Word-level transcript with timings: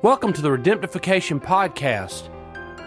Welcome 0.00 0.32
to 0.34 0.42
the 0.42 0.48
Redemptification 0.48 1.42
Podcast, 1.42 2.28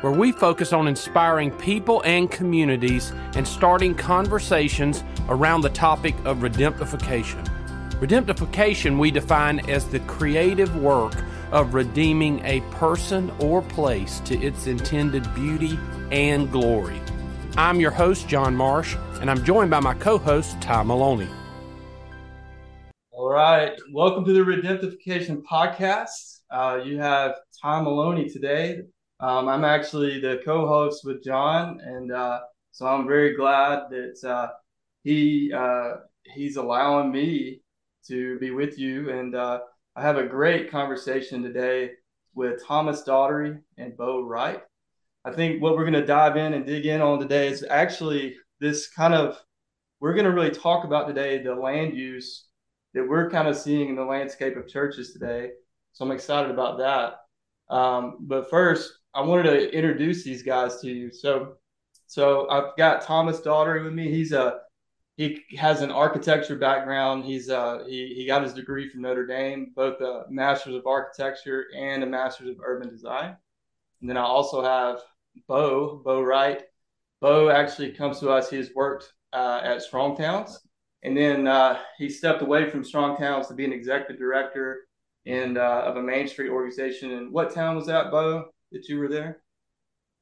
where 0.01 0.13
we 0.13 0.31
focus 0.31 0.71
on 0.71 0.87
inspiring 0.87 1.51
people 1.51 2.01
and 2.05 2.31
communities 2.31 3.11
and 3.35 3.45
starting 3.45 3.93
conversations 3.93 5.03
around 5.27 5.59
the 5.59 5.71
topic 5.71 6.15
of 6.23 6.37
redemptification. 6.37 7.45
Redemptification 7.99 8.97
we 8.97 9.11
define 9.11 9.59
as 9.69 9.89
the 9.89 9.99
creative 9.99 10.73
work 10.77 11.13
of 11.51 11.73
redeeming 11.73 12.39
a 12.45 12.61
person 12.71 13.29
or 13.39 13.61
place 13.61 14.21
to 14.21 14.41
its 14.41 14.67
intended 14.67 15.35
beauty 15.35 15.77
and 16.13 16.49
glory. 16.49 17.01
I'm 17.57 17.81
your 17.81 17.91
host, 17.91 18.29
John 18.29 18.55
Marsh, 18.55 18.95
and 19.19 19.29
I'm 19.29 19.43
joined 19.43 19.69
by 19.69 19.81
my 19.81 19.95
co 19.95 20.17
host, 20.17 20.61
Ty 20.61 20.83
Maloney. 20.83 21.27
All 23.11 23.29
right. 23.29 23.77
Welcome 23.91 24.23
to 24.23 24.31
the 24.31 24.39
Redemptification 24.39 25.43
Podcast. 25.43 26.30
Uh, 26.51 26.81
you 26.83 26.99
have 26.99 27.35
Tom 27.61 27.85
Maloney 27.85 28.27
today. 28.29 28.81
Um, 29.21 29.47
I'm 29.47 29.63
actually 29.63 30.19
the 30.19 30.41
co-host 30.43 31.05
with 31.05 31.23
John, 31.23 31.79
and 31.79 32.11
uh, 32.11 32.41
so 32.71 32.85
I'm 32.85 33.07
very 33.07 33.35
glad 33.35 33.83
that 33.89 34.29
uh, 34.29 34.49
he 35.03 35.53
uh, 35.53 35.93
he's 36.25 36.57
allowing 36.57 37.09
me 37.09 37.61
to 38.07 38.37
be 38.39 38.51
with 38.51 38.77
you. 38.77 39.11
And 39.11 39.33
uh, 39.33 39.59
I 39.95 40.01
have 40.01 40.17
a 40.17 40.27
great 40.27 40.69
conversation 40.69 41.41
today 41.41 41.91
with 42.33 42.61
Thomas 42.65 43.03
Daugherty 43.03 43.57
and 43.77 43.95
Bo 43.95 44.23
Wright. 44.23 44.61
I 45.23 45.31
think 45.31 45.61
what 45.61 45.77
we're 45.77 45.89
going 45.89 45.93
to 45.93 46.05
dive 46.05 46.35
in 46.35 46.53
and 46.53 46.65
dig 46.65 46.85
in 46.85 46.99
on 46.99 47.19
today 47.19 47.47
is 47.47 47.63
actually 47.69 48.35
this 48.59 48.89
kind 48.89 49.13
of 49.13 49.39
we're 50.01 50.15
going 50.15 50.25
to 50.25 50.33
really 50.33 50.51
talk 50.51 50.83
about 50.83 51.07
today 51.07 51.41
the 51.41 51.55
land 51.55 51.95
use 51.95 52.47
that 52.93 53.07
we're 53.07 53.29
kind 53.29 53.47
of 53.47 53.55
seeing 53.55 53.87
in 53.87 53.95
the 53.95 54.03
landscape 54.03 54.57
of 54.57 54.67
churches 54.67 55.13
today 55.13 55.51
so 55.93 56.05
I'm 56.05 56.11
excited 56.11 56.51
about 56.51 56.77
that. 56.79 57.15
Um, 57.73 58.17
but 58.21 58.49
first, 58.49 58.91
I 59.13 59.21
wanted 59.21 59.43
to 59.43 59.75
introduce 59.75 60.23
these 60.23 60.43
guys 60.43 60.79
to 60.81 60.89
you. 60.89 61.11
So, 61.11 61.55
so 62.07 62.49
I've 62.49 62.75
got 62.77 63.01
Thomas 63.01 63.41
Daugherty 63.41 63.83
with 63.83 63.93
me. 63.93 64.11
He's 64.11 64.31
a 64.31 64.59
he 65.17 65.43
has 65.57 65.81
an 65.81 65.91
architecture 65.91 66.55
background. 66.55 67.25
He's 67.25 67.49
uh 67.49 67.83
he, 67.87 68.13
he 68.15 68.25
got 68.25 68.43
his 68.43 68.53
degree 68.53 68.89
from 68.89 69.01
Notre 69.01 69.25
Dame, 69.25 69.71
both 69.75 69.99
a 70.01 70.25
master's 70.29 70.75
of 70.75 70.87
architecture 70.87 71.65
and 71.77 72.03
a 72.03 72.07
master's 72.07 72.49
of 72.49 72.57
urban 72.63 72.89
design. 72.89 73.35
And 73.99 74.09
then 74.09 74.17
I 74.17 74.23
also 74.23 74.63
have 74.63 74.99
Bo 75.47 76.01
Bo 76.03 76.21
Wright. 76.21 76.63
Bo 77.19 77.49
actually 77.49 77.91
comes 77.91 78.19
to 78.19 78.29
us. 78.31 78.49
He 78.49 78.57
has 78.57 78.71
worked 78.73 79.13
uh, 79.31 79.61
at 79.63 79.83
Strong 79.83 80.17
Towns, 80.17 80.59
and 81.03 81.15
then 81.15 81.47
uh, 81.47 81.77
he 81.97 82.09
stepped 82.09 82.41
away 82.41 82.69
from 82.69 82.83
Strong 82.83 83.17
Towns 83.17 83.47
to 83.47 83.53
be 83.53 83.65
an 83.65 83.73
executive 83.73 84.17
director 84.17 84.87
and 85.25 85.57
uh, 85.57 85.83
of 85.85 85.97
a 85.97 86.01
Main 86.01 86.27
Street 86.27 86.49
organization. 86.49 87.11
And 87.11 87.31
what 87.31 87.53
town 87.53 87.75
was 87.75 87.87
that, 87.87 88.11
Bo, 88.11 88.45
that 88.71 88.87
you 88.87 88.97
were 88.97 89.07
there? 89.07 89.43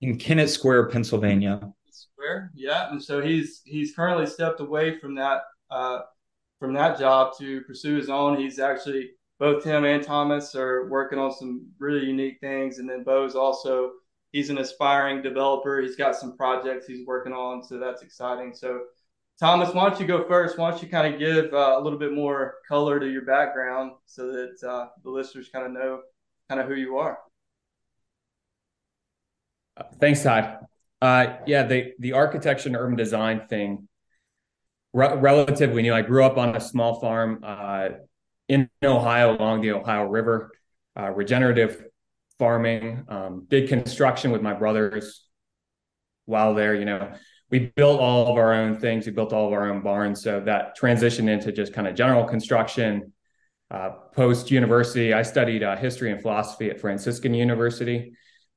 In 0.01 0.17
Kennett 0.17 0.49
Square, 0.49 0.89
Pennsylvania. 0.89 1.61
Square, 1.91 2.51
yeah. 2.53 2.89
And 2.91 3.03
so 3.03 3.21
he's 3.21 3.61
he's 3.65 3.93
currently 3.95 4.25
stepped 4.25 4.59
away 4.59 4.97
from 4.99 5.15
that 5.15 5.41
uh, 5.69 5.99
from 6.59 6.73
that 6.73 6.99
job 6.99 7.33
to 7.39 7.61
pursue 7.61 7.95
his 7.95 8.09
own. 8.09 8.37
He's 8.37 8.59
actually 8.59 9.11
both 9.39 9.63
him 9.63 9.85
and 9.85 10.03
Thomas 10.03 10.53
are 10.55 10.89
working 10.89 11.17
on 11.17 11.31
some 11.31 11.67
really 11.79 12.05
unique 12.05 12.39
things. 12.41 12.77
And 12.77 12.89
then 12.89 13.03
Bo's 13.03 13.35
also 13.35 13.91
he's 14.31 14.49
an 14.49 14.57
aspiring 14.57 15.21
developer. 15.21 15.81
He's 15.81 15.95
got 15.95 16.15
some 16.15 16.35
projects 16.37 16.85
he's 16.85 17.07
working 17.07 17.33
on, 17.33 17.63
so 17.63 17.79
that's 17.79 18.01
exciting. 18.01 18.53
So 18.53 18.81
Thomas, 19.39 19.73
why 19.73 19.89
don't 19.89 19.99
you 20.01 20.05
go 20.05 20.27
first? 20.27 20.57
Why 20.57 20.69
don't 20.69 20.83
you 20.83 20.89
kind 20.89 21.13
of 21.13 21.19
give 21.19 21.53
uh, 21.53 21.77
a 21.77 21.81
little 21.81 21.97
bit 21.97 22.13
more 22.13 22.55
color 22.67 22.99
to 22.99 23.09
your 23.09 23.23
background 23.23 23.93
so 24.05 24.27
that 24.33 24.67
uh, 24.67 24.87
the 25.01 25.09
listeners 25.09 25.49
kind 25.53 25.65
of 25.65 25.71
know 25.71 26.01
kind 26.49 26.59
of 26.59 26.67
who 26.67 26.75
you 26.75 26.97
are? 26.97 27.17
Uh, 29.77 29.83
thanks, 30.01 30.21
Todd. 30.23 30.57
Uh, 31.01 31.37
yeah, 31.47 31.63
the 31.63 31.93
the 31.99 32.11
architecture 32.11 32.67
and 32.67 32.75
urban 32.75 32.97
design 32.97 33.47
thing, 33.47 33.87
re- 34.91 35.15
relatively 35.15 35.83
new. 35.83 35.93
I 35.93 36.01
grew 36.01 36.25
up 36.25 36.37
on 36.37 36.57
a 36.57 36.59
small 36.59 36.99
farm 36.99 37.39
uh, 37.41 37.89
in 38.49 38.69
Ohio 38.83 39.37
along 39.37 39.61
the 39.61 39.71
Ohio 39.71 40.03
River, 40.03 40.51
uh, 40.99 41.11
regenerative 41.11 41.85
farming, 42.39 43.05
um, 43.07 43.47
construction 43.49 44.31
with 44.31 44.41
my 44.41 44.53
brothers 44.53 45.23
while 46.25 46.53
there. 46.53 46.75
You 46.75 46.83
know, 46.83 47.13
we 47.51 47.71
built 47.75 47.99
all 47.99 48.31
of 48.31 48.37
our 48.37 48.53
own 48.53 48.77
things. 48.79 49.05
We 49.05 49.11
built 49.11 49.33
all 49.33 49.47
of 49.47 49.53
our 49.53 49.69
own 49.69 49.81
barns. 49.81 50.23
So 50.23 50.39
that 50.41 50.75
transition 50.75 51.27
into 51.27 51.51
just 51.51 51.73
kind 51.73 51.87
of 51.87 51.95
general 51.95 52.25
construction. 52.25 53.13
Uh, 53.71 53.91
Post 54.13 54.49
university, 54.49 55.13
I 55.13 55.21
studied 55.21 55.61
uh, 55.61 55.75
history 55.75 56.11
and 56.11 56.21
philosophy 56.21 56.69
at 56.71 56.81
Franciscan 56.81 57.35
University, 57.35 58.13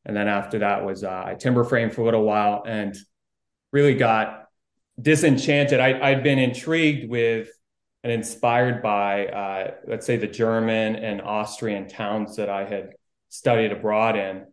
and 0.06 0.16
then 0.16 0.26
after 0.26 0.60
that 0.60 0.86
was 0.86 1.04
uh, 1.04 1.24
I 1.26 1.34
timber 1.34 1.64
frame 1.64 1.90
for 1.90 2.00
a 2.00 2.04
little 2.06 2.24
while 2.24 2.64
and 2.66 2.96
really 3.72 3.94
got 3.94 4.46
disenchanted. 5.00 5.80
I, 5.80 6.00
I'd 6.00 6.22
been 6.22 6.38
intrigued 6.38 7.10
with 7.10 7.50
and 8.02 8.12
inspired 8.12 8.82
by, 8.82 9.26
uh, 9.26 9.74
let's 9.86 10.06
say, 10.06 10.16
the 10.16 10.26
German 10.26 10.96
and 10.96 11.20
Austrian 11.20 11.88
towns 11.88 12.36
that 12.36 12.48
I 12.48 12.64
had 12.64 12.94
studied 13.28 13.70
abroad 13.70 14.16
in 14.16 14.46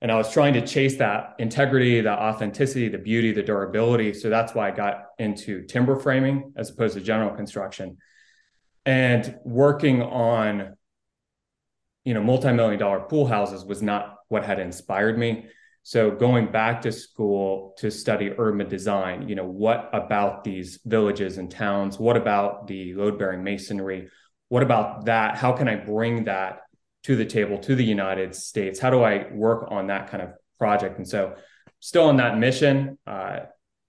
and 0.00 0.12
I 0.12 0.16
was 0.16 0.32
trying 0.32 0.54
to 0.54 0.66
chase 0.66 0.96
that 0.96 1.34
integrity, 1.38 2.00
the 2.02 2.10
authenticity, 2.10 2.88
the 2.88 2.98
beauty, 2.98 3.32
the 3.32 3.42
durability. 3.42 4.12
So 4.12 4.28
that's 4.28 4.54
why 4.54 4.68
I 4.68 4.70
got 4.70 5.06
into 5.18 5.62
timber 5.64 5.96
framing 5.96 6.52
as 6.56 6.70
opposed 6.70 6.94
to 6.94 7.00
general 7.00 7.34
construction. 7.34 7.96
And 8.84 9.38
working 9.44 10.02
on, 10.02 10.76
you 12.04 12.12
know, 12.12 12.22
multi-million 12.22 12.78
dollar 12.78 13.00
pool 13.00 13.26
houses 13.26 13.64
was 13.64 13.80
not 13.80 14.16
what 14.28 14.44
had 14.44 14.58
inspired 14.58 15.18
me. 15.18 15.46
So 15.84 16.10
going 16.10 16.50
back 16.50 16.82
to 16.82 16.92
school 16.92 17.74
to 17.78 17.90
study 17.90 18.32
urban 18.36 18.68
design, 18.68 19.28
you 19.28 19.34
know, 19.34 19.46
what 19.46 19.90
about 19.92 20.44
these 20.44 20.80
villages 20.84 21.38
and 21.38 21.50
towns? 21.50 21.98
What 21.98 22.16
about 22.16 22.66
the 22.66 22.94
load-bearing 22.94 23.42
masonry? 23.42 24.08
What 24.48 24.62
about 24.62 25.06
that? 25.06 25.36
How 25.36 25.52
can 25.52 25.68
I 25.68 25.76
bring 25.76 26.24
that 26.24 26.60
to 27.04 27.16
the 27.16 27.24
table 27.24 27.58
to 27.58 27.74
the 27.74 27.84
United 27.84 28.34
States? 28.34 28.78
How 28.78 28.90
do 28.90 29.02
I 29.02 29.32
work 29.32 29.68
on 29.70 29.86
that 29.88 30.10
kind 30.10 30.22
of 30.22 30.30
project? 30.58 30.98
And 30.98 31.08
so, 31.08 31.36
still 31.80 32.06
on 32.06 32.16
that 32.16 32.38
mission. 32.38 32.98
Uh, 33.06 33.40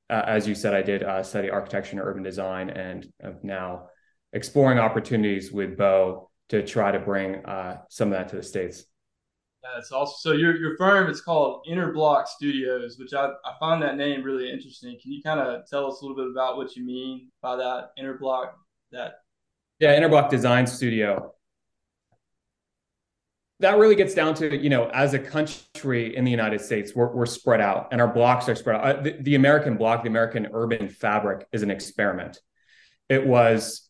as 0.09 0.47
you 0.47 0.53
said, 0.53 0.73
I 0.75 0.81
did 0.81 1.01
uh, 1.03 1.23
study 1.23 1.49
architecture 1.49 1.91
and 1.91 2.01
urban 2.01 2.23
design, 2.23 2.69
and 2.69 3.11
of 3.21 3.43
now 3.43 3.87
exploring 4.33 4.79
opportunities 4.79 5.51
with 5.51 5.77
Bo 5.77 6.29
to 6.49 6.65
try 6.65 6.91
to 6.91 6.99
bring 6.99 7.43
uh, 7.45 7.77
some 7.89 8.11
of 8.11 8.17
that 8.17 8.29
to 8.29 8.35
the 8.35 8.43
states. 8.43 8.85
That's 9.73 9.91
also 9.91 10.13
so 10.17 10.35
your 10.35 10.55
your 10.57 10.77
firm 10.77 11.09
it's 11.09 11.21
called 11.21 11.65
Interblock 11.67 12.27
Studios, 12.27 12.97
which 12.99 13.13
I, 13.13 13.29
I 13.43 13.53
find 13.59 13.81
that 13.81 13.97
name 13.97 14.21
really 14.21 14.51
interesting. 14.51 14.97
Can 15.01 15.11
you 15.11 15.23
kind 15.23 15.39
of 15.39 15.67
tell 15.67 15.91
us 15.91 16.01
a 16.01 16.05
little 16.05 16.15
bit 16.15 16.31
about 16.31 16.57
what 16.57 16.75
you 16.75 16.85
mean 16.85 17.31
by 17.41 17.55
that 17.55 17.89
interblock? 17.99 18.51
That 18.91 19.15
yeah, 19.79 19.99
Interblock 19.99 20.29
Design 20.29 20.67
Studio 20.67 21.33
that 23.59 23.77
really 23.77 23.95
gets 23.95 24.13
down 24.13 24.33
to 24.35 24.55
you 24.55 24.69
know 24.69 24.89
as 24.89 25.13
a 25.13 25.19
country 25.19 26.15
in 26.15 26.23
the 26.23 26.31
united 26.31 26.59
states 26.61 26.93
we're, 26.95 27.13
we're 27.13 27.25
spread 27.25 27.61
out 27.61 27.87
and 27.91 28.01
our 28.01 28.07
blocks 28.07 28.49
are 28.49 28.55
spread 28.55 28.75
out. 28.75 28.83
Uh, 28.83 29.01
the, 29.01 29.11
the, 29.21 29.35
american 29.35 29.77
block 29.77 30.03
the 30.03 30.09
american 30.09 30.47
urban 30.53 30.89
fabric 30.89 31.47
is 31.51 31.63
an 31.63 31.71
experiment. 31.71 32.39
It 33.07 33.25
was 33.25 33.87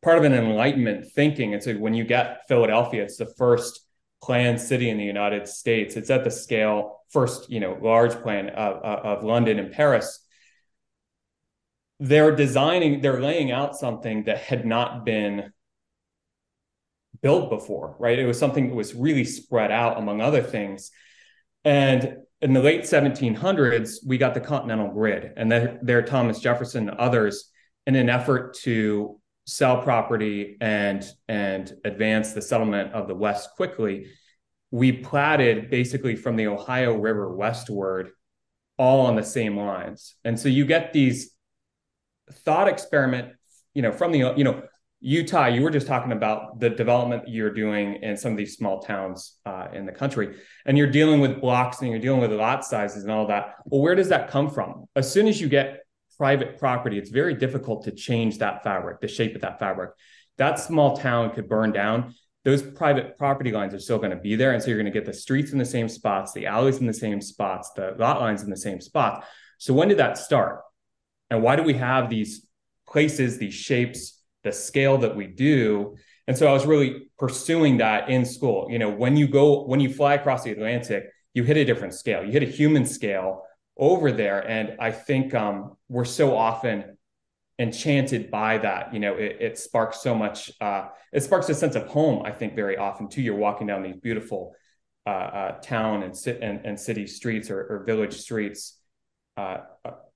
part 0.00 0.18
of 0.18 0.24
an 0.24 0.32
enlightenment 0.32 1.12
thinking. 1.12 1.60
So 1.60 1.74
when 1.74 1.94
you 1.94 2.04
get 2.04 2.42
philadelphia 2.48 3.04
it's 3.04 3.16
the 3.16 3.32
first 3.38 3.80
planned 4.22 4.60
city 4.60 4.90
in 4.90 4.98
the 4.98 5.04
united 5.04 5.46
states. 5.48 5.96
It's 5.96 6.10
at 6.10 6.24
the 6.24 6.30
scale 6.30 7.00
first 7.10 7.50
you 7.50 7.60
know 7.60 7.78
large 7.80 8.14
plan 8.22 8.50
of, 8.50 8.76
of 8.82 9.24
london 9.24 9.58
and 9.58 9.72
paris. 9.72 10.18
They're 12.00 12.34
designing 12.34 13.00
they're 13.00 13.20
laying 13.20 13.52
out 13.52 13.76
something 13.76 14.24
that 14.24 14.38
had 14.38 14.66
not 14.66 15.04
been 15.04 15.52
built 17.22 17.50
before, 17.50 17.96
right? 17.98 18.18
It 18.18 18.26
was 18.26 18.38
something 18.38 18.68
that 18.68 18.74
was 18.74 18.94
really 18.94 19.24
spread 19.24 19.70
out 19.70 19.98
among 19.98 20.20
other 20.20 20.42
things. 20.42 20.90
And 21.64 22.16
in 22.40 22.52
the 22.52 22.60
late 22.60 22.82
1700s, 22.82 23.98
we 24.04 24.18
got 24.18 24.34
the 24.34 24.40
Continental 24.40 24.88
Grid, 24.88 25.32
and 25.36 25.50
there, 25.50 25.78
there 25.82 26.02
Thomas 26.02 26.40
Jefferson 26.40 26.88
and 26.88 26.98
others, 26.98 27.50
in 27.86 27.94
an 27.94 28.10
effort 28.10 28.54
to 28.54 29.20
sell 29.44 29.82
property 29.82 30.56
and 30.60 31.04
and 31.28 31.72
advance 31.84 32.32
the 32.32 32.42
settlement 32.42 32.92
of 32.92 33.08
the 33.08 33.14
West 33.14 33.50
quickly, 33.56 34.06
we 34.70 34.92
platted 34.92 35.70
basically 35.70 36.16
from 36.16 36.36
the 36.36 36.48
Ohio 36.48 36.96
River 36.96 37.34
westward, 37.34 38.10
all 38.76 39.06
on 39.06 39.16
the 39.16 39.22
same 39.22 39.56
lines. 39.56 40.16
And 40.24 40.38
so 40.38 40.48
you 40.48 40.64
get 40.64 40.92
these 40.92 41.32
thought 42.30 42.68
experiment, 42.68 43.34
you 43.74 43.82
know, 43.82 43.92
from 43.92 44.12
the 44.12 44.34
you 44.36 44.44
know 44.44 44.62
Utah, 45.04 45.46
you 45.46 45.62
were 45.62 45.70
just 45.70 45.88
talking 45.88 46.12
about 46.12 46.60
the 46.60 46.70
development 46.70 47.24
you're 47.26 47.52
doing 47.52 47.96
in 48.02 48.16
some 48.16 48.30
of 48.30 48.38
these 48.38 48.56
small 48.56 48.80
towns 48.80 49.36
uh, 49.44 49.66
in 49.72 49.84
the 49.84 49.90
country, 49.90 50.36
and 50.64 50.78
you're 50.78 50.90
dealing 50.90 51.20
with 51.20 51.40
blocks 51.40 51.80
and 51.80 51.90
you're 51.90 51.98
dealing 51.98 52.20
with 52.20 52.30
lot 52.32 52.64
sizes 52.64 53.02
and 53.02 53.10
all 53.10 53.26
that. 53.26 53.56
Well, 53.64 53.82
where 53.82 53.96
does 53.96 54.10
that 54.10 54.30
come 54.30 54.48
from? 54.48 54.84
As 54.94 55.12
soon 55.12 55.26
as 55.26 55.40
you 55.40 55.48
get 55.48 55.80
private 56.16 56.56
property, 56.56 56.98
it's 56.98 57.10
very 57.10 57.34
difficult 57.34 57.82
to 57.84 57.90
change 57.90 58.38
that 58.38 58.62
fabric, 58.62 59.00
the 59.00 59.08
shape 59.08 59.34
of 59.34 59.40
that 59.40 59.58
fabric. 59.58 59.90
That 60.38 60.60
small 60.60 60.96
town 60.96 61.34
could 61.34 61.48
burn 61.48 61.72
down. 61.72 62.14
those 62.44 62.62
private 62.62 63.16
property 63.16 63.52
lines 63.52 63.72
are 63.74 63.78
still 63.78 63.98
going 63.98 64.10
to 64.10 64.16
be 64.16 64.34
there. 64.34 64.52
And 64.52 64.62
so 64.62 64.68
you're 64.68 64.78
going 64.78 64.92
to 64.92 64.98
get 64.98 65.06
the 65.06 65.12
streets 65.12 65.52
in 65.52 65.58
the 65.58 65.64
same 65.64 65.88
spots, 65.88 66.32
the 66.32 66.46
alleys 66.46 66.78
in 66.78 66.86
the 66.86 66.94
same 66.94 67.20
spots, 67.20 67.70
the 67.76 67.94
lot 67.98 68.20
lines 68.20 68.42
in 68.42 68.50
the 68.50 68.56
same 68.56 68.80
spots. 68.80 69.26
So 69.58 69.72
when 69.74 69.88
did 69.88 69.98
that 69.98 70.18
start? 70.18 70.60
And 71.30 71.42
why 71.42 71.56
do 71.56 71.62
we 71.62 71.74
have 71.74 72.10
these 72.10 72.46
places, 72.88 73.38
these 73.38 73.54
shapes, 73.54 74.21
the 74.42 74.52
scale 74.52 74.98
that 74.98 75.16
we 75.16 75.26
do? 75.26 75.96
And 76.26 76.36
so 76.36 76.46
I 76.46 76.52
was 76.52 76.66
really 76.66 77.08
pursuing 77.18 77.78
that 77.78 78.08
in 78.08 78.24
school. 78.24 78.68
You 78.70 78.78
know, 78.78 78.90
when 78.90 79.16
you 79.16 79.28
go, 79.28 79.64
when 79.64 79.80
you 79.80 79.92
fly 79.92 80.14
across 80.14 80.44
the 80.44 80.52
Atlantic, 80.52 81.10
you 81.34 81.42
hit 81.42 81.56
a 81.56 81.64
different 81.64 81.94
scale. 81.94 82.24
You 82.24 82.30
hit 82.30 82.42
a 82.42 82.46
human 82.46 82.86
scale 82.86 83.44
over 83.76 84.12
there. 84.12 84.46
And 84.46 84.76
I 84.80 84.92
think 84.92 85.34
um, 85.34 85.76
we're 85.88 86.04
so 86.04 86.36
often 86.36 86.96
enchanted 87.58 88.30
by 88.30 88.58
that. 88.58 88.92
You 88.92 89.00
know, 89.00 89.14
it, 89.14 89.38
it 89.40 89.58
sparks 89.58 90.00
so 90.00 90.14
much. 90.14 90.52
Uh, 90.60 90.88
it 91.12 91.22
sparks 91.22 91.48
a 91.48 91.54
sense 91.54 91.74
of 91.74 91.86
home. 91.86 92.22
I 92.24 92.32
think 92.32 92.54
very 92.54 92.76
often 92.76 93.08
too. 93.08 93.22
You're 93.22 93.36
walking 93.36 93.66
down 93.66 93.82
these 93.82 93.96
beautiful 93.96 94.54
uh, 95.06 95.10
uh, 95.10 95.60
town 95.60 96.04
and, 96.04 96.14
and, 96.26 96.64
and 96.64 96.78
city 96.78 97.06
streets 97.06 97.50
or, 97.50 97.60
or 97.60 97.84
village 97.84 98.14
streets 98.14 98.78
uh, 99.36 99.58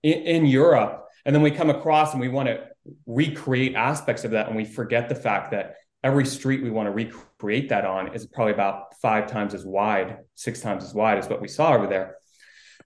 in, 0.03 0.13
in, 0.13 0.47
Europe, 0.47 1.07
and 1.25 1.35
then 1.35 1.43
we 1.43 1.51
come 1.51 1.71
across 1.71 2.13
and 2.13 2.21
we 2.21 2.29
want 2.29 2.49
to 2.49 2.69
recreate 3.07 3.75
aspects 3.75 4.25
of 4.25 4.33
that, 4.33 4.49
and 4.49 4.57
we 4.57 4.65
forget 4.65 5.09
the 5.09 5.15
fact 5.15 5.51
that 5.53 5.77
every 6.03 6.27
street 6.27 6.63
we 6.63 6.71
want 6.71 6.87
to 6.87 6.93
recreate 6.93 7.69
that 7.71 7.85
on 7.85 8.15
is 8.15 8.27
probably 8.27 8.53
about 8.53 8.95
five 9.01 9.31
times 9.31 9.55
as 9.55 9.65
wide, 9.65 10.19
six 10.35 10.61
times 10.61 10.85
as 10.85 10.95
wide 10.95 11.19
as 11.19 11.29
what 11.29 11.41
we 11.41 11.49
saw 11.49 11.75
over 11.75 11.87
there. 11.87 12.17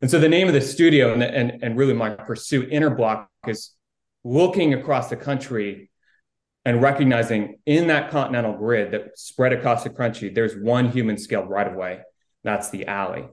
And 0.01 0.11
so 0.11 0.19
the 0.19 0.29
name 0.29 0.49
of 0.49 0.55
the 0.55 0.61
studio 0.61 1.13
and, 1.13 1.23
and, 1.23 1.63
and 1.63 1.77
really 1.77 1.93
my 1.93 2.11
pursuit, 2.11 2.71
Interblock, 2.71 3.27
is 3.47 3.73
looking 4.25 4.75
across 4.75 5.11
the 5.11 5.17
country 5.17 5.91
and 6.65 6.83
recognizing 6.83 7.59
in 7.67 7.89
that 7.89 8.11
continental 8.11 8.55
grid 8.55 8.93
that 8.93 9.19
spread 9.19 9.53
across 9.53 9.83
the 9.83 9.91
country, 9.91 10.31
there's 10.31 10.55
one 10.57 10.91
human 10.91 11.17
scaled 11.17 11.49
right 11.49 11.67
of 11.67 11.75
way. 11.75 12.01
That's 12.45 12.71
the 12.71 12.87
alley. 12.87 13.27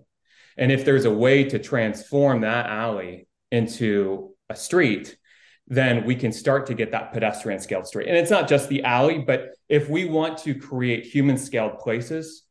And 0.58 0.72
if 0.72 0.86
there's 0.86 1.06
a 1.06 1.14
way 1.14 1.44
to 1.46 1.60
transform 1.60 2.42
that 2.42 2.68
alley 2.68 3.28
into 3.52 4.32
a 4.50 4.56
street, 4.56 5.18
then 5.68 6.06
we 6.06 6.16
can 6.16 6.32
start 6.32 6.66
to 6.68 6.74
get 6.74 6.92
that 6.92 7.12
pedestrian 7.12 7.60
scaled 7.60 7.88
street. 7.88 8.08
And 8.08 8.18
it's 8.18 8.32
not 8.32 8.48
just 8.48 8.70
the 8.70 8.84
alley, 8.84 9.20
but 9.20 9.50
if 9.68 9.90
we 9.90 10.06
want 10.06 10.38
to 10.40 10.56
create 10.56 11.06
human 11.06 11.38
scaled 11.38 11.80
places, 11.80 12.44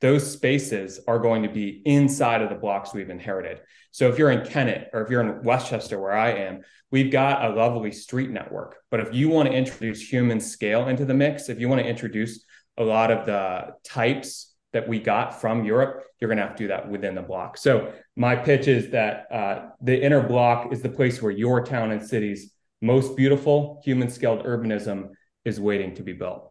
those 0.00 0.30
spaces 0.30 1.00
are 1.06 1.18
going 1.18 1.42
to 1.42 1.48
be 1.48 1.82
inside 1.84 2.42
of 2.42 2.48
the 2.48 2.54
blocks 2.54 2.92
we've 2.92 3.10
inherited. 3.10 3.60
So 3.90 4.08
if 4.08 4.18
you're 4.18 4.30
in 4.30 4.46
Kennett 4.46 4.90
or 4.92 5.02
if 5.02 5.10
you're 5.10 5.22
in 5.22 5.42
West 5.42 5.68
Chester, 5.68 6.00
where 6.00 6.12
I 6.12 6.32
am, 6.32 6.62
we've 6.90 7.10
got 7.10 7.44
a 7.44 7.54
lovely 7.54 7.92
street 7.92 8.30
network. 8.30 8.76
But 8.90 9.00
if 9.00 9.14
you 9.14 9.28
want 9.28 9.48
to 9.48 9.54
introduce 9.54 10.00
human 10.00 10.40
scale 10.40 10.88
into 10.88 11.04
the 11.04 11.14
mix, 11.14 11.48
if 11.48 11.60
you 11.60 11.68
want 11.68 11.82
to 11.82 11.88
introduce 11.88 12.44
a 12.76 12.84
lot 12.84 13.10
of 13.10 13.26
the 13.26 13.74
types 13.84 14.54
that 14.76 14.86
we 14.86 15.00
got 15.00 15.40
from 15.40 15.64
Europe, 15.64 16.04
you're 16.20 16.28
going 16.28 16.36
to 16.36 16.46
have 16.46 16.54
to 16.54 16.64
do 16.64 16.68
that 16.68 16.86
within 16.86 17.14
the 17.14 17.22
block. 17.22 17.56
So 17.56 17.94
my 18.14 18.36
pitch 18.36 18.68
is 18.68 18.90
that 18.90 19.26
uh, 19.32 19.70
the 19.80 19.98
inner 19.98 20.20
block 20.20 20.70
is 20.70 20.82
the 20.82 20.90
place 20.90 21.22
where 21.22 21.32
your 21.32 21.64
town 21.64 21.92
and 21.92 22.06
city's 22.06 22.52
most 22.82 23.16
beautiful 23.16 23.80
human 23.82 24.10
scaled 24.10 24.44
urbanism 24.44 25.12
is 25.46 25.58
waiting 25.58 25.94
to 25.94 26.02
be 26.02 26.12
built. 26.12 26.50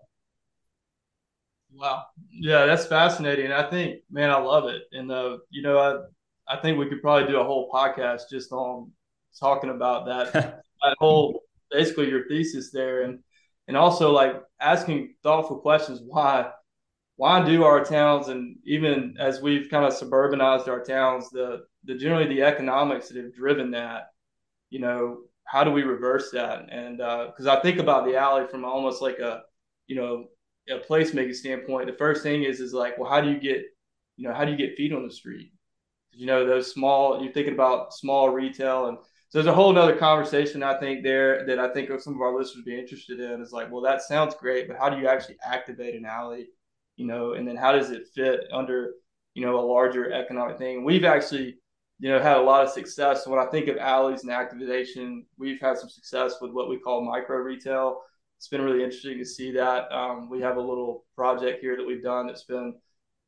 Wow. 1.72 2.06
Yeah, 2.31 2.66
that's 2.66 2.88
fascinating. 2.88 3.51
I 3.51 3.69
think, 3.69 4.01
man, 4.10 4.31
I 4.31 4.38
love 4.38 4.66
it. 4.66 4.81
And 4.92 5.12
uh, 5.12 5.38
you 5.51 5.62
know, 5.62 5.77
I 5.77 6.56
I 6.56 6.60
think 6.60 6.80
we 6.80 6.89
could 6.89 7.04
probably 7.04 7.27
do 7.27 7.39
a 7.39 7.44
whole 7.44 7.69
podcast 7.69 8.24
just 8.31 8.51
on 8.51 8.92
talking 9.39 9.69
about 9.69 10.07
that 10.07 10.33
that 10.33 10.95
whole 10.98 11.44
basically 11.69 12.10
your 12.10 12.27
thesis 12.27 12.72
there 12.72 13.04
and 13.04 13.19
and 13.68 13.77
also 13.77 14.12
like 14.12 14.42
asking 14.60 15.13
thoughtful 15.22 15.60
questions 15.60 16.00
why 16.04 16.50
why 17.17 17.44
do 17.45 17.63
our 17.63 17.83
towns 17.83 18.27
and 18.27 18.57
even 18.65 19.15
as 19.19 19.41
we've 19.41 19.69
kind 19.69 19.85
of 19.85 19.94
suburbanized 19.94 20.67
our 20.67 20.83
towns 20.83 21.29
the 21.29 21.63
the 21.85 21.95
generally 21.95 22.27
the 22.27 22.44
economics 22.44 23.09
that 23.09 23.23
have 23.23 23.33
driven 23.33 23.71
that 23.71 24.09
you 24.69 24.79
know 24.79 25.19
how 25.45 25.63
do 25.63 25.71
we 25.71 25.83
reverse 25.83 26.31
that 26.31 26.67
and 26.71 26.97
because 26.97 27.47
uh, 27.47 27.56
i 27.57 27.62
think 27.62 27.79
about 27.79 28.06
the 28.06 28.17
alley 28.17 28.45
from 28.47 28.65
almost 28.65 29.01
like 29.01 29.19
a 29.19 29.44
you 29.88 29.95
know 29.95 30.25
a 30.69 30.79
placemaking 30.79 31.35
standpoint, 31.35 31.88
the 31.88 31.97
first 31.97 32.23
thing 32.23 32.44
is 32.44 32.59
is 32.59 32.73
like, 32.73 32.97
well, 32.97 33.09
how 33.09 33.21
do 33.21 33.29
you 33.29 33.39
get, 33.39 33.63
you 34.17 34.27
know, 34.27 34.33
how 34.33 34.45
do 34.45 34.51
you 34.51 34.57
get 34.57 34.75
feet 34.75 34.94
on 34.94 35.06
the 35.06 35.13
street? 35.13 35.51
You 36.12 36.25
know, 36.25 36.45
those 36.45 36.71
small. 36.71 37.21
You're 37.21 37.33
thinking 37.33 37.53
about 37.53 37.94
small 37.94 38.29
retail, 38.29 38.88
and 38.88 38.97
so 39.29 39.38
there's 39.39 39.47
a 39.47 39.53
whole 39.53 39.77
other 39.77 39.95
conversation 39.95 40.63
I 40.63 40.79
think 40.79 41.03
there 41.03 41.45
that 41.45 41.59
I 41.59 41.69
think 41.73 41.89
some 42.00 42.15
of 42.15 42.21
our 42.21 42.33
listeners 42.33 42.57
would 42.57 42.65
be 42.65 42.79
interested 42.79 43.19
in. 43.19 43.41
Is 43.41 43.51
like, 43.51 43.71
well, 43.71 43.81
that 43.81 44.01
sounds 44.01 44.35
great, 44.35 44.67
but 44.67 44.77
how 44.77 44.89
do 44.89 44.97
you 44.97 45.07
actually 45.07 45.38
activate 45.44 45.95
an 45.95 46.06
alley? 46.06 46.47
You 46.95 47.07
know, 47.07 47.33
and 47.33 47.47
then 47.47 47.56
how 47.56 47.71
does 47.71 47.92
it 47.92 48.07
fit 48.13 48.42
under, 48.53 48.94
you 49.33 49.45
know, 49.45 49.59
a 49.59 49.65
larger 49.65 50.12
economic 50.12 50.57
thing? 50.57 50.83
We've 50.83 51.03
actually, 51.03 51.57
you 52.00 52.09
know, 52.09 52.19
had 52.19 52.38
a 52.38 52.42
lot 52.42 52.63
of 52.63 52.71
success. 52.71 53.27
When 53.27 53.39
I 53.39 53.45
think 53.47 53.68
of 53.68 53.77
alleys 53.77 54.24
and 54.24 54.31
activation, 54.31 55.25
we've 55.38 55.59
had 55.59 55.77
some 55.77 55.89
success 55.89 56.36
with 56.42 56.51
what 56.51 56.69
we 56.69 56.80
call 56.80 57.03
micro 57.03 57.38
retail 57.38 58.01
it's 58.38 58.47
been 58.47 58.62
really 58.62 58.83
interesting 58.83 59.18
to 59.18 59.25
see 59.25 59.51
that. 59.53 59.92
Um, 59.92 60.30
we 60.30 60.42
have 60.42 60.57
a 60.57 60.62
little 60.62 61.06
project 61.15 61.62
here 61.62 61.77
that 61.77 61.86
we've 61.86 62.03
done 62.03 62.27
that's 62.27 62.44
been, 62.44 62.75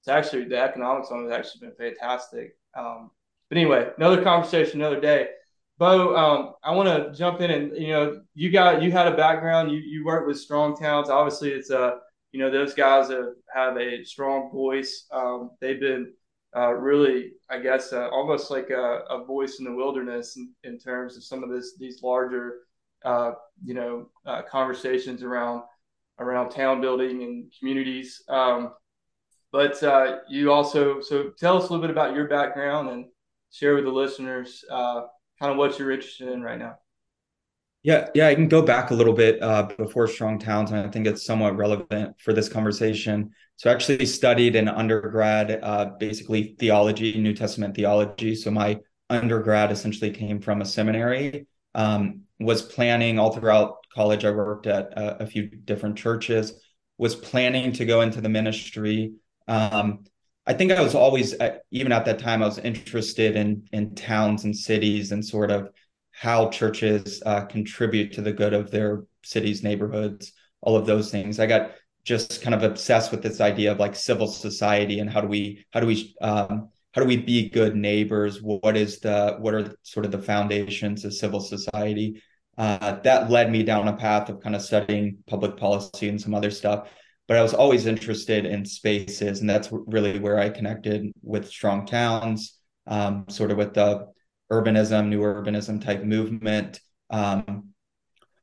it's 0.02 0.08
actually, 0.08 0.46
the 0.46 0.58
economics 0.58 1.10
on 1.12 1.26
it 1.26 1.32
has 1.32 1.40
actually 1.40 1.68
been 1.68 1.76
fantastic. 1.76 2.58
Um, 2.78 3.12
but 3.50 3.58
anyway, 3.58 3.90
another 3.98 4.22
conversation, 4.22 4.82
another 4.82 5.00
day. 5.00 5.30
Bo, 5.78 6.16
um, 6.16 6.54
I 6.64 6.72
want 6.72 6.90
to 6.90 7.18
jump 7.18 7.40
in 7.42 7.52
and, 7.52 7.78
you 7.78 7.90
know, 7.90 8.22
you 8.34 8.52
got, 8.52 8.82
you 8.82 8.92
had 8.92 9.08
a 9.08 9.16
background, 9.16 9.72
you, 9.72 9.78
you 9.78 10.04
worked 10.04 10.28
with 10.28 10.40
strong 10.40 10.76
towns. 10.76 11.10
Obviously 11.10 11.52
it's 11.52 11.70
a, 11.70 12.00
you 12.32 12.40
know, 12.40 12.52
those 12.52 12.74
guys 12.74 13.10
have, 13.10 13.34
have 13.54 13.78
a 13.78 14.04
strong 14.04 14.52
voice. 14.52 15.08
Um, 15.12 15.52
they've 15.62 15.80
been 15.80 16.14
uh, 16.56 16.74
really, 16.74 17.32
I 17.50 17.60
guess, 17.60 17.94
uh, 17.94 18.10
almost 18.10 18.52
like 18.52 18.70
a, 18.70 19.04
a, 19.10 19.24
voice 19.26 19.60
in 19.60 19.66
the 19.66 19.74
wilderness 19.74 20.38
in, 20.38 20.54
in 20.64 20.80
terms 20.80 21.18
of 21.18 21.24
some 21.24 21.44
of 21.44 21.50
this, 21.50 21.76
these 21.78 22.02
larger 22.02 22.60
uh, 23.06 23.32
you 23.64 23.74
know 23.74 24.10
uh, 24.26 24.42
conversations 24.44 25.24
around 25.24 25.64
around 26.20 26.50
town 26.50 26.82
building 26.82 27.24
and 27.24 27.52
communities. 27.58 28.24
Um, 28.28 28.74
but 29.52 29.82
uh, 29.84 30.18
you 30.28 30.52
also 30.52 31.00
so 31.02 31.32
tell 31.38 31.58
us 31.58 31.70
a 31.70 31.72
little 31.72 31.82
bit 31.82 31.92
about 31.92 32.16
your 32.16 32.28
background 32.28 32.90
and 32.90 33.06
share 33.52 33.76
with 33.76 33.86
the 33.86 33.92
listeners 33.92 34.64
uh, 34.70 35.04
kind 35.40 35.52
of 35.52 35.58
what 35.58 35.78
you're 35.78 35.92
interested 35.92 36.30
in 36.30 36.42
right 36.42 36.60
now. 36.60 36.76
Yeah, 37.84 38.10
yeah, 38.14 38.28
I 38.28 38.36
can 38.36 38.50
go 38.50 38.62
back 38.62 38.92
a 38.92 38.94
little 38.94 39.14
bit 39.14 39.42
uh, 39.42 39.64
before 39.78 40.08
Strong 40.08 40.40
Towns, 40.40 40.72
and 40.72 40.80
I 40.86 40.90
think 40.90 41.08
it's 41.08 41.26
somewhat 41.26 41.56
relevant 41.56 42.20
for 42.20 42.34
this 42.34 42.50
conversation. 42.50 43.32
So, 43.56 43.70
I 43.70 43.74
actually 43.74 44.06
studied 44.06 44.56
in 44.56 44.68
undergrad, 44.68 45.60
uh, 45.64 45.92
basically 45.98 46.56
theology, 46.60 47.18
New 47.18 47.34
Testament 47.34 47.76
theology. 47.76 48.36
So, 48.36 48.52
my 48.52 48.80
undergrad 49.10 49.72
essentially 49.72 50.12
came 50.12 50.42
from 50.42 50.62
a 50.62 50.66
seminary, 50.66 51.48
um, 51.76 52.24
was 52.40 52.62
planning 52.62 53.20
all 53.20 53.32
throughout 53.32 53.78
college. 53.94 54.26
I 54.26 54.32
worked 54.32 54.68
at 54.68 54.92
a, 54.94 55.24
a 55.24 55.26
few 55.28 55.48
different 55.48 55.98
churches, 55.98 56.60
was 56.98 57.16
planning 57.16 57.72
to 57.74 57.86
go 57.86 58.02
into 58.02 58.20
the 58.20 58.30
ministry. 58.30 59.14
Um, 59.48 60.04
I 60.46 60.54
think 60.54 60.72
I 60.74 60.82
was 60.82 60.96
always, 60.96 61.40
uh, 61.40 61.58
even 61.72 61.92
at 61.94 62.06
that 62.06 62.20
time, 62.20 62.42
I 62.44 62.48
was 62.48 62.58
interested 62.58 63.38
in 63.38 63.68
in 63.72 63.96
towns 63.96 64.44
and 64.44 64.56
cities 64.56 65.12
and 65.14 65.24
sort 65.24 65.52
of 65.52 65.70
how 66.20 66.50
churches 66.50 67.22
uh, 67.28 67.46
contribute 67.46 68.12
to 68.14 68.22
the 68.22 68.34
good 68.34 68.52
of 68.52 68.72
their 68.72 69.04
cities, 69.24 69.62
neighborhoods, 69.62 70.34
all 70.62 70.76
of 70.76 70.88
those 70.88 71.12
things. 71.12 71.40
I 71.40 71.46
got 71.46 71.74
just 72.04 72.42
kind 72.42 72.56
of 72.56 72.64
obsessed 72.64 73.12
with 73.12 73.22
this 73.22 73.40
idea 73.40 73.72
of 73.72 73.80
like 73.80 73.96
civil 73.96 74.28
society 74.28 75.00
and 75.00 75.12
how 75.12 75.22
do 75.22 75.28
we 75.28 75.64
how 75.72 75.80
do 75.80 75.86
we 75.86 76.16
um, 76.22 76.70
how 76.94 77.02
do 77.02 77.08
we 77.08 77.18
be 77.18 77.50
good 77.50 77.76
neighbors 77.76 78.42
what 78.42 78.76
is 78.76 79.00
the 79.00 79.36
what 79.40 79.54
are 79.54 79.76
sort 79.84 80.06
of 80.06 80.12
the 80.12 80.18
foundations 80.18 81.06
of 81.06 81.14
civil 81.14 81.40
society 81.40 82.24
uh, 82.58 82.96
that 83.02 83.30
led 83.30 83.52
me 83.52 83.62
down 83.62 83.88
a 83.88 83.96
path 83.96 84.30
of 84.30 84.40
kind 84.42 84.56
of 84.56 84.62
studying 84.62 85.18
public 85.28 85.58
policy 85.58 86.10
and 86.10 86.20
some 86.20 86.34
other 86.34 86.50
stuff 86.50 86.90
but 87.28 87.38
i 87.38 87.44
was 87.44 87.54
always 87.54 87.86
interested 87.86 88.46
in 88.46 88.64
spaces 88.66 89.42
and 89.42 89.50
that's 89.50 89.70
really 89.72 90.18
where 90.18 90.40
i 90.40 90.50
connected 90.50 91.12
with 91.22 91.48
strong 91.50 91.86
towns 91.86 92.58
um, 92.88 93.26
sort 93.28 93.52
of 93.52 93.58
with 93.58 93.74
the 93.74 94.08
urbanism 94.52 95.08
new 95.08 95.22
urbanism 95.22 95.84
type 95.84 96.04
movement 96.04 96.80
um, 97.10 97.70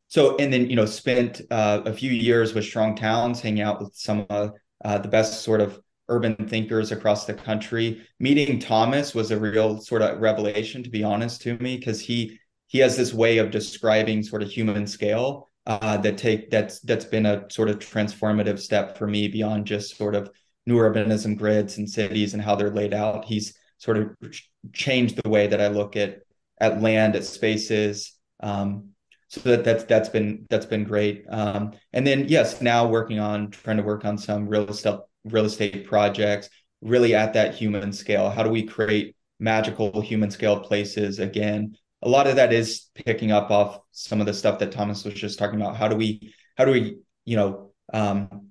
so 0.09 0.37
and 0.37 0.53
then 0.53 0.69
you 0.71 0.77
know 0.77 0.87
spent 0.87 1.41
uh, 1.51 1.83
a 1.85 1.93
few 1.93 2.11
years 2.11 2.55
with 2.55 2.65
strong 2.65 2.95
towns 2.95 3.41
hanging 3.41 3.63
out 3.63 3.81
with 3.81 3.95
some 3.95 4.27
of 4.31 4.53
uh, 4.85 4.99
the 4.99 5.09
best 5.09 5.43
sort 5.43 5.61
of 5.61 5.81
urban 6.09 6.37
thinkers 6.49 6.93
across 6.93 7.25
the 7.25 7.35
country. 7.35 8.07
Meeting 8.21 8.59
Thomas 8.59 9.15
was 9.15 9.31
a 9.31 9.39
real 9.39 9.81
sort 9.81 10.03
of 10.03 10.21
revelation, 10.21 10.83
to 10.83 10.91
be 10.91 11.03
honest, 11.03 11.41
to 11.43 11.57
me, 11.59 11.77
because 11.77 12.01
he 12.01 12.39
he 12.67 12.79
has 12.79 12.97
this 12.97 13.15
way 13.15 13.39
of 13.39 13.51
describing 13.51 14.23
sort 14.23 14.43
of 14.43 14.51
human 14.51 14.87
scale 14.87 15.51
uh, 15.67 15.97
that 15.99 16.19
take 16.19 16.51
that's 16.51 16.81
that's 16.81 17.05
been 17.05 17.27
a 17.27 17.45
sort 17.51 17.71
of 17.71 17.79
transformative 17.79 18.59
step 18.59 18.99
for 18.99 19.07
me 19.07 19.29
beyond 19.29 19.67
just 19.67 19.97
sort 19.97 20.15
of 20.15 20.31
new 20.67 20.77
urbanism 20.77 21.37
grids 21.37 21.79
and 21.79 21.89
cities 21.89 22.35
and 22.35 22.43
how 22.43 22.55
they're 22.55 22.71
laid 22.71 22.95
out. 22.95 23.25
He's 23.25 23.55
sort 23.85 23.99
of 23.99 24.17
changed 24.73 25.21
the 25.23 25.29
way 25.29 25.47
that 25.47 25.61
I 25.61 25.69
look 25.69 25.95
at 25.95 26.21
at 26.59 26.81
land, 26.81 27.17
at 27.17 27.25
spaces. 27.25 28.15
Um, 28.41 28.91
so 29.29 29.41
that 29.41 29.65
that's 29.65 29.85
that's 29.85 30.09
been 30.09 30.47
that's 30.49 30.67
been 30.67 30.85
great. 30.85 31.27
Um, 31.29 31.73
and 31.93 32.07
then 32.07 32.29
yes, 32.29 32.61
now 32.63 32.87
working 32.87 33.19
on 33.19 33.51
trying 33.51 33.77
to 33.77 33.83
work 33.83 34.05
on 34.05 34.17
some 34.17 34.49
real 34.49 34.69
estate 34.69 35.01
real 35.25 35.45
estate 35.45 35.87
projects, 35.87 36.49
really 36.81 37.15
at 37.15 37.35
that 37.35 37.55
human 37.55 37.93
scale. 37.93 38.31
How 38.31 38.43
do 38.43 38.51
we 38.51 38.63
create 38.63 39.17
magical 39.39 40.01
human 40.01 40.31
scale 40.31 40.61
places 40.61 41.19
again? 41.19 41.77
A 42.03 42.09
lot 42.09 42.27
of 42.27 42.37
that 42.37 42.53
is 42.53 42.87
picking 42.95 43.33
up 43.33 43.51
off 43.51 43.81
some 43.93 44.21
of 44.21 44.27
the 44.27 44.35
stuff 44.35 44.59
that 44.61 44.73
Thomas 44.73 45.05
was 45.05 45.15
just 45.15 45.39
talking 45.39 45.61
about. 45.61 45.77
How 45.77 45.89
do 45.89 45.97
we 45.97 46.35
how 46.57 46.65
do 46.65 46.73
we 46.73 46.99
you 47.25 47.37
know 47.37 47.73
um, 47.93 48.49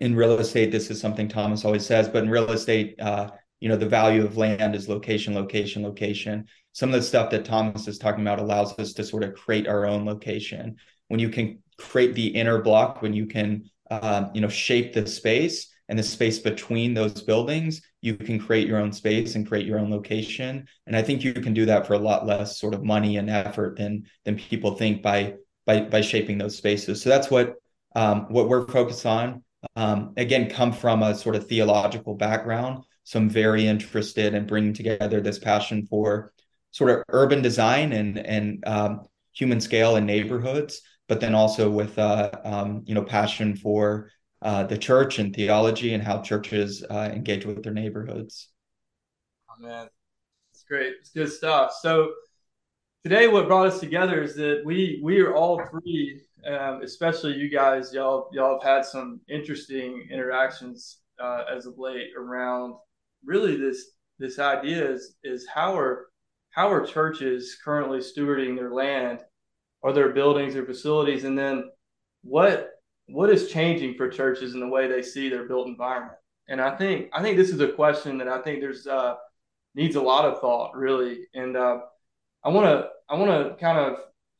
in 0.00 0.14
real 0.14 0.38
estate 0.38 0.70
this 0.70 0.90
is 0.90 1.00
something 1.00 1.28
Thomas 1.28 1.64
always 1.64 1.86
says, 1.86 2.08
but 2.08 2.22
in 2.22 2.30
real 2.30 2.50
estate 2.50 3.00
uh, 3.00 3.30
you 3.60 3.68
know 3.68 3.76
the 3.76 3.88
value 3.88 4.24
of 4.24 4.36
land 4.36 4.74
is 4.74 4.88
location 4.88 5.34
location 5.34 5.82
location. 5.82 6.46
Some 6.72 6.90
of 6.90 6.94
the 6.94 7.02
stuff 7.02 7.30
that 7.30 7.44
thomas 7.44 7.88
is 7.88 7.98
talking 7.98 8.22
about 8.22 8.38
allows 8.38 8.78
us 8.78 8.92
to 8.94 9.04
sort 9.04 9.24
of 9.24 9.34
create 9.34 9.66
our 9.66 9.86
own 9.86 10.04
location. 10.04 10.76
When 11.08 11.20
you 11.20 11.30
can 11.30 11.62
create 11.78 12.14
the 12.14 12.28
inner 12.28 12.60
block 12.60 13.02
when 13.02 13.12
you 13.12 13.26
can 13.26 13.64
uh, 13.90 14.28
you 14.34 14.40
know 14.40 14.48
shape 14.48 14.92
the 14.92 15.06
space 15.06 15.68
and 15.88 15.98
the 15.98 16.02
space 16.02 16.38
between 16.38 16.94
those 16.94 17.22
buildings 17.22 17.80
you 18.00 18.16
can 18.16 18.38
create 18.38 18.66
your 18.66 18.78
own 18.78 18.92
space 18.92 19.34
and 19.34 19.46
create 19.46 19.66
your 19.66 19.78
own 19.78 19.90
location. 19.90 20.66
And 20.86 20.96
i 20.96 21.02
think 21.02 21.24
you 21.24 21.32
can 21.32 21.54
do 21.54 21.66
that 21.66 21.86
for 21.86 21.94
a 21.94 21.98
lot 21.98 22.26
less 22.26 22.58
sort 22.58 22.74
of 22.74 22.84
money 22.84 23.16
and 23.16 23.30
effort 23.30 23.76
than 23.76 24.04
than 24.24 24.36
people 24.36 24.76
think 24.76 25.02
by 25.02 25.34
by 25.64 25.80
by 25.80 26.00
shaping 26.00 26.38
those 26.38 26.56
spaces. 26.56 27.02
So 27.02 27.08
that's 27.08 27.30
what 27.30 27.54
um, 27.94 28.26
what 28.28 28.48
we're 28.48 28.66
focused 28.66 29.06
on. 29.06 29.42
Um, 29.74 30.12
again 30.16 30.48
come 30.48 30.72
from 30.72 31.02
a 31.02 31.14
sort 31.14 31.34
of 31.34 31.48
theological 31.48 32.14
background 32.14 32.84
so 33.06 33.20
I'm 33.20 33.30
very 33.30 33.68
interested 33.68 34.34
in 34.34 34.48
bringing 34.48 34.72
together 34.72 35.20
this 35.20 35.38
passion 35.38 35.86
for 35.86 36.32
sort 36.72 36.90
of 36.90 37.04
urban 37.10 37.40
design 37.40 37.92
and 37.92 38.18
and 38.18 38.66
um, 38.66 39.06
human 39.32 39.60
scale 39.60 39.94
and 39.94 40.08
neighborhoods, 40.08 40.82
but 41.06 41.20
then 41.20 41.32
also 41.32 41.70
with 41.70 41.96
uh, 42.00 42.32
um, 42.42 42.82
you 42.84 42.96
know 42.96 43.04
passion 43.04 43.54
for 43.54 44.10
uh, 44.42 44.64
the 44.64 44.76
church 44.76 45.20
and 45.20 45.36
theology 45.36 45.94
and 45.94 46.02
how 46.02 46.20
churches 46.20 46.82
uh, 46.90 47.08
engage 47.14 47.46
with 47.46 47.62
their 47.62 47.72
neighborhoods. 47.72 48.48
Oh 49.48 49.62
man, 49.62 49.88
it's 50.52 50.64
great. 50.64 50.94
It's 50.98 51.10
good 51.10 51.30
stuff. 51.30 51.74
So 51.80 52.10
today, 53.04 53.28
what 53.28 53.46
brought 53.46 53.68
us 53.68 53.78
together 53.78 54.20
is 54.20 54.34
that 54.34 54.62
we 54.64 55.00
we 55.00 55.20
are 55.20 55.32
all 55.32 55.62
three, 55.70 56.22
um, 56.44 56.82
especially 56.82 57.34
you 57.34 57.50
guys. 57.50 57.94
Y'all 57.94 58.30
y'all 58.32 58.58
have 58.60 58.68
had 58.68 58.84
some 58.84 59.20
interesting 59.28 60.08
interactions 60.10 60.98
uh, 61.20 61.44
as 61.56 61.66
of 61.66 61.78
late 61.78 62.08
around 62.18 62.74
really 63.24 63.56
this 63.56 63.84
this 64.18 64.38
idea 64.38 64.90
is 64.90 65.16
is 65.24 65.46
how 65.46 65.76
are 65.78 66.06
how 66.50 66.70
are 66.70 66.86
churches 66.86 67.56
currently 67.62 67.98
stewarding 67.98 68.56
their 68.56 68.72
land? 68.72 69.20
Or 69.82 69.92
their 69.92 70.08
buildings 70.08 70.56
or 70.56 70.64
facilities? 70.64 71.24
And 71.24 71.38
then 71.38 71.70
what 72.22 72.70
what 73.08 73.30
is 73.30 73.52
changing 73.52 73.94
for 73.94 74.08
churches 74.08 74.54
in 74.54 74.60
the 74.60 74.66
way 74.66 74.88
they 74.88 75.02
see 75.02 75.28
their 75.28 75.46
built 75.46 75.68
environment? 75.68 76.18
And 76.48 76.60
i 76.60 76.74
think 76.76 77.10
i 77.12 77.22
think 77.22 77.36
this 77.36 77.50
is 77.50 77.60
a 77.60 77.72
question 77.72 78.18
that 78.18 78.28
i 78.28 78.40
think 78.42 78.60
there's 78.60 78.86
uh 78.86 79.16
needs 79.74 79.96
a 79.96 80.00
lot 80.00 80.24
of 80.24 80.40
thought 80.40 80.74
really. 80.74 81.26
And 81.34 81.56
uh 81.56 81.80
i 82.44 82.48
want 82.48 82.66
to 82.66 82.88
i 83.08 83.14
want 83.14 83.30
to 83.30 83.56
kind 83.62 83.78
of 83.78 83.98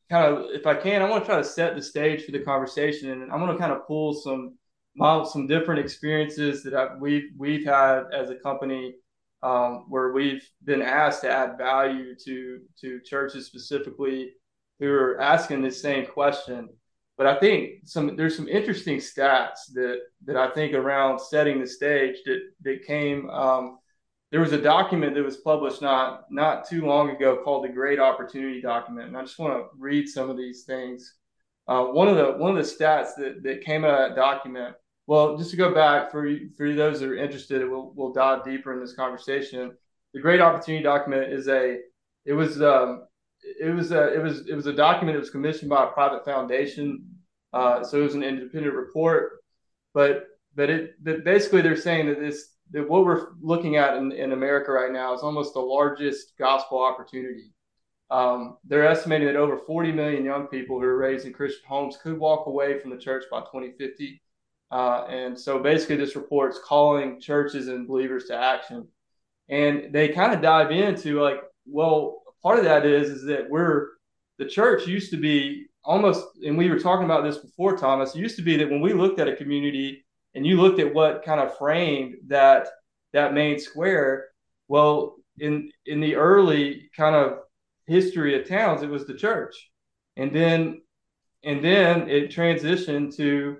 kind 0.09 0.25
of 0.25 0.45
if 0.51 0.65
i 0.65 0.73
can 0.73 1.01
i 1.01 1.09
want 1.09 1.23
to 1.23 1.27
try 1.27 1.37
to 1.37 1.43
set 1.43 1.75
the 1.75 1.81
stage 1.81 2.25
for 2.25 2.31
the 2.31 2.39
conversation 2.39 3.11
and 3.11 3.31
i 3.31 3.35
want 3.35 3.51
to 3.51 3.57
kind 3.57 3.73
of 3.73 3.85
pull 3.85 4.13
some 4.13 4.57
some 4.97 5.47
different 5.47 5.79
experiences 5.79 6.63
that 6.63 6.73
I've, 6.73 6.99
we've 6.99 7.29
we've 7.37 7.65
had 7.65 8.05
as 8.13 8.29
a 8.29 8.35
company 8.35 8.95
um, 9.43 9.85
where 9.89 10.11
we've 10.11 10.47
been 10.63 10.81
asked 10.81 11.21
to 11.21 11.29
add 11.29 11.57
value 11.57 12.15
to 12.25 12.59
to 12.81 12.99
churches 13.01 13.45
specifically 13.45 14.33
who 14.79 14.91
are 14.91 15.19
asking 15.21 15.61
the 15.61 15.71
same 15.71 16.05
question. 16.05 16.69
But 17.17 17.27
I 17.27 17.39
think 17.39 17.81
some 17.85 18.15
there's 18.15 18.35
some 18.35 18.47
interesting 18.47 18.97
stats 18.97 19.71
that 19.73 19.99
that 20.25 20.37
I 20.37 20.49
think 20.51 20.73
around 20.73 21.19
setting 21.19 21.59
the 21.59 21.67
stage 21.67 22.17
that 22.25 22.41
that 22.63 22.85
came. 22.85 23.29
Um, 23.29 23.79
there 24.29 24.41
was 24.41 24.51
a 24.51 24.61
document 24.61 25.15
that 25.15 25.23
was 25.23 25.37
published 25.37 25.81
not 25.81 26.25
not 26.29 26.67
too 26.67 26.85
long 26.85 27.11
ago 27.11 27.41
called 27.43 27.63
the 27.63 27.69
Great 27.69 27.99
Opportunity 27.99 28.61
Document, 28.61 29.07
and 29.07 29.17
I 29.17 29.21
just 29.21 29.39
want 29.39 29.53
to 29.53 29.69
read 29.77 30.07
some 30.09 30.29
of 30.29 30.37
these 30.37 30.63
things. 30.63 31.15
Uh, 31.67 31.85
one 31.85 32.07
of 32.07 32.17
the 32.17 32.33
one 32.33 32.57
of 32.57 32.57
the 32.57 32.71
stats 32.71 33.15
that 33.17 33.41
that 33.43 33.63
came 33.63 33.85
out 33.85 34.01
of 34.01 34.09
that 34.09 34.15
document 34.15 34.75
well, 35.07 35.37
just 35.37 35.51
to 35.51 35.57
go 35.57 35.73
back 35.73 36.11
for 36.11 36.29
for 36.57 36.73
those 36.73 36.99
that 36.99 37.09
are 37.09 37.17
interested, 37.17 37.67
we'll 37.67 37.93
we'll 37.95 38.11
dive 38.11 38.43
deeper 38.43 38.73
in 38.73 38.81
this 38.81 38.93
conversation. 38.93 39.71
The 40.13 40.19
Great 40.19 40.41
Opportunity 40.41 40.83
Document 40.83 41.31
is 41.31 41.47
a 41.47 41.79
it 42.25 42.33
was 42.33 42.61
um, 42.61 43.07
it 43.41 43.73
was 43.73 43.91
a 43.91 44.13
it 44.13 44.21
was 44.21 44.47
it 44.47 44.53
was 44.53 44.67
a 44.67 44.73
document 44.73 45.15
that 45.15 45.21
was 45.21 45.29
commissioned 45.29 45.69
by 45.69 45.85
a 45.85 45.91
private 45.91 46.25
foundation, 46.25 47.05
uh, 47.53 47.83
so 47.83 47.99
it 47.99 48.03
was 48.03 48.15
an 48.15 48.23
independent 48.23 48.75
report. 48.75 49.41
But 49.93 50.27
but 50.55 50.69
it 50.69 51.01
but 51.01 51.23
basically 51.23 51.61
they're 51.61 51.77
saying 51.77 52.07
that 52.07 52.19
this 52.19 52.55
that 52.71 52.89
what 52.89 53.05
we're 53.05 53.27
looking 53.41 53.77
at 53.77 53.95
in, 53.95 54.11
in 54.11 54.33
America 54.33 54.73
right 54.73 54.91
now 54.91 55.13
is 55.13 55.21
almost 55.21 55.53
the 55.53 55.59
largest 55.61 56.33
gospel 56.37 56.83
opportunity. 56.83 57.53
Um, 58.11 58.57
they're 58.65 58.87
estimating 58.87 59.27
that 59.27 59.37
over 59.37 59.57
40 59.57 59.93
million 59.93 60.25
young 60.25 60.47
people 60.47 60.79
who 60.79 60.85
are 60.85 60.97
raised 60.97 61.25
in 61.25 61.31
Christian 61.31 61.63
homes 61.65 61.97
could 62.01 62.17
walk 62.17 62.47
away 62.47 62.77
from 62.79 62.91
the 62.91 62.97
church 62.97 63.23
by 63.31 63.39
2050. 63.39 64.21
Uh, 64.71 65.05
and 65.09 65.39
so 65.39 65.59
basically, 65.59 65.95
this 65.95 66.15
report's 66.15 66.59
calling 66.63 67.21
churches 67.21 67.67
and 67.67 67.87
believers 67.87 68.25
to 68.25 68.35
action. 68.35 68.87
And 69.49 69.93
they 69.93 70.09
kind 70.09 70.33
of 70.33 70.41
dive 70.41 70.71
into 70.71 71.21
like, 71.21 71.39
well, 71.65 72.21
part 72.43 72.59
of 72.59 72.65
that 72.65 72.85
is 72.85 73.09
is 73.09 73.25
that 73.25 73.49
we're 73.49 73.89
the 74.37 74.45
church 74.45 74.87
used 74.87 75.11
to 75.11 75.17
be 75.17 75.67
almost, 75.83 76.25
and 76.45 76.57
we 76.57 76.69
were 76.69 76.79
talking 76.79 77.05
about 77.05 77.23
this 77.23 77.37
before, 77.37 77.75
Thomas. 77.77 78.13
It 78.13 78.19
used 78.19 78.35
to 78.35 78.43
be 78.43 78.57
that 78.57 78.69
when 78.69 78.81
we 78.81 78.93
looked 78.93 79.19
at 79.19 79.27
a 79.27 79.35
community 79.35 80.05
and 80.35 80.45
you 80.45 80.61
looked 80.61 80.79
at 80.79 80.93
what 80.93 81.23
kind 81.23 81.39
of 81.39 81.57
framed 81.57 82.15
that 82.27 82.67
that 83.13 83.33
main 83.33 83.57
square, 83.57 84.27
well, 84.67 85.15
in 85.39 85.71
in 85.85 86.01
the 86.01 86.15
early 86.15 86.89
kind 86.95 87.15
of 87.15 87.39
history 87.85 88.39
of 88.39 88.47
towns, 88.47 88.83
it 88.83 88.89
was 88.89 89.07
the 89.07 89.13
church, 89.13 89.71
and 90.17 90.35
then 90.35 90.81
and 91.43 91.63
then 91.63 92.09
it 92.09 92.31
transitioned 92.31 93.15
to 93.15 93.57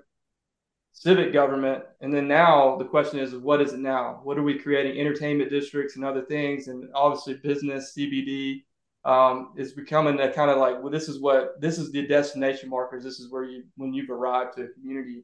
civic 1.00 1.32
government. 1.32 1.84
And 2.00 2.12
then 2.12 2.26
now 2.26 2.76
the 2.76 2.84
question 2.84 3.20
is, 3.20 3.34
what 3.34 3.60
is 3.60 3.72
it 3.72 3.80
now? 3.80 4.20
What 4.24 4.36
are 4.36 4.42
we 4.42 4.58
creating? 4.58 4.98
Entertainment 4.98 5.50
districts 5.50 5.96
and 5.96 6.04
other 6.04 6.22
things, 6.22 6.68
and 6.68 6.88
obviously 6.94 7.34
business 7.34 7.94
CBD 7.96 8.64
um, 9.04 9.52
is 9.56 9.72
becoming 9.72 10.18
a 10.20 10.32
kind 10.32 10.50
of 10.50 10.58
like, 10.58 10.82
well, 10.82 10.90
this 10.90 11.08
is 11.08 11.20
what 11.20 11.60
this 11.60 11.78
is 11.78 11.92
the 11.92 12.06
destination 12.06 12.68
markers. 12.68 13.04
This 13.04 13.20
is 13.20 13.30
where 13.30 13.44
you 13.44 13.64
when 13.76 13.94
you've 13.94 14.10
arrived 14.10 14.56
to 14.56 14.64
a 14.64 14.68
community. 14.68 15.22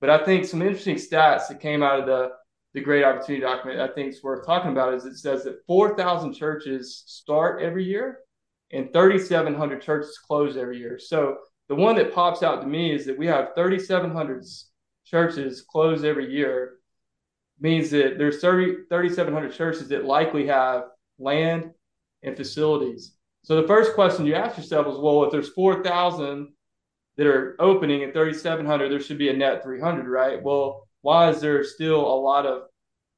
But 0.00 0.10
I 0.10 0.24
think 0.24 0.44
some 0.44 0.62
interesting 0.62 0.96
stats 0.96 1.48
that 1.48 1.60
came 1.60 1.82
out 1.82 2.00
of 2.00 2.06
the 2.06 2.32
the 2.74 2.80
Great 2.80 3.04
Opportunity 3.04 3.40
document 3.40 3.80
I 3.80 3.94
think 3.94 4.12
is 4.12 4.22
worth 4.22 4.44
talking 4.44 4.72
about 4.72 4.94
is 4.94 5.04
it 5.04 5.16
says 5.16 5.44
that 5.44 5.64
4,000 5.68 6.34
churches 6.34 7.04
start 7.06 7.62
every 7.62 7.84
year 7.84 8.18
and 8.72 8.92
3,700 8.92 9.80
churches 9.80 10.18
close 10.18 10.56
every 10.56 10.78
year. 10.78 10.98
So 10.98 11.36
the 11.68 11.76
one 11.76 11.94
that 11.96 12.12
pops 12.12 12.42
out 12.42 12.60
to 12.62 12.66
me 12.66 12.92
is 12.92 13.06
that 13.06 13.16
we 13.16 13.28
have 13.28 13.54
3,700 13.54 14.44
churches 15.04 15.62
close 15.62 16.04
every 16.04 16.32
year 16.32 16.78
means 17.60 17.90
that 17.90 18.18
there's 18.18 18.40
30, 18.40 18.86
3,700 18.88 19.52
churches 19.52 19.88
that 19.88 20.04
likely 20.04 20.46
have 20.46 20.84
land 21.18 21.70
and 22.22 22.36
facilities. 22.36 23.14
So 23.42 23.60
the 23.60 23.68
first 23.68 23.94
question 23.94 24.26
you 24.26 24.34
ask 24.34 24.56
yourself 24.56 24.86
is, 24.86 24.98
well, 24.98 25.24
if 25.24 25.30
there's 25.30 25.50
4,000 25.50 26.48
that 27.16 27.26
are 27.26 27.56
opening 27.60 28.02
and 28.02 28.12
3,700, 28.12 28.90
there 28.90 29.00
should 29.00 29.18
be 29.18 29.28
a 29.28 29.36
net 29.36 29.62
300, 29.62 30.08
right? 30.08 30.42
Well, 30.42 30.88
why 31.02 31.28
is 31.28 31.40
there 31.40 31.62
still 31.62 32.00
a 32.00 32.20
lot 32.20 32.46
of 32.46 32.62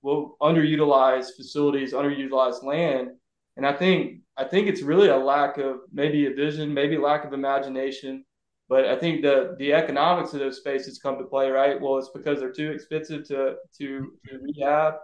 well 0.03 0.37
underutilized 0.43 1.37
facilities, 1.37 1.93
underutilized 1.93 2.65
land? 2.65 3.11
And 3.57 3.67
I 3.67 3.73
think 3.73 4.21
I 4.37 4.45
think 4.45 4.67
it's 4.67 4.83
really 4.83 5.09
a 5.09 5.17
lack 5.17 5.57
of 5.57 5.79
maybe 5.93 6.27
a 6.27 6.35
vision, 6.35 6.75
maybe 6.75 6.99
lack 6.99 7.25
of 7.25 7.33
imagination, 7.33 8.25
but 8.69 8.87
I 8.87 8.97
think 8.99 9.23
the 9.23 9.55
the 9.59 9.73
economics 9.73 10.33
of 10.33 10.41
those 10.41 10.59
spaces 10.59 10.99
come 10.99 11.19
to 11.19 11.25
play, 11.25 11.51
right? 11.51 11.81
Well, 11.81 11.99
it's 11.99 12.11
because 12.15 12.41
they're 12.41 12.53
too 12.53 12.73
expensive 12.73 13.27
to 13.29 13.57
to, 13.79 14.13
to 14.29 14.39
rehab, 14.43 14.95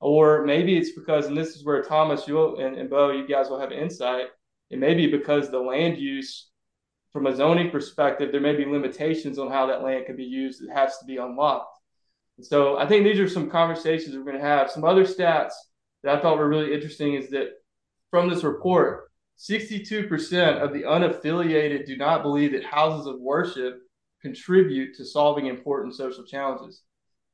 or 0.00 0.44
maybe 0.44 0.76
it's 0.76 0.92
because, 0.92 1.26
and 1.26 1.36
this 1.36 1.56
is 1.56 1.64
where 1.64 1.82
Thomas, 1.82 2.28
you 2.28 2.56
and, 2.56 2.76
and 2.76 2.90
Bo, 2.90 3.10
you 3.10 3.26
guys 3.26 3.48
will 3.48 3.60
have 3.60 3.72
insight. 3.72 4.26
It 4.70 4.78
may 4.78 4.94
be 4.94 5.06
because 5.06 5.50
the 5.50 5.58
land 5.58 5.96
use, 5.96 6.50
from 7.12 7.26
a 7.26 7.34
zoning 7.34 7.70
perspective, 7.70 8.32
there 8.32 8.40
may 8.40 8.56
be 8.56 8.64
limitations 8.64 9.38
on 9.38 9.50
how 9.50 9.66
that 9.66 9.82
land 9.82 10.06
can 10.06 10.16
be 10.16 10.24
used. 10.24 10.62
It 10.62 10.72
has 10.72 10.98
to 10.98 11.04
be 11.06 11.16
unlocked. 11.16 11.78
And 12.36 12.44
so 12.44 12.76
I 12.76 12.86
think 12.86 13.04
these 13.04 13.20
are 13.20 13.28
some 13.28 13.48
conversations 13.48 14.14
we're 14.14 14.24
going 14.24 14.36
to 14.36 14.42
have. 14.42 14.70
Some 14.70 14.84
other 14.84 15.04
stats 15.04 15.52
that 16.02 16.16
I 16.16 16.20
thought 16.20 16.36
were 16.36 16.48
really 16.48 16.74
interesting 16.74 17.14
is 17.14 17.30
that 17.30 17.48
from 18.10 18.28
this 18.28 18.44
report, 18.44 19.05
62% 19.38 20.62
of 20.62 20.72
the 20.72 20.82
unaffiliated 20.82 21.86
do 21.86 21.96
not 21.96 22.22
believe 22.22 22.52
that 22.52 22.64
houses 22.64 23.06
of 23.06 23.20
worship 23.20 23.80
contribute 24.22 24.96
to 24.96 25.04
solving 25.04 25.46
important 25.46 25.94
social 25.94 26.24
challenges. 26.24 26.82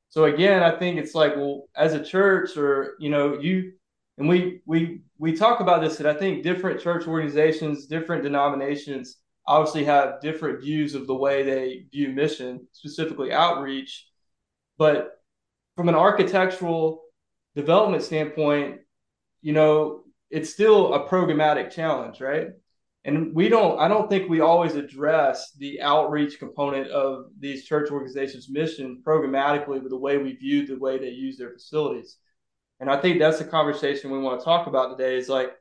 So 0.08 0.24
again, 0.24 0.62
I 0.62 0.78
think 0.78 0.98
it's 0.98 1.14
like, 1.14 1.36
well, 1.36 1.68
as 1.76 1.94
a 1.94 2.04
church 2.04 2.56
or, 2.56 2.96
you 2.98 3.08
know, 3.08 3.38
you 3.38 3.72
and 4.18 4.28
we 4.28 4.60
we 4.66 5.00
we 5.18 5.32
talk 5.32 5.60
about 5.60 5.80
this 5.80 5.96
that 5.96 6.06
I 6.06 6.18
think 6.18 6.42
different 6.42 6.80
church 6.80 7.06
organizations, 7.06 7.86
different 7.86 8.22
denominations 8.22 9.16
obviously 9.46 9.84
have 9.84 10.20
different 10.20 10.60
views 10.60 10.94
of 10.94 11.06
the 11.06 11.14
way 11.14 11.42
they 11.42 11.86
view 11.90 12.10
mission, 12.10 12.66
specifically 12.72 13.32
outreach. 13.32 14.06
But 14.76 15.22
from 15.76 15.88
an 15.88 15.94
architectural 15.94 17.02
development 17.56 18.02
standpoint, 18.02 18.80
you 19.40 19.52
know, 19.52 20.02
it's 20.32 20.50
still 20.50 20.94
a 20.94 21.08
programmatic 21.08 21.70
challenge, 21.70 22.20
right? 22.20 22.48
And 23.04 23.34
we 23.34 23.48
don't, 23.48 23.78
I 23.78 23.86
don't 23.86 24.08
think 24.08 24.30
we 24.30 24.40
always 24.40 24.76
address 24.76 25.52
the 25.58 25.82
outreach 25.82 26.38
component 26.38 26.88
of 26.88 27.26
these 27.38 27.66
church 27.66 27.90
organizations' 27.90 28.48
mission 28.48 29.02
programmatically 29.06 29.82
with 29.82 29.90
the 29.90 29.98
way 29.98 30.16
we 30.16 30.34
view 30.34 30.66
the 30.66 30.78
way 30.78 30.98
they 30.98 31.10
use 31.10 31.36
their 31.36 31.50
facilities. 31.50 32.16
And 32.80 32.88
I 32.88 32.96
think 32.98 33.18
that's 33.18 33.38
the 33.38 33.44
conversation 33.44 34.10
we 34.10 34.20
want 34.20 34.40
to 34.40 34.44
talk 34.44 34.68
about 34.68 34.96
today 34.96 35.16
is 35.16 35.28
like 35.28 35.52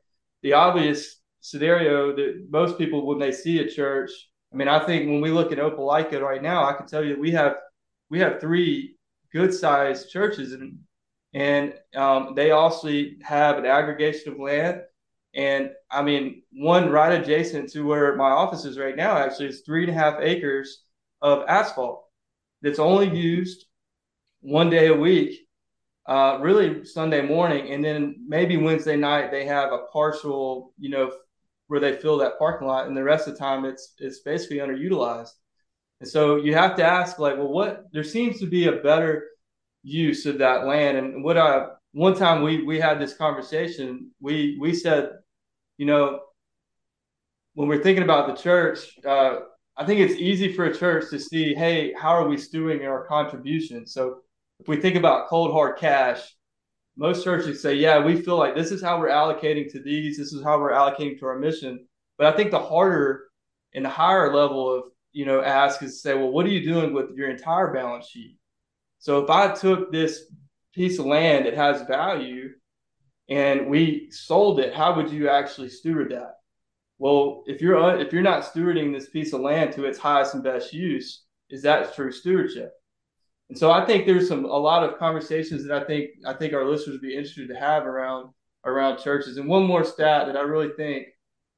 the 0.42 0.54
obvious 0.54 1.20
scenario 1.40 2.16
that 2.16 2.46
most 2.48 2.78
people, 2.78 3.06
when 3.06 3.18
they 3.18 3.32
see 3.32 3.58
a 3.58 3.68
church, 3.68 4.10
I 4.52 4.56
mean, 4.56 4.68
I 4.68 4.84
think 4.86 5.06
when 5.06 5.20
we 5.20 5.30
look 5.30 5.52
at 5.52 5.58
Opelika 5.58 6.20
right 6.20 6.42
now, 6.42 6.64
I 6.64 6.72
can 6.72 6.86
tell 6.86 7.04
you 7.04 7.20
we 7.20 7.32
have 7.32 7.56
we 8.10 8.20
have 8.20 8.40
three 8.40 8.96
good 9.32 9.52
sized 9.52 10.10
churches 10.10 10.52
and 10.52 10.78
and 11.34 11.74
um, 11.96 12.34
they 12.34 12.50
also 12.50 12.90
have 13.22 13.58
an 13.58 13.66
aggregation 13.66 14.32
of 14.32 14.38
land. 14.38 14.82
And 15.34 15.70
I 15.90 16.02
mean, 16.02 16.42
one 16.52 16.90
right 16.90 17.20
adjacent 17.20 17.70
to 17.72 17.86
where 17.86 18.16
my 18.16 18.30
office 18.30 18.64
is 18.64 18.78
right 18.78 18.96
now 18.96 19.16
actually 19.16 19.48
is 19.48 19.62
three 19.62 19.82
and 19.84 19.90
a 19.90 19.94
half 19.94 20.20
acres 20.20 20.84
of 21.22 21.44
asphalt 21.48 22.04
that's 22.60 22.78
only 22.78 23.08
used 23.08 23.64
one 24.40 24.68
day 24.68 24.88
a 24.88 24.94
week, 24.94 25.48
uh, 26.06 26.38
really 26.42 26.84
Sunday 26.84 27.22
morning. 27.22 27.72
And 27.72 27.82
then 27.82 28.24
maybe 28.28 28.56
Wednesday 28.58 28.96
night 28.96 29.30
they 29.30 29.46
have 29.46 29.72
a 29.72 29.86
partial, 29.92 30.74
you 30.78 30.90
know, 30.90 31.12
where 31.68 31.80
they 31.80 31.96
fill 31.96 32.18
that 32.18 32.38
parking 32.38 32.68
lot. 32.68 32.86
And 32.86 32.96
the 32.96 33.02
rest 33.02 33.26
of 33.26 33.32
the 33.32 33.38
time 33.38 33.64
it's, 33.64 33.94
it's 33.98 34.20
basically 34.20 34.58
underutilized. 34.58 35.30
And 36.00 36.08
so 36.10 36.36
you 36.36 36.52
have 36.54 36.76
to 36.76 36.84
ask, 36.84 37.18
like, 37.18 37.38
well, 37.38 37.48
what 37.48 37.84
there 37.92 38.04
seems 38.04 38.40
to 38.40 38.46
be 38.46 38.66
a 38.66 38.72
better 38.72 39.28
use 39.82 40.26
of 40.26 40.38
that 40.38 40.66
land. 40.66 40.96
And 40.96 41.24
what 41.24 41.36
I 41.38 41.66
one 41.92 42.14
time 42.14 42.42
we 42.42 42.62
we 42.62 42.80
had 42.80 43.00
this 43.00 43.14
conversation, 43.14 44.10
we 44.20 44.56
we 44.60 44.74
said, 44.74 45.10
you 45.78 45.86
know, 45.86 46.20
when 47.54 47.68
we're 47.68 47.82
thinking 47.82 48.04
about 48.04 48.28
the 48.28 48.42
church, 48.42 48.98
uh, 49.06 49.40
I 49.76 49.84
think 49.84 50.00
it's 50.00 50.20
easy 50.20 50.52
for 50.52 50.66
a 50.66 50.76
church 50.76 51.10
to 51.10 51.18
see, 51.18 51.54
hey, 51.54 51.92
how 51.94 52.10
are 52.10 52.28
we 52.28 52.36
stewing 52.36 52.84
our 52.84 53.06
contribution? 53.06 53.86
So 53.86 54.20
if 54.60 54.68
we 54.68 54.76
think 54.76 54.96
about 54.96 55.28
cold 55.28 55.52
hard 55.52 55.78
cash, 55.78 56.20
most 56.96 57.24
churches 57.24 57.62
say, 57.62 57.74
yeah, 57.74 57.98
we 57.98 58.20
feel 58.20 58.36
like 58.36 58.54
this 58.54 58.70
is 58.70 58.82
how 58.82 58.98
we're 58.98 59.08
allocating 59.08 59.70
to 59.72 59.82
these, 59.82 60.18
this 60.18 60.32
is 60.32 60.42
how 60.42 60.58
we're 60.60 60.72
allocating 60.72 61.18
to 61.18 61.26
our 61.26 61.38
mission. 61.38 61.86
But 62.18 62.32
I 62.32 62.36
think 62.36 62.50
the 62.50 62.60
harder 62.60 63.24
and 63.74 63.84
the 63.84 63.90
higher 63.90 64.34
level 64.34 64.72
of 64.74 64.84
you 65.12 65.26
know 65.26 65.42
ask 65.42 65.82
is 65.82 66.02
say, 66.02 66.14
well, 66.14 66.30
what 66.30 66.46
are 66.46 66.50
you 66.50 66.64
doing 66.64 66.92
with 66.92 67.10
your 67.14 67.30
entire 67.30 67.72
balance 67.72 68.08
sheet? 68.08 68.36
So 69.02 69.18
if 69.18 69.30
I 69.30 69.52
took 69.52 69.90
this 69.90 70.32
piece 70.72 71.00
of 71.00 71.06
land 71.06 71.46
that 71.46 71.54
has 71.54 71.82
value 71.82 72.50
and 73.28 73.66
we 73.66 74.06
sold 74.12 74.60
it, 74.60 74.72
how 74.72 74.94
would 74.94 75.10
you 75.10 75.28
actually 75.28 75.70
steward 75.70 76.12
that? 76.12 76.36
Well, 76.98 77.42
if 77.46 77.60
you're 77.60 77.82
uh, 77.82 77.96
if 77.96 78.12
you're 78.12 78.22
not 78.22 78.44
stewarding 78.44 78.94
this 78.94 79.10
piece 79.10 79.32
of 79.32 79.40
land 79.40 79.72
to 79.72 79.86
its 79.86 79.98
highest 79.98 80.34
and 80.34 80.44
best 80.44 80.72
use, 80.72 81.24
is 81.50 81.62
that 81.62 81.96
true 81.96 82.12
stewardship? 82.12 82.74
And 83.48 83.58
so 83.58 83.72
I 83.72 83.84
think 83.84 84.06
there's 84.06 84.28
some 84.28 84.44
a 84.44 84.48
lot 84.48 84.84
of 84.84 85.00
conversations 85.00 85.66
that 85.66 85.82
I 85.82 85.84
think 85.84 86.10
I 86.24 86.34
think 86.34 86.52
our 86.52 86.64
listeners 86.64 86.94
would 86.94 87.02
be 87.02 87.16
interested 87.16 87.48
to 87.48 87.56
have 87.56 87.86
around 87.86 88.30
around 88.64 88.98
churches. 88.98 89.36
And 89.36 89.48
one 89.48 89.64
more 89.64 89.82
stat 89.82 90.28
that 90.28 90.36
I 90.36 90.42
really 90.42 90.70
think 90.76 91.08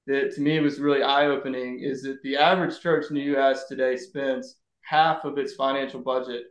that 0.06 0.34
to 0.34 0.40
me 0.40 0.60
was 0.60 0.80
really 0.80 1.02
eye 1.02 1.26
opening 1.26 1.80
is 1.80 2.00
that 2.04 2.22
the 2.22 2.38
average 2.38 2.80
church 2.80 3.10
in 3.10 3.16
the 3.16 3.32
U.S. 3.34 3.66
today 3.66 3.98
spends 3.98 4.56
half 4.80 5.26
of 5.26 5.36
its 5.36 5.52
financial 5.52 6.00
budget 6.00 6.44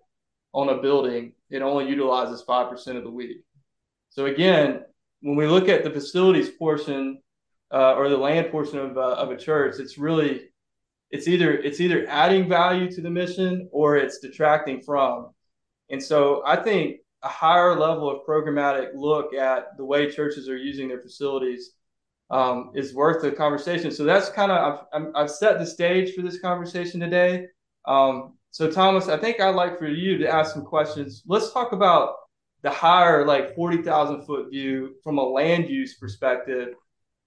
on 0.53 0.69
a 0.69 0.81
building, 0.81 1.33
it 1.49 1.61
only 1.61 1.89
utilizes 1.89 2.43
5% 2.47 2.97
of 2.97 3.03
the 3.03 3.09
week. 3.09 3.43
So 4.09 4.27
again, 4.27 4.83
when 5.21 5.35
we 5.35 5.47
look 5.47 5.69
at 5.69 5.83
the 5.83 5.89
facilities 5.89 6.49
portion 6.49 7.21
uh, 7.71 7.95
or 7.95 8.09
the 8.09 8.17
land 8.17 8.51
portion 8.51 8.77
of, 8.77 8.97
uh, 8.97 9.15
of 9.15 9.31
a 9.31 9.37
church, 9.37 9.79
it's 9.79 9.97
really 9.97 10.49
it's 11.09 11.27
either 11.27 11.53
it's 11.53 11.79
either 11.79 12.07
adding 12.07 12.49
value 12.49 12.91
to 12.91 13.01
the 13.01 13.09
mission 13.09 13.69
or 13.71 13.97
it's 13.97 14.17
detracting 14.17 14.81
from. 14.81 15.29
And 15.91 16.01
so 16.01 16.41
I 16.45 16.55
think 16.55 16.97
a 17.21 17.27
higher 17.27 17.79
level 17.79 18.09
of 18.09 18.25
programmatic 18.27 18.89
look 18.95 19.33
at 19.33 19.77
the 19.77 19.85
way 19.85 20.11
churches 20.11 20.49
are 20.49 20.57
using 20.57 20.87
their 20.87 20.99
facilities 20.99 21.71
um, 22.31 22.71
is 22.73 22.95
worth 22.95 23.21
the 23.21 23.31
conversation. 23.31 23.91
So 23.91 24.03
that's 24.03 24.29
kind 24.29 24.51
of 24.51 24.85
I've, 24.91 25.07
I've 25.15 25.31
set 25.31 25.59
the 25.59 25.65
stage 25.67 26.15
for 26.15 26.23
this 26.23 26.39
conversation 26.39 26.99
today. 26.99 27.45
Um, 27.85 28.33
so 28.53 28.69
Thomas, 28.69 29.07
I 29.07 29.17
think 29.17 29.39
I'd 29.39 29.55
like 29.55 29.79
for 29.79 29.87
you 29.87 30.19
to 30.19 30.27
ask 30.27 30.53
some 30.53 30.63
questions. 30.63 31.23
Let's 31.25 31.51
talk 31.51 31.71
about 31.71 32.13
the 32.61 32.69
higher, 32.69 33.25
like 33.25 33.55
forty 33.55 33.81
thousand 33.81 34.27
foot 34.27 34.51
view 34.51 34.93
from 35.03 35.17
a 35.17 35.23
land 35.23 35.67
use 35.67 35.95
perspective, 35.95 36.75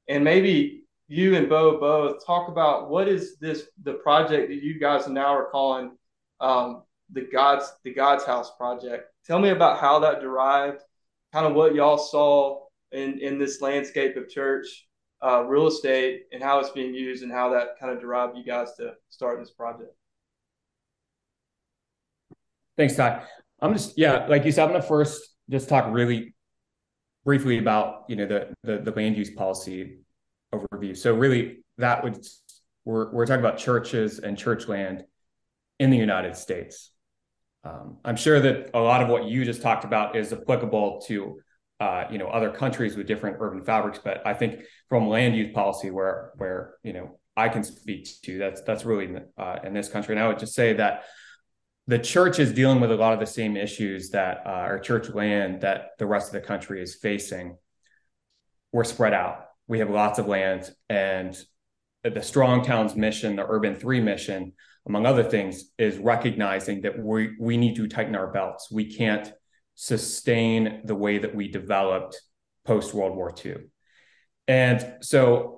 and 0.08 0.22
maybe 0.22 0.84
you 1.08 1.34
and 1.34 1.48
Bo 1.48 1.80
both 1.80 2.24
talk 2.24 2.48
about 2.48 2.90
what 2.90 3.08
is 3.08 3.38
this 3.38 3.64
the 3.82 3.94
project 3.94 4.50
that 4.50 4.62
you 4.62 4.78
guys 4.78 5.08
now 5.08 5.34
are 5.34 5.50
calling 5.50 5.96
um, 6.38 6.84
the 7.10 7.22
God's 7.22 7.72
the 7.82 7.92
God's 7.92 8.22
House 8.22 8.52
project. 8.56 9.08
Tell 9.24 9.40
me 9.40 9.48
about 9.48 9.80
how 9.80 9.98
that 9.98 10.20
derived, 10.20 10.80
kind 11.32 11.44
of 11.44 11.54
what 11.54 11.74
y'all 11.74 11.98
saw 11.98 12.66
in 12.92 13.18
in 13.18 13.36
this 13.36 13.60
landscape 13.60 14.16
of 14.16 14.28
church 14.28 14.86
uh, 15.24 15.42
real 15.42 15.66
estate 15.66 16.26
and 16.32 16.40
how 16.40 16.60
it's 16.60 16.70
being 16.70 16.94
used 16.94 17.24
and 17.24 17.32
how 17.32 17.50
that 17.50 17.80
kind 17.80 17.90
of 17.90 18.00
derived 18.00 18.38
you 18.38 18.44
guys 18.44 18.76
to 18.76 18.92
start 19.08 19.40
this 19.40 19.50
project. 19.50 19.92
Thanks, 22.76 22.94
Ty. 22.94 23.22
I'm 23.60 23.72
just 23.72 23.96
yeah, 23.96 24.26
like 24.26 24.44
you 24.44 24.52
said, 24.52 24.64
I'm 24.64 24.72
gonna 24.72 24.82
first 24.82 25.28
just 25.48 25.68
talk 25.68 25.92
really 25.92 26.34
briefly 27.24 27.58
about 27.58 28.04
you 28.08 28.16
know 28.16 28.26
the 28.26 28.54
the, 28.62 28.78
the 28.78 28.90
land 28.90 29.16
use 29.16 29.30
policy 29.30 29.98
overview. 30.54 30.96
So 30.96 31.14
really, 31.14 31.64
that 31.78 32.04
would 32.04 32.24
we're 32.84 33.10
we're 33.12 33.26
talking 33.26 33.40
about 33.40 33.58
churches 33.58 34.18
and 34.18 34.36
church 34.36 34.68
land 34.68 35.04
in 35.78 35.90
the 35.90 35.96
United 35.96 36.36
States. 36.36 36.90
Um, 37.64 37.96
I'm 38.04 38.16
sure 38.16 38.40
that 38.40 38.70
a 38.74 38.80
lot 38.80 39.02
of 39.02 39.08
what 39.08 39.24
you 39.24 39.44
just 39.44 39.62
talked 39.62 39.84
about 39.84 40.14
is 40.14 40.32
applicable 40.32 41.02
to 41.06 41.40
uh, 41.80 42.04
you 42.10 42.18
know 42.18 42.28
other 42.28 42.50
countries 42.50 42.94
with 42.94 43.06
different 43.06 43.38
urban 43.40 43.64
fabrics, 43.64 44.00
but 44.02 44.26
I 44.26 44.34
think 44.34 44.60
from 44.88 45.08
land 45.08 45.34
use 45.34 45.52
policy, 45.54 45.90
where 45.90 46.32
where 46.36 46.74
you 46.82 46.92
know 46.92 47.18
I 47.36 47.48
can 47.48 47.64
speak 47.64 48.08
to, 48.24 48.38
that's 48.38 48.60
that's 48.62 48.84
really 48.84 49.16
uh, 49.38 49.56
in 49.64 49.72
this 49.72 49.88
country. 49.88 50.14
And 50.14 50.22
I 50.22 50.28
would 50.28 50.38
just 50.38 50.54
say 50.54 50.74
that 50.74 51.04
the 51.88 51.99
church 51.99 52.38
is 52.38 52.53
dealing 52.53 52.81
with 52.81 52.90
a 52.90 52.96
lot 52.96 53.12
of 53.12 53.20
the 53.20 53.27
same 53.27 53.57
issues 53.57 54.11
that 54.11 54.42
uh, 54.44 54.51
our 54.51 54.79
church 54.79 55.09
land 55.11 55.61
that 55.61 55.90
the 55.99 56.07
rest 56.07 56.29
of 56.29 56.33
the 56.33 56.46
country 56.46 56.83
is 56.83 56.96
facing. 56.96 57.57
We're 58.72 58.85
spread 58.85 59.14
out. 59.14 59.46
We 59.68 59.79
have 59.79 59.90
lots 59.90 60.18
of 60.18 60.27
land, 60.27 60.70
and 60.88 61.37
the 62.03 62.22
Strong 62.22 62.64
Towns 62.64 62.94
mission, 62.94 63.37
the 63.37 63.46
Urban 63.46 63.75
Three 63.75 64.01
mission, 64.01 64.53
among 64.87 65.07
other 65.07 65.25
things, 65.25 65.70
is 65.79 65.99
recognizing 65.99 66.83
that 66.83 66.99
we 66.99 67.37
we 67.40 67.57
need 67.57 67.77
to 67.77 67.87
tighten 67.87 68.16
our 68.16 68.33
belts. 68.33 68.70
We 68.70 68.92
can't 68.92 69.33
sustain 69.75 70.83
the 70.85 70.94
way 70.94 71.18
that 71.18 71.35
we 71.35 71.49
developed 71.49 72.20
post 72.64 72.94
World 72.94 73.16
War 73.16 73.33
II, 73.44 73.57
and 74.49 74.94
so 75.03 75.56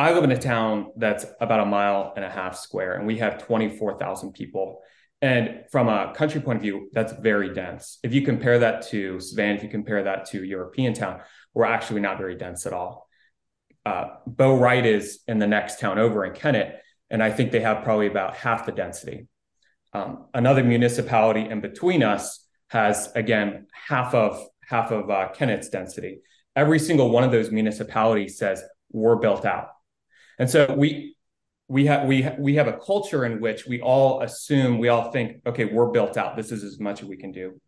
I 0.00 0.14
live 0.14 0.24
in 0.24 0.32
a 0.32 0.38
town 0.38 0.92
that's 0.96 1.26
about 1.42 1.60
a 1.60 1.66
mile 1.66 2.14
and 2.16 2.24
a 2.24 2.30
half 2.30 2.56
square, 2.56 2.94
and 2.94 3.06
we 3.06 3.18
have 3.18 3.44
24,000 3.44 4.32
people. 4.32 4.80
And 5.20 5.64
from 5.70 5.90
a 5.90 6.14
country 6.14 6.40
point 6.40 6.56
of 6.56 6.62
view, 6.62 6.88
that's 6.94 7.12
very 7.12 7.52
dense. 7.52 7.98
If 8.02 8.14
you 8.14 8.22
compare 8.22 8.60
that 8.60 8.88
to 8.88 9.20
Savannah, 9.20 9.56
if 9.56 9.62
you 9.62 9.68
compare 9.68 10.04
that 10.04 10.24
to 10.30 10.42
European 10.42 10.94
town, 10.94 11.20
we're 11.52 11.66
actually 11.66 12.00
not 12.00 12.16
very 12.16 12.34
dense 12.34 12.64
at 12.64 12.72
all. 12.72 13.08
Uh, 13.84 14.06
Wright 14.38 14.86
is 14.86 15.20
in 15.28 15.38
the 15.38 15.46
next 15.46 15.80
town 15.80 15.98
over 15.98 16.24
in 16.24 16.32
Kennett, 16.32 16.80
and 17.10 17.22
I 17.22 17.30
think 17.30 17.52
they 17.52 17.60
have 17.60 17.84
probably 17.84 18.06
about 18.06 18.36
half 18.36 18.64
the 18.64 18.72
density. 18.72 19.28
Um, 19.92 20.28
another 20.32 20.64
municipality 20.64 21.42
in 21.42 21.60
between 21.60 22.02
us 22.02 22.42
has 22.68 23.12
again 23.14 23.66
half 23.86 24.14
of 24.14 24.42
half 24.64 24.92
of 24.92 25.10
uh, 25.10 25.28
Kennett's 25.34 25.68
density. 25.68 26.22
Every 26.56 26.78
single 26.78 27.10
one 27.10 27.22
of 27.22 27.32
those 27.32 27.50
municipalities 27.50 28.38
says 28.38 28.62
we're 28.90 29.16
built 29.16 29.44
out. 29.44 29.66
And 30.40 30.48
so 30.48 30.74
we 30.74 31.16
we 31.68 31.84
have 31.84 32.08
we 32.08 32.26
we 32.38 32.54
have 32.54 32.66
a 32.66 32.78
culture 32.78 33.26
in 33.26 33.40
which 33.40 33.66
we 33.66 33.80
all 33.82 34.22
assume 34.22 34.78
we 34.78 34.88
all 34.88 35.12
think 35.12 35.42
okay 35.46 35.66
we're 35.66 35.90
built 35.90 36.16
out. 36.16 36.34
This 36.34 36.50
is 36.50 36.64
as 36.64 36.80
much 36.80 37.02
as 37.02 37.08
we 37.08 37.18
can 37.18 37.30
do. 37.30 37.60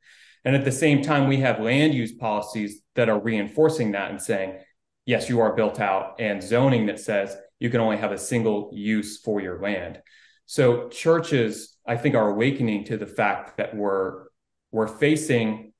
And 0.47 0.57
at 0.57 0.65
the 0.65 0.73
same 0.73 1.03
time 1.03 1.29
we 1.29 1.37
have 1.37 1.61
land 1.61 1.93
use 1.93 2.13
policies 2.13 2.81
that 2.95 3.11
are 3.11 3.21
reinforcing 3.21 3.93
that 3.93 4.11
and 4.11 4.21
saying 4.21 4.59
yes 5.05 5.29
you 5.29 5.41
are 5.41 5.55
built 5.55 5.81
out 5.81 6.15
and 6.19 6.43
zoning 6.43 6.87
that 6.87 6.99
says 6.99 7.37
you 7.61 7.69
can 7.69 7.81
only 7.81 7.99
have 7.99 8.11
a 8.11 8.19
single 8.19 8.71
use 8.73 9.21
for 9.21 9.41
your 9.43 9.61
land. 9.61 10.01
So 10.47 10.89
churches 10.89 11.77
i 11.87 11.99
think 11.99 12.15
are 12.15 12.31
awakening 12.31 12.85
to 12.87 12.97
the 12.97 13.07
fact 13.07 13.59
that 13.59 13.77
we're 13.77 14.25
we're 14.71 14.89
facing 14.89 15.75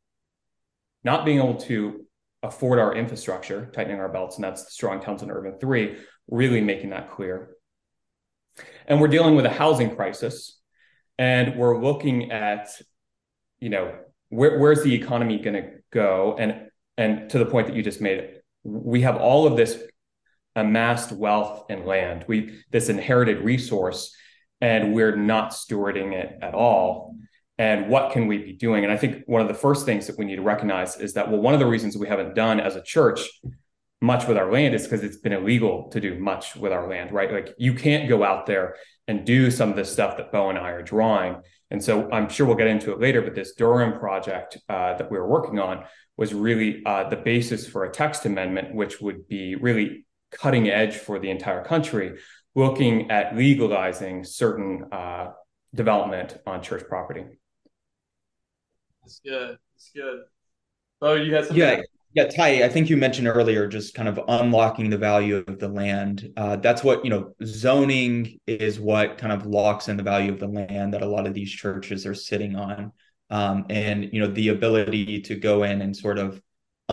not 1.05 1.25
being 1.25 1.39
able 1.39 1.55
to 1.55 2.05
afford 2.43 2.79
our 2.79 2.95
infrastructure 2.95 3.71
tightening 3.73 3.99
our 3.99 4.11
belts 4.11 4.37
and 4.37 4.45
that's 4.45 4.65
the 4.65 4.71
strong 4.71 5.01
towns 5.01 5.23
and 5.23 5.31
urban 5.31 5.59
three 5.59 5.97
really 6.29 6.61
making 6.61 6.91
that 6.91 7.11
clear. 7.11 7.51
and 8.87 9.01
we're 9.01 9.09
dealing 9.09 9.35
with 9.35 9.47
a 9.47 9.51
housing 9.51 9.95
crisis, 9.95 10.59
and 11.19 11.57
we're 11.57 11.83
looking 11.83 12.31
at, 12.33 12.71
you 13.61 13.69
know, 13.69 13.95
where, 14.29 14.59
where's 14.59 14.83
the 14.83 14.95
economy 14.95 15.39
going 15.39 15.63
to 15.63 15.71
go, 15.93 16.37
and 16.39 16.69
and 16.99 17.31
to 17.31 17.39
the 17.39 17.47
point 17.47 17.67
that 17.67 17.77
you 17.77 17.83
just 17.83 18.01
made 18.01 18.43
we 18.65 19.03
have 19.03 19.17
all 19.17 19.47
of 19.47 19.57
this 19.57 19.83
amassed 20.55 21.13
wealth 21.13 21.65
and 21.71 21.87
land, 21.87 22.25
we 22.29 22.61
this 22.71 22.89
inherited 22.89 23.41
resource, 23.41 24.15
and 24.61 24.93
we're 24.93 25.17
not 25.17 25.51
stewarding 25.51 26.13
it 26.13 26.39
at 26.43 26.55
all. 26.55 27.17
And 27.59 27.89
what 27.89 28.13
can 28.13 28.27
we 28.27 28.39
be 28.39 28.53
doing? 28.53 28.85
And 28.85 28.93
i 28.93 28.97
think 28.97 29.25
one 29.27 29.43
of 29.43 29.49
the 29.49 29.55
first 29.55 29.87
things 29.87 30.07
that 30.07 30.19
we 30.19 30.25
need 30.25 30.37
to 30.37 30.43
recognize 30.43 30.99
is 30.99 31.15
that 31.15 31.31
well 31.31 31.41
one 31.41 31.55
of 31.55 31.61
the 31.61 31.67
reasons 31.67 31.97
we 31.97 32.09
haven't 32.09 32.35
done 32.35 32.61
as 32.61 32.77
a 32.77 32.83
church 32.83 33.21
much 34.03 34.27
with 34.27 34.37
our 34.37 34.51
land 34.51 34.75
is 34.75 34.83
because 34.83 35.03
it's 35.03 35.17
been 35.17 35.33
illegal 35.33 35.89
to 35.91 36.01
do 36.01 36.19
much 36.19 36.57
with 36.57 36.73
our 36.73 36.89
land 36.89 37.13
right 37.13 37.33
like 37.33 37.55
you 37.59 37.75
can't 37.75 38.09
go 38.09 38.23
out 38.23 38.47
there 38.47 38.77
and 39.09 39.25
do 39.25 39.51
some 39.51 39.71
of 39.71 39.77
the 39.77 39.85
stuff 39.85 40.17
that 40.17 40.33
bo 40.33 40.51
and 40.51 40.59
i 40.59 40.71
are 40.71 40.83
drawing 40.83 41.37
and 41.71 41.83
so 41.83 42.11
i'm 42.13 42.29
sure 42.29 42.47
we'll 42.47 42.57
get 42.57 42.67
into 42.67 42.93
it 42.93 43.01
later 43.01 43.23
but 43.23 43.35
this 43.35 43.55
durham 43.55 43.99
project 43.99 44.59
uh, 44.69 44.95
that 44.97 45.11
we 45.11 45.17
were 45.17 45.29
working 45.29 45.59
on 45.59 45.85
was 46.17 46.35
really 46.35 46.83
uh, 46.85 47.09
the 47.09 47.17
basis 47.17 47.67
for 47.67 47.85
a 47.85 47.91
text 47.91 48.27
amendment 48.27 48.75
which 48.75 49.01
would 49.01 49.27
be 49.29 49.55
really 49.55 50.07
cutting 50.31 50.69
edge 50.69 50.97
for 50.97 51.19
the 51.19 51.31
entire 51.31 51.65
country 51.65 52.19
looking 52.55 53.11
at 53.11 53.35
legalizing 53.37 54.25
certain 54.25 54.85
uh, 54.93 55.31
development 55.75 56.37
on 56.47 56.63
church 56.63 56.85
property 56.89 57.25
that's 59.03 59.21
good. 59.25 59.59
That's 59.75 59.91
good. 59.95 60.21
Oh, 61.01 61.15
you 61.15 61.35
had 61.35 61.47
something. 61.47 61.59
Yeah. 61.59 61.83
Yeah, 62.15 62.27
Ty, 62.27 62.63
I 62.63 62.69
think 62.69 62.91
you 62.91 62.99
mentioned 62.99 63.27
earlier 63.27 63.67
just 63.67 63.95
kind 63.95 64.07
of 64.07 64.21
unlocking 64.29 64.91
the 64.91 64.99
value 64.99 65.43
of 65.47 65.59
the 65.59 65.69
land. 65.69 66.31
Uh, 66.37 66.57
that's 66.57 66.85
what, 66.85 67.05
you 67.05 67.11
know, 67.11 67.33
zoning 67.43 68.39
is 68.47 68.79
what 68.79 69.17
kind 69.17 69.33
of 69.33 69.47
locks 69.47 69.89
in 69.89 69.97
the 69.97 70.03
value 70.03 70.31
of 70.31 70.39
the 70.39 70.47
land 70.47 70.93
that 70.93 71.01
a 71.01 71.07
lot 71.07 71.27
of 71.27 71.33
these 71.33 71.51
churches 71.51 72.05
are 72.05 72.15
sitting 72.15 72.55
on. 72.55 72.93
Um, 73.31 73.65
and, 73.71 74.13
you 74.13 74.21
know, 74.21 74.27
the 74.27 74.49
ability 74.49 75.23
to 75.23 75.37
go 75.37 75.63
in 75.63 75.81
and 75.81 75.97
sort 75.97 76.19
of 76.19 76.43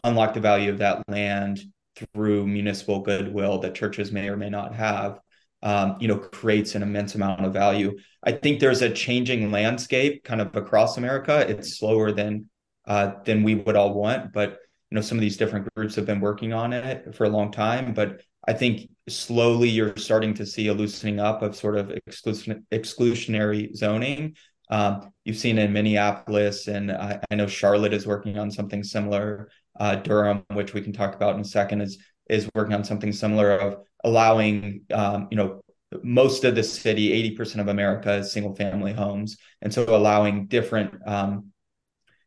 unlock 0.05 0.35
the 0.35 0.39
value 0.39 0.71
of 0.71 0.77
that 0.77 1.03
land 1.09 1.59
through 2.13 2.47
municipal 2.47 3.01
goodwill 3.01 3.59
that 3.59 3.75
churches 3.75 4.13
may 4.13 4.29
or 4.29 4.37
may 4.37 4.49
not 4.49 4.73
have 4.73 5.19
um, 5.61 5.97
you 5.99 6.07
know, 6.07 6.17
creates 6.17 6.75
an 6.75 6.83
immense 6.83 7.15
amount 7.15 7.45
of 7.45 7.51
value. 7.51 7.97
I 8.23 8.31
think 8.31 8.61
there's 8.61 8.81
a 8.81 8.89
changing 8.89 9.51
landscape 9.51 10.23
kind 10.23 10.39
of 10.39 10.55
across 10.55 10.97
America. 10.97 11.45
It's 11.49 11.77
slower 11.77 12.13
than 12.13 12.49
uh, 12.87 13.15
than 13.25 13.43
we 13.43 13.55
would 13.55 13.75
all 13.75 13.93
want, 13.93 14.31
but 14.31 14.57
you 14.89 14.95
know, 14.95 15.01
some 15.01 15.17
of 15.17 15.21
these 15.21 15.37
different 15.37 15.67
groups 15.75 15.95
have 15.95 16.05
been 16.05 16.19
working 16.19 16.53
on 16.53 16.73
it 16.73 17.13
for 17.15 17.25
a 17.25 17.29
long 17.29 17.51
time. 17.51 17.93
But 17.93 18.21
I 18.47 18.53
think 18.53 18.89
slowly 19.07 19.69
you're 19.69 19.95
starting 19.97 20.33
to 20.35 20.45
see 20.45 20.67
a 20.67 20.73
loosening 20.73 21.19
up 21.19 21.41
of 21.41 21.55
sort 21.55 21.77
of 21.77 21.91
exclusion, 21.91 22.65
exclusionary 22.71 23.75
zoning. 23.75 24.35
Um, 24.71 25.11
you've 25.25 25.37
seen 25.37 25.57
in 25.57 25.73
Minneapolis, 25.73 26.67
and 26.67 26.91
I, 26.91 27.19
I, 27.29 27.35
know 27.35 27.47
Charlotte 27.47 27.93
is 27.93 28.05
working 28.05 28.37
on 28.37 28.51
something 28.51 28.83
similar. 28.83 29.49
Uh, 29.79 29.95
Durham, 29.95 30.43
which 30.53 30.73
we 30.73 30.81
can 30.81 30.93
talk 30.93 31.15
about 31.15 31.35
in 31.35 31.41
a 31.41 31.45
second, 31.45 31.81
is 31.81 31.97
is 32.29 32.49
working 32.53 32.75
on 32.75 32.83
something 32.83 33.11
similar 33.11 33.57
of 33.57 33.77
allowing 34.03 34.81
um, 34.93 35.27
you 35.31 35.37
know 35.37 35.61
most 36.03 36.43
of 36.43 36.53
the 36.53 36.63
city 36.63 37.35
80% 37.35 37.59
of 37.59 37.67
america 37.67 38.13
is 38.17 38.31
single 38.31 38.55
family 38.55 38.93
homes 38.93 39.37
and 39.63 39.73
so 39.73 39.83
allowing 39.83 40.45
different 40.45 40.93
um, 41.07 41.51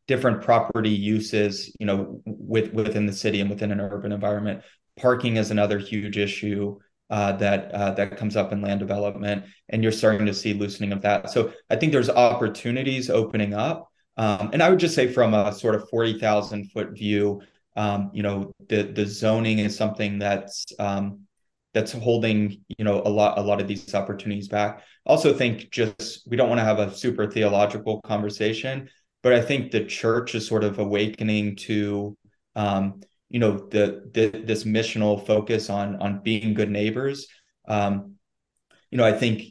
different 0.07 0.41
property 0.41 0.89
uses 0.89 1.75
you 1.79 1.85
know 1.85 2.21
with 2.25 2.73
within 2.73 3.05
the 3.05 3.13
city 3.13 3.41
and 3.41 3.49
within 3.49 3.71
an 3.71 3.81
urban 3.81 4.11
environment. 4.11 4.61
Parking 4.97 5.37
is 5.37 5.49
another 5.49 5.79
huge 5.79 6.17
issue 6.17 6.77
uh, 7.09 7.33
that 7.33 7.71
uh, 7.73 7.91
that 7.91 8.17
comes 8.17 8.35
up 8.35 8.51
in 8.51 8.61
land 8.61 8.79
development 8.79 9.45
and 9.69 9.83
you're 9.83 9.91
starting 9.91 10.25
to 10.25 10.33
see 10.33 10.53
loosening 10.53 10.91
of 10.91 11.01
that. 11.01 11.29
So 11.29 11.53
i 11.69 11.75
think 11.75 11.91
there's 11.91 12.09
opportunities 12.09 13.09
opening 13.09 13.53
up 13.53 13.89
um, 14.17 14.49
and 14.53 14.61
i 14.63 14.69
would 14.69 14.79
just 14.79 14.95
say 14.95 15.11
from 15.11 15.33
a 15.33 15.53
sort 15.53 15.75
of 15.75 15.89
40000 15.89 16.71
foot 16.71 16.91
view 16.91 17.41
um, 17.75 18.11
you 18.13 18.23
know 18.23 18.53
the 18.69 18.83
the 18.83 19.05
zoning 19.05 19.59
is 19.59 19.75
something 19.75 20.19
that's 20.19 20.65
um, 20.79 21.21
that's 21.73 21.91
holding 21.91 22.61
you 22.77 22.85
know 22.85 23.01
a 23.05 23.09
lot 23.09 23.37
a 23.37 23.41
lot 23.41 23.59
of 23.59 23.67
these 23.67 23.95
opportunities 23.95 24.47
back. 24.47 24.83
Also 25.05 25.33
think 25.33 25.71
just 25.71 26.27
we 26.27 26.37
don't 26.37 26.49
want 26.49 26.59
to 26.59 26.65
have 26.65 26.79
a 26.79 26.95
super 26.95 27.29
theological 27.29 28.01
conversation 28.01 28.89
but 29.23 29.33
i 29.33 29.41
think 29.41 29.71
the 29.71 29.85
church 29.85 30.35
is 30.35 30.47
sort 30.47 30.63
of 30.63 30.79
awakening 30.79 31.55
to 31.55 32.15
um, 32.55 33.01
you 33.29 33.39
know 33.39 33.67
the, 33.69 34.11
the 34.13 34.43
this 34.45 34.63
missional 34.63 35.25
focus 35.25 35.69
on 35.69 35.95
on 35.95 36.21
being 36.21 36.53
good 36.53 36.69
neighbors. 36.69 37.27
Um, 37.67 38.15
you 38.91 38.97
know 38.97 39.05
i 39.05 39.11
think 39.11 39.41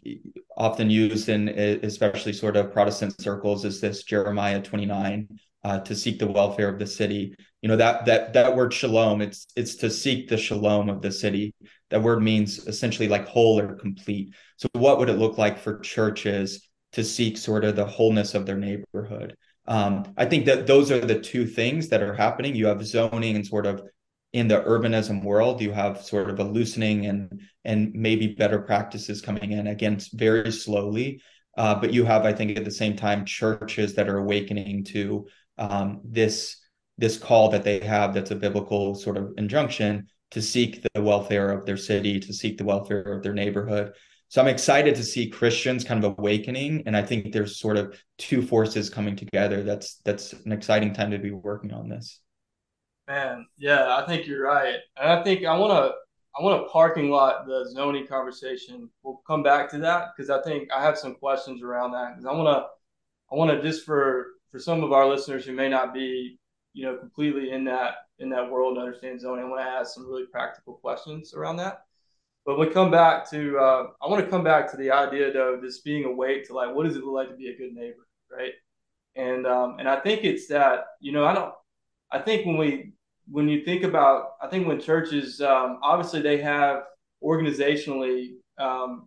often 0.56 0.88
used 0.88 1.28
in 1.28 1.48
especially 1.48 2.32
sort 2.32 2.56
of 2.56 2.72
protestant 2.72 3.20
circles 3.20 3.64
is 3.64 3.80
this 3.80 4.04
jeremiah 4.04 4.62
29 4.62 5.26
uh, 5.64 5.78
to 5.80 5.94
seek 5.94 6.18
the 6.18 6.26
welfare 6.26 6.68
of 6.68 6.78
the 6.78 6.86
city. 6.86 7.34
You 7.60 7.68
know 7.68 7.76
that 7.76 8.06
that 8.06 8.32
that 8.32 8.56
word 8.56 8.74
shalom 8.74 9.20
it's 9.22 9.46
it's 9.54 9.76
to 9.76 9.90
seek 9.90 10.28
the 10.28 10.36
shalom 10.36 10.88
of 10.88 11.00
the 11.02 11.12
city. 11.12 11.54
That 11.90 12.02
word 12.02 12.22
means 12.22 12.66
essentially 12.66 13.08
like 13.08 13.28
whole 13.28 13.60
or 13.60 13.74
complete. 13.76 14.34
So 14.56 14.68
what 14.72 14.98
would 14.98 15.08
it 15.08 15.18
look 15.18 15.38
like 15.38 15.58
for 15.58 15.78
churches 15.78 16.68
to 16.92 17.04
seek 17.04 17.36
sort 17.38 17.64
of 17.64 17.76
the 17.76 17.86
wholeness 17.86 18.34
of 18.34 18.46
their 18.46 18.58
neighborhood 18.58 19.36
um, 19.66 20.12
i 20.16 20.24
think 20.24 20.46
that 20.46 20.66
those 20.66 20.90
are 20.90 21.00
the 21.00 21.18
two 21.18 21.46
things 21.46 21.88
that 21.88 22.02
are 22.02 22.14
happening 22.14 22.54
you 22.54 22.66
have 22.66 22.84
zoning 22.84 23.36
and 23.36 23.46
sort 23.46 23.66
of 23.66 23.82
in 24.32 24.48
the 24.48 24.60
urbanism 24.62 25.22
world 25.22 25.60
you 25.60 25.70
have 25.70 26.02
sort 26.02 26.30
of 26.30 26.38
a 26.38 26.44
loosening 26.44 27.06
and 27.06 27.40
and 27.64 27.92
maybe 27.94 28.28
better 28.28 28.60
practices 28.60 29.20
coming 29.20 29.52
in 29.52 29.66
again 29.66 29.98
very 30.14 30.50
slowly 30.50 31.20
uh, 31.58 31.74
but 31.74 31.92
you 31.92 32.04
have 32.04 32.24
i 32.24 32.32
think 32.32 32.56
at 32.56 32.64
the 32.64 32.70
same 32.70 32.96
time 32.96 33.24
churches 33.24 33.94
that 33.94 34.08
are 34.08 34.18
awakening 34.18 34.84
to 34.84 35.26
um, 35.58 36.00
this 36.04 36.56
this 36.98 37.18
call 37.18 37.48
that 37.50 37.64
they 37.64 37.80
have 37.80 38.14
that's 38.14 38.30
a 38.30 38.36
biblical 38.36 38.94
sort 38.94 39.16
of 39.16 39.32
injunction 39.36 40.06
to 40.32 40.40
seek 40.40 40.82
the 40.94 41.02
welfare 41.02 41.50
of 41.50 41.66
their 41.66 41.76
city, 41.76 42.18
to 42.18 42.32
seek 42.32 42.56
the 42.56 42.64
welfare 42.64 43.02
of 43.02 43.22
their 43.22 43.34
neighborhood. 43.34 43.92
So 44.32 44.40
I'm 44.40 44.48
excited 44.48 44.94
to 44.94 45.04
see 45.04 45.28
Christians 45.28 45.84
kind 45.84 46.02
of 46.02 46.18
awakening, 46.18 46.84
and 46.86 46.96
I 46.96 47.02
think 47.02 47.34
there's 47.34 47.58
sort 47.58 47.76
of 47.76 48.02
two 48.16 48.40
forces 48.40 48.88
coming 48.88 49.14
together. 49.14 49.62
That's 49.62 49.96
that's 50.06 50.32
an 50.32 50.52
exciting 50.52 50.94
time 50.94 51.10
to 51.10 51.18
be 51.18 51.32
working 51.32 51.70
on 51.70 51.90
this. 51.90 52.18
Man, 53.06 53.44
yeah, 53.58 53.94
I 53.94 54.06
think 54.06 54.26
you're 54.26 54.42
right, 54.42 54.78
and 54.96 55.12
I 55.12 55.22
think 55.22 55.44
I 55.44 55.54
want 55.58 55.72
to 55.72 55.92
I 56.34 56.42
want 56.42 56.62
to 56.62 56.72
parking 56.72 57.10
lot 57.10 57.46
the 57.46 57.68
zoning 57.74 58.06
conversation. 58.06 58.88
We'll 59.02 59.20
come 59.26 59.42
back 59.42 59.70
to 59.72 59.78
that 59.80 60.12
because 60.16 60.30
I 60.30 60.40
think 60.40 60.70
I 60.74 60.82
have 60.82 60.96
some 60.96 61.14
questions 61.16 61.62
around 61.62 61.92
that 61.92 62.12
because 62.14 62.24
I 62.24 62.32
want 62.32 62.48
to 62.56 62.68
I 63.30 63.36
want 63.36 63.50
to 63.50 63.60
just 63.60 63.84
for 63.84 64.28
for 64.50 64.58
some 64.58 64.82
of 64.82 64.94
our 64.94 65.06
listeners 65.06 65.44
who 65.44 65.52
may 65.52 65.68
not 65.68 65.92
be 65.92 66.38
you 66.72 66.86
know 66.86 66.96
completely 66.96 67.50
in 67.50 67.64
that 67.64 67.96
in 68.18 68.30
that 68.30 68.50
world 68.50 68.78
and 68.78 68.86
understand 68.86 69.20
zoning. 69.20 69.44
I 69.44 69.48
want 69.48 69.60
to 69.60 69.68
ask 69.68 69.92
some 69.92 70.08
really 70.08 70.24
practical 70.24 70.72
questions 70.72 71.34
around 71.34 71.56
that. 71.56 71.82
But 72.44 72.58
we 72.58 72.66
come 72.66 72.90
back 72.90 73.30
to 73.30 73.58
uh, 73.58 73.86
I 74.02 74.08
want 74.08 74.24
to 74.24 74.30
come 74.30 74.42
back 74.42 74.70
to 74.70 74.76
the 74.76 74.90
idea 74.90 75.32
though, 75.32 75.60
just 75.62 75.84
being 75.84 76.04
awake 76.04 76.46
to 76.48 76.54
like 76.54 76.74
what 76.74 76.86
does 76.86 76.96
it 76.96 77.04
look 77.04 77.14
like 77.14 77.28
to 77.28 77.36
be 77.36 77.48
a 77.48 77.56
good 77.56 77.72
neighbor, 77.72 78.06
right? 78.30 78.52
And 79.14 79.46
um, 79.46 79.76
and 79.78 79.88
I 79.88 80.00
think 80.00 80.24
it's 80.24 80.48
that 80.48 80.86
you 81.00 81.12
know 81.12 81.24
I 81.24 81.34
don't 81.34 81.54
I 82.10 82.18
think 82.18 82.46
when 82.46 82.56
we 82.56 82.92
when 83.30 83.48
you 83.48 83.64
think 83.64 83.84
about 83.84 84.32
I 84.42 84.48
think 84.48 84.66
when 84.66 84.80
churches 84.80 85.40
um, 85.40 85.78
obviously 85.82 86.20
they 86.20 86.38
have 86.38 86.84
organizationally 87.22 88.34
um, 88.58 89.06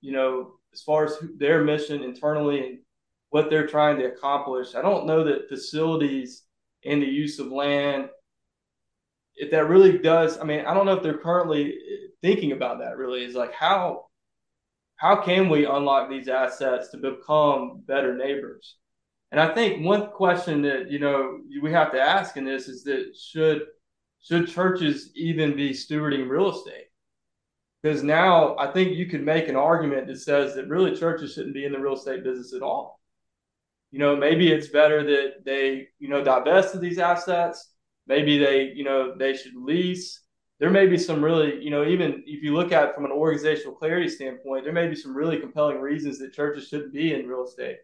you 0.00 0.12
know 0.12 0.52
as 0.72 0.82
far 0.82 1.04
as 1.04 1.16
their 1.36 1.64
mission 1.64 2.02
internally 2.02 2.66
and 2.66 2.78
what 3.30 3.48
they're 3.50 3.66
trying 3.66 3.98
to 3.98 4.12
accomplish. 4.12 4.74
I 4.74 4.82
don't 4.82 5.06
know 5.06 5.24
that 5.24 5.48
facilities 5.48 6.42
and 6.84 7.02
the 7.02 7.06
use 7.06 7.38
of 7.38 7.50
land, 7.50 8.08
if 9.36 9.50
that 9.50 9.68
really 9.68 9.98
does, 9.98 10.38
I 10.38 10.44
mean, 10.44 10.60
I 10.66 10.74
don't 10.74 10.86
know 10.86 10.94
if 10.94 11.02
they're 11.02 11.16
currently 11.16 11.74
thinking 12.22 12.52
about 12.52 12.78
that 12.78 12.96
really 12.96 13.24
is 13.24 13.34
like 13.34 13.52
how 13.52 14.06
how 14.96 15.16
can 15.20 15.48
we 15.48 15.66
unlock 15.66 16.08
these 16.08 16.28
assets 16.28 16.90
to 16.90 16.96
become 16.96 17.82
better 17.86 18.16
neighbors? 18.16 18.76
And 19.32 19.40
I 19.40 19.52
think 19.52 19.84
one 19.84 20.10
question 20.10 20.62
that 20.62 20.90
you 20.90 20.98
know 20.98 21.40
we 21.62 21.72
have 21.72 21.92
to 21.92 22.00
ask 22.00 22.36
in 22.36 22.44
this 22.44 22.68
is 22.68 22.84
that 22.84 23.14
should 23.18 23.62
should 24.20 24.48
churches 24.48 25.10
even 25.16 25.56
be 25.56 25.70
stewarding 25.70 26.28
real 26.28 26.50
estate? 26.50 26.86
Because 27.82 28.02
now 28.04 28.56
I 28.56 28.70
think 28.72 28.96
you 28.96 29.06
could 29.06 29.24
make 29.24 29.48
an 29.48 29.56
argument 29.56 30.06
that 30.06 30.20
says 30.20 30.54
that 30.54 30.68
really 30.68 30.96
churches 30.96 31.34
shouldn't 31.34 31.54
be 31.54 31.64
in 31.64 31.72
the 31.72 31.80
real 31.80 31.94
estate 31.94 32.22
business 32.22 32.54
at 32.54 32.62
all 32.62 33.00
you 33.92 33.98
know, 33.98 34.16
maybe 34.16 34.50
it's 34.50 34.68
better 34.68 35.04
that 35.04 35.44
they, 35.44 35.88
you 35.98 36.08
know, 36.08 36.24
divest 36.24 36.74
of 36.74 36.80
these 36.80 36.98
assets. 36.98 37.72
Maybe 38.06 38.38
they, 38.38 38.72
you 38.74 38.84
know, 38.84 39.14
they 39.16 39.36
should 39.36 39.54
lease. 39.54 40.21
There 40.62 40.70
may 40.70 40.86
be 40.86 40.96
some 40.96 41.24
really, 41.24 41.60
you 41.60 41.70
know, 41.70 41.84
even 41.84 42.22
if 42.24 42.40
you 42.44 42.54
look 42.54 42.70
at 42.70 42.94
from 42.94 43.04
an 43.04 43.10
organizational 43.10 43.74
clarity 43.74 44.08
standpoint, 44.08 44.62
there 44.62 44.72
may 44.72 44.86
be 44.86 44.94
some 44.94 45.12
really 45.12 45.40
compelling 45.40 45.80
reasons 45.80 46.20
that 46.20 46.32
churches 46.32 46.68
shouldn't 46.68 46.92
be 46.92 47.14
in 47.14 47.26
real 47.26 47.42
estate. 47.42 47.78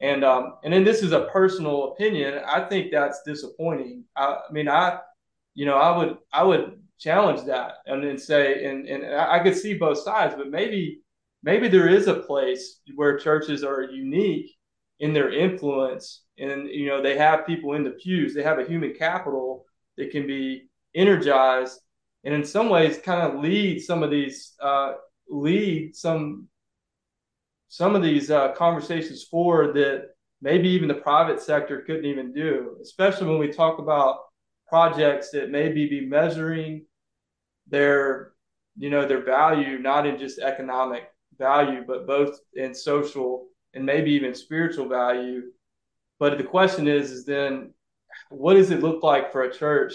And 0.00 0.24
um, 0.24 0.54
and 0.64 0.72
then 0.72 0.82
this 0.82 1.02
is 1.02 1.12
a 1.12 1.26
personal 1.26 1.92
opinion. 1.92 2.40
I 2.46 2.62
think 2.70 2.90
that's 2.90 3.20
disappointing. 3.26 4.04
I, 4.16 4.38
I 4.48 4.50
mean, 4.50 4.66
I, 4.66 5.00
you 5.52 5.66
know, 5.66 5.76
I 5.76 5.94
would 5.94 6.16
I 6.32 6.42
would 6.42 6.80
challenge 6.98 7.44
that 7.48 7.74
and 7.84 8.02
then 8.02 8.16
say, 8.16 8.64
and 8.64 8.88
and 8.88 9.14
I 9.14 9.38
could 9.40 9.54
see 9.54 9.74
both 9.74 9.98
sides, 9.98 10.34
but 10.38 10.48
maybe 10.48 11.02
maybe 11.42 11.68
there 11.68 11.86
is 11.86 12.06
a 12.06 12.14
place 12.14 12.80
where 12.94 13.18
churches 13.18 13.62
are 13.62 13.82
unique 13.82 14.56
in 15.00 15.12
their 15.12 15.30
influence 15.30 16.22
and 16.38 16.66
you 16.70 16.86
know 16.86 17.02
they 17.02 17.18
have 17.18 17.46
people 17.46 17.74
in 17.74 17.84
the 17.84 17.90
pews 17.90 18.34
they 18.34 18.42
have 18.42 18.58
a 18.58 18.64
human 18.64 18.94
capital 18.94 19.66
that 19.98 20.10
can 20.10 20.26
be 20.26 20.70
energized 20.94 21.78
and 22.26 22.34
in 22.34 22.44
some 22.44 22.68
ways 22.68 22.98
kind 22.98 23.22
of 23.22 23.40
lead 23.42 23.80
some 23.80 24.02
of 24.02 24.10
these 24.10 24.54
uh, 24.60 24.94
lead 25.28 25.96
some 25.96 26.48
some 27.68 27.96
of 27.96 28.02
these 28.02 28.30
uh, 28.30 28.52
conversations 28.52 29.24
forward 29.24 29.74
that 29.74 30.10
maybe 30.42 30.68
even 30.68 30.88
the 30.88 30.94
private 30.94 31.40
sector 31.40 31.80
couldn't 31.80 32.04
even 32.04 32.34
do 32.34 32.76
especially 32.82 33.26
when 33.26 33.38
we 33.38 33.48
talk 33.48 33.78
about 33.78 34.18
projects 34.68 35.30
that 35.30 35.50
maybe 35.50 35.88
be 35.88 36.04
measuring 36.04 36.84
their 37.66 38.32
you 38.76 38.90
know 38.90 39.06
their 39.06 39.24
value 39.24 39.78
not 39.78 40.06
in 40.06 40.18
just 40.18 40.38
economic 40.38 41.04
value 41.38 41.82
but 41.86 42.06
both 42.06 42.38
in 42.54 42.74
social 42.74 43.46
and 43.76 43.84
maybe 43.84 44.10
even 44.12 44.34
spiritual 44.34 44.88
value. 44.88 45.42
But 46.18 46.38
the 46.38 46.44
question 46.44 46.88
is 46.88 47.10
is 47.10 47.24
then 47.26 47.74
what 48.30 48.54
does 48.54 48.70
it 48.70 48.82
look 48.82 49.02
like 49.02 49.30
for 49.30 49.42
a 49.42 49.52
church 49.52 49.92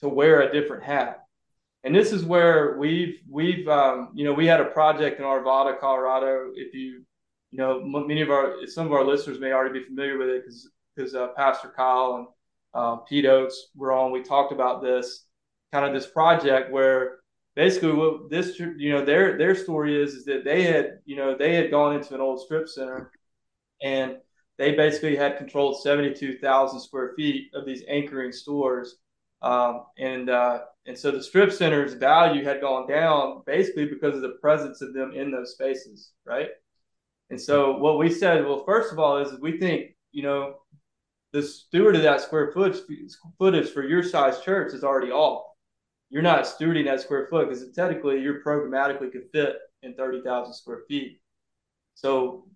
to 0.00 0.08
wear 0.08 0.42
a 0.42 0.52
different 0.52 0.84
hat 0.84 1.24
and 1.84 1.94
this 1.94 2.12
is 2.12 2.24
where 2.24 2.76
we've 2.78 3.20
we've 3.30 3.68
um, 3.68 4.10
you 4.14 4.24
know 4.24 4.32
we 4.32 4.46
had 4.46 4.60
a 4.60 4.66
project 4.66 5.18
in 5.18 5.24
Arvada, 5.24 5.78
Colorado. 5.78 6.50
If 6.54 6.74
you 6.74 7.04
you 7.50 7.58
know 7.58 7.82
many 7.82 8.20
of 8.20 8.30
our 8.30 8.66
some 8.66 8.86
of 8.86 8.92
our 8.92 9.04
listeners 9.04 9.40
may 9.40 9.52
already 9.52 9.80
be 9.80 9.86
familiar 9.86 10.18
with 10.18 10.28
it 10.28 10.42
because 10.42 10.68
because 10.94 11.14
uh, 11.14 11.28
Pastor 11.36 11.72
Kyle 11.76 12.16
and 12.16 12.26
uh, 12.74 12.96
Pete 12.96 13.26
Oates 13.26 13.68
were 13.76 13.92
on. 13.92 14.10
We 14.10 14.22
talked 14.22 14.52
about 14.52 14.82
this 14.82 15.24
kind 15.72 15.84
of 15.84 15.92
this 15.92 16.10
project 16.10 16.72
where 16.72 17.18
basically 17.54 17.92
what 17.92 18.30
this 18.30 18.58
you 18.58 18.92
know 18.92 19.04
their 19.04 19.38
their 19.38 19.54
story 19.54 20.00
is 20.00 20.14
is 20.14 20.24
that 20.24 20.44
they 20.44 20.62
had 20.62 20.98
you 21.04 21.16
know 21.16 21.36
they 21.36 21.54
had 21.54 21.70
gone 21.70 21.94
into 21.94 22.14
an 22.14 22.20
old 22.20 22.40
strip 22.40 22.68
center 22.68 23.12
and 23.82 24.16
they 24.58 24.74
basically 24.74 25.14
had 25.14 25.38
controlled 25.38 25.80
72,000 25.82 26.80
square 26.80 27.12
feet 27.16 27.50
of 27.54 27.64
these 27.64 27.84
anchoring 27.88 28.32
stores 28.32 28.96
um, 29.42 29.84
and 29.98 30.30
uh, 30.30 30.60
and 30.88 30.98
so 30.98 31.10
the 31.10 31.22
strip 31.22 31.52
center's 31.52 31.92
value 31.92 32.42
had 32.42 32.62
gone 32.62 32.88
down 32.88 33.42
basically 33.44 33.84
because 33.84 34.14
of 34.14 34.22
the 34.22 34.38
presence 34.40 34.80
of 34.80 34.94
them 34.94 35.12
in 35.12 35.30
those 35.30 35.52
spaces, 35.52 36.12
right? 36.24 36.48
And 37.28 37.38
so 37.38 37.76
what 37.76 37.98
we 37.98 38.10
said, 38.10 38.42
well, 38.46 38.64
first 38.64 38.90
of 38.90 38.98
all, 38.98 39.18
is 39.18 39.38
we 39.38 39.58
think 39.58 39.94
you 40.12 40.22
know 40.22 40.54
the 41.34 41.42
steward 41.42 41.94
of 41.94 42.02
that 42.02 42.22
square 42.22 42.52
footage 42.52 42.80
footage 43.38 43.70
for 43.70 43.86
your 43.86 44.02
size 44.02 44.40
church 44.40 44.72
is 44.72 44.82
already 44.82 45.12
off. 45.12 45.44
You're 46.08 46.22
not 46.22 46.44
stewarding 46.44 46.86
that 46.86 47.02
square 47.02 47.26
foot 47.28 47.50
because 47.50 47.70
technically 47.72 48.22
you're 48.22 48.42
programmatically 48.42 49.12
could 49.12 49.28
fit 49.30 49.56
in 49.82 49.92
thirty 49.94 50.22
thousand 50.22 50.54
square 50.54 50.84
feet. 50.88 51.20
So 51.96 52.48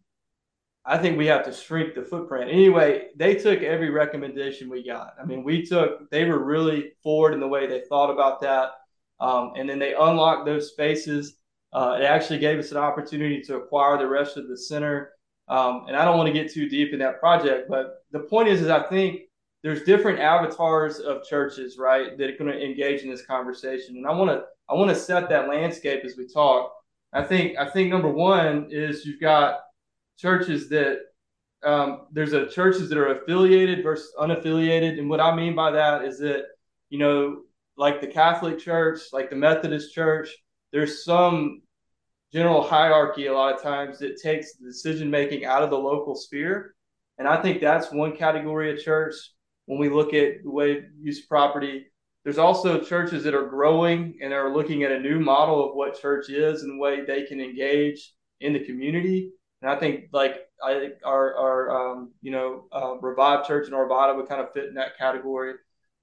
I 0.84 0.98
think 0.98 1.16
we 1.16 1.26
have 1.26 1.44
to 1.44 1.52
shrink 1.52 1.94
the 1.94 2.02
footprint. 2.02 2.50
Anyway, 2.50 3.08
they 3.16 3.36
took 3.36 3.62
every 3.62 3.90
recommendation 3.90 4.68
we 4.68 4.84
got. 4.84 5.14
I 5.20 5.24
mean, 5.24 5.44
we 5.44 5.64
took, 5.64 6.10
they 6.10 6.24
were 6.24 6.44
really 6.44 6.92
forward 7.02 7.34
in 7.34 7.40
the 7.40 7.46
way 7.46 7.66
they 7.66 7.82
thought 7.88 8.10
about 8.10 8.40
that. 8.40 8.72
Um, 9.20 9.52
and 9.56 9.68
then 9.68 9.78
they 9.78 9.94
unlocked 9.94 10.44
those 10.44 10.70
spaces. 10.70 11.36
Uh, 11.72 11.96
it 12.00 12.04
actually 12.04 12.40
gave 12.40 12.58
us 12.58 12.72
an 12.72 12.78
opportunity 12.78 13.40
to 13.42 13.56
acquire 13.56 13.96
the 13.96 14.08
rest 14.08 14.36
of 14.36 14.48
the 14.48 14.56
center. 14.56 15.12
Um, 15.48 15.84
and 15.86 15.96
I 15.96 16.04
don't 16.04 16.18
want 16.18 16.26
to 16.26 16.32
get 16.32 16.52
too 16.52 16.68
deep 16.68 16.92
in 16.92 16.98
that 16.98 17.20
project, 17.20 17.68
but 17.68 18.04
the 18.10 18.20
point 18.20 18.48
is, 18.48 18.60
is 18.62 18.68
I 18.68 18.82
think 18.82 19.20
there's 19.62 19.84
different 19.84 20.18
avatars 20.18 20.98
of 20.98 21.22
churches, 21.24 21.78
right, 21.78 22.18
that 22.18 22.30
are 22.30 22.36
going 22.36 22.50
to 22.50 22.60
engage 22.60 23.02
in 23.02 23.10
this 23.10 23.24
conversation. 23.24 23.96
And 23.96 24.06
I 24.06 24.12
want 24.12 24.30
to, 24.30 24.42
I 24.68 24.74
want 24.74 24.90
to 24.90 24.96
set 24.96 25.28
that 25.28 25.48
landscape 25.48 26.04
as 26.04 26.16
we 26.16 26.26
talk. 26.26 26.72
I 27.12 27.22
think, 27.22 27.56
I 27.58 27.68
think 27.68 27.90
number 27.90 28.08
one 28.08 28.68
is 28.70 29.04
you've 29.04 29.20
got 29.20 29.60
churches 30.18 30.68
that 30.70 30.98
um, 31.64 32.06
there's 32.12 32.32
a 32.32 32.48
churches 32.48 32.88
that 32.88 32.98
are 32.98 33.20
affiliated 33.20 33.82
versus 33.82 34.12
unaffiliated, 34.18 34.98
and 34.98 35.08
what 35.08 35.20
I 35.20 35.34
mean 35.34 35.54
by 35.54 35.70
that 35.72 36.04
is 36.04 36.18
that 36.18 36.46
you 36.90 36.98
know, 36.98 37.42
like 37.76 38.00
the 38.00 38.06
Catholic 38.06 38.58
Church, 38.58 39.00
like 39.12 39.30
the 39.30 39.36
Methodist 39.36 39.94
Church, 39.94 40.28
there's 40.72 41.04
some 41.04 41.62
general 42.32 42.62
hierarchy 42.62 43.26
a 43.26 43.32
lot 43.32 43.54
of 43.54 43.62
times 43.62 43.98
that 43.98 44.20
takes 44.20 44.54
decision 44.54 45.10
making 45.10 45.44
out 45.44 45.62
of 45.62 45.70
the 45.70 45.78
local 45.78 46.14
sphere, 46.14 46.74
and 47.18 47.28
I 47.28 47.40
think 47.40 47.60
that's 47.60 47.92
one 47.92 48.16
category 48.16 48.72
of 48.72 48.82
church. 48.82 49.14
When 49.66 49.78
we 49.78 49.88
look 49.88 50.12
at 50.12 50.42
the 50.42 50.50
way 50.50 50.82
use 51.00 51.24
property, 51.26 51.86
there's 52.24 52.38
also 52.38 52.80
churches 52.80 53.24
that 53.24 53.34
are 53.34 53.46
growing 53.46 54.18
and 54.22 54.32
are 54.32 54.54
looking 54.54 54.82
at 54.82 54.92
a 54.92 55.00
new 55.00 55.18
model 55.18 55.68
of 55.68 55.74
what 55.74 56.00
church 56.00 56.30
is 56.30 56.62
and 56.62 56.72
the 56.72 56.82
way 56.82 57.04
they 57.04 57.24
can 57.24 57.40
engage 57.40 58.12
in 58.40 58.52
the 58.52 58.64
community. 58.64 59.30
And 59.62 59.70
I 59.70 59.76
think 59.76 60.08
like 60.12 60.48
I 60.62 60.74
think 60.74 60.94
our 61.04 61.36
our 61.36 61.70
um, 61.70 62.10
you 62.20 62.32
know 62.32 62.64
uh, 62.72 62.96
Revive 63.00 63.46
Church 63.46 63.68
in 63.68 63.74
Arvada 63.74 64.16
would 64.16 64.28
kind 64.28 64.40
of 64.40 64.52
fit 64.52 64.66
in 64.66 64.74
that 64.74 64.98
category. 64.98 65.54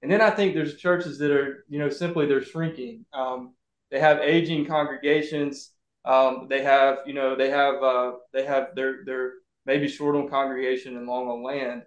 And 0.02 0.10
then 0.10 0.22
I 0.22 0.30
think 0.30 0.54
there's 0.54 0.76
churches 0.76 1.18
that 1.18 1.30
are 1.30 1.64
you 1.68 1.78
know 1.78 1.90
simply 1.90 2.26
they're 2.26 2.42
shrinking. 2.42 3.04
Um, 3.12 3.54
they 3.90 4.00
have 4.00 4.20
aging 4.20 4.64
congregations. 4.66 5.72
Um, 6.06 6.46
they 6.48 6.62
have 6.62 6.98
you 7.06 7.12
know 7.12 7.36
they 7.36 7.50
have 7.50 7.82
uh, 7.82 8.12
they 8.32 8.46
have 8.46 8.68
they're 8.74 9.04
they're 9.04 9.32
maybe 9.66 9.88
short 9.88 10.16
on 10.16 10.28
congregation 10.28 10.96
and 10.96 11.06
long 11.06 11.28
on 11.28 11.42
land. 11.42 11.82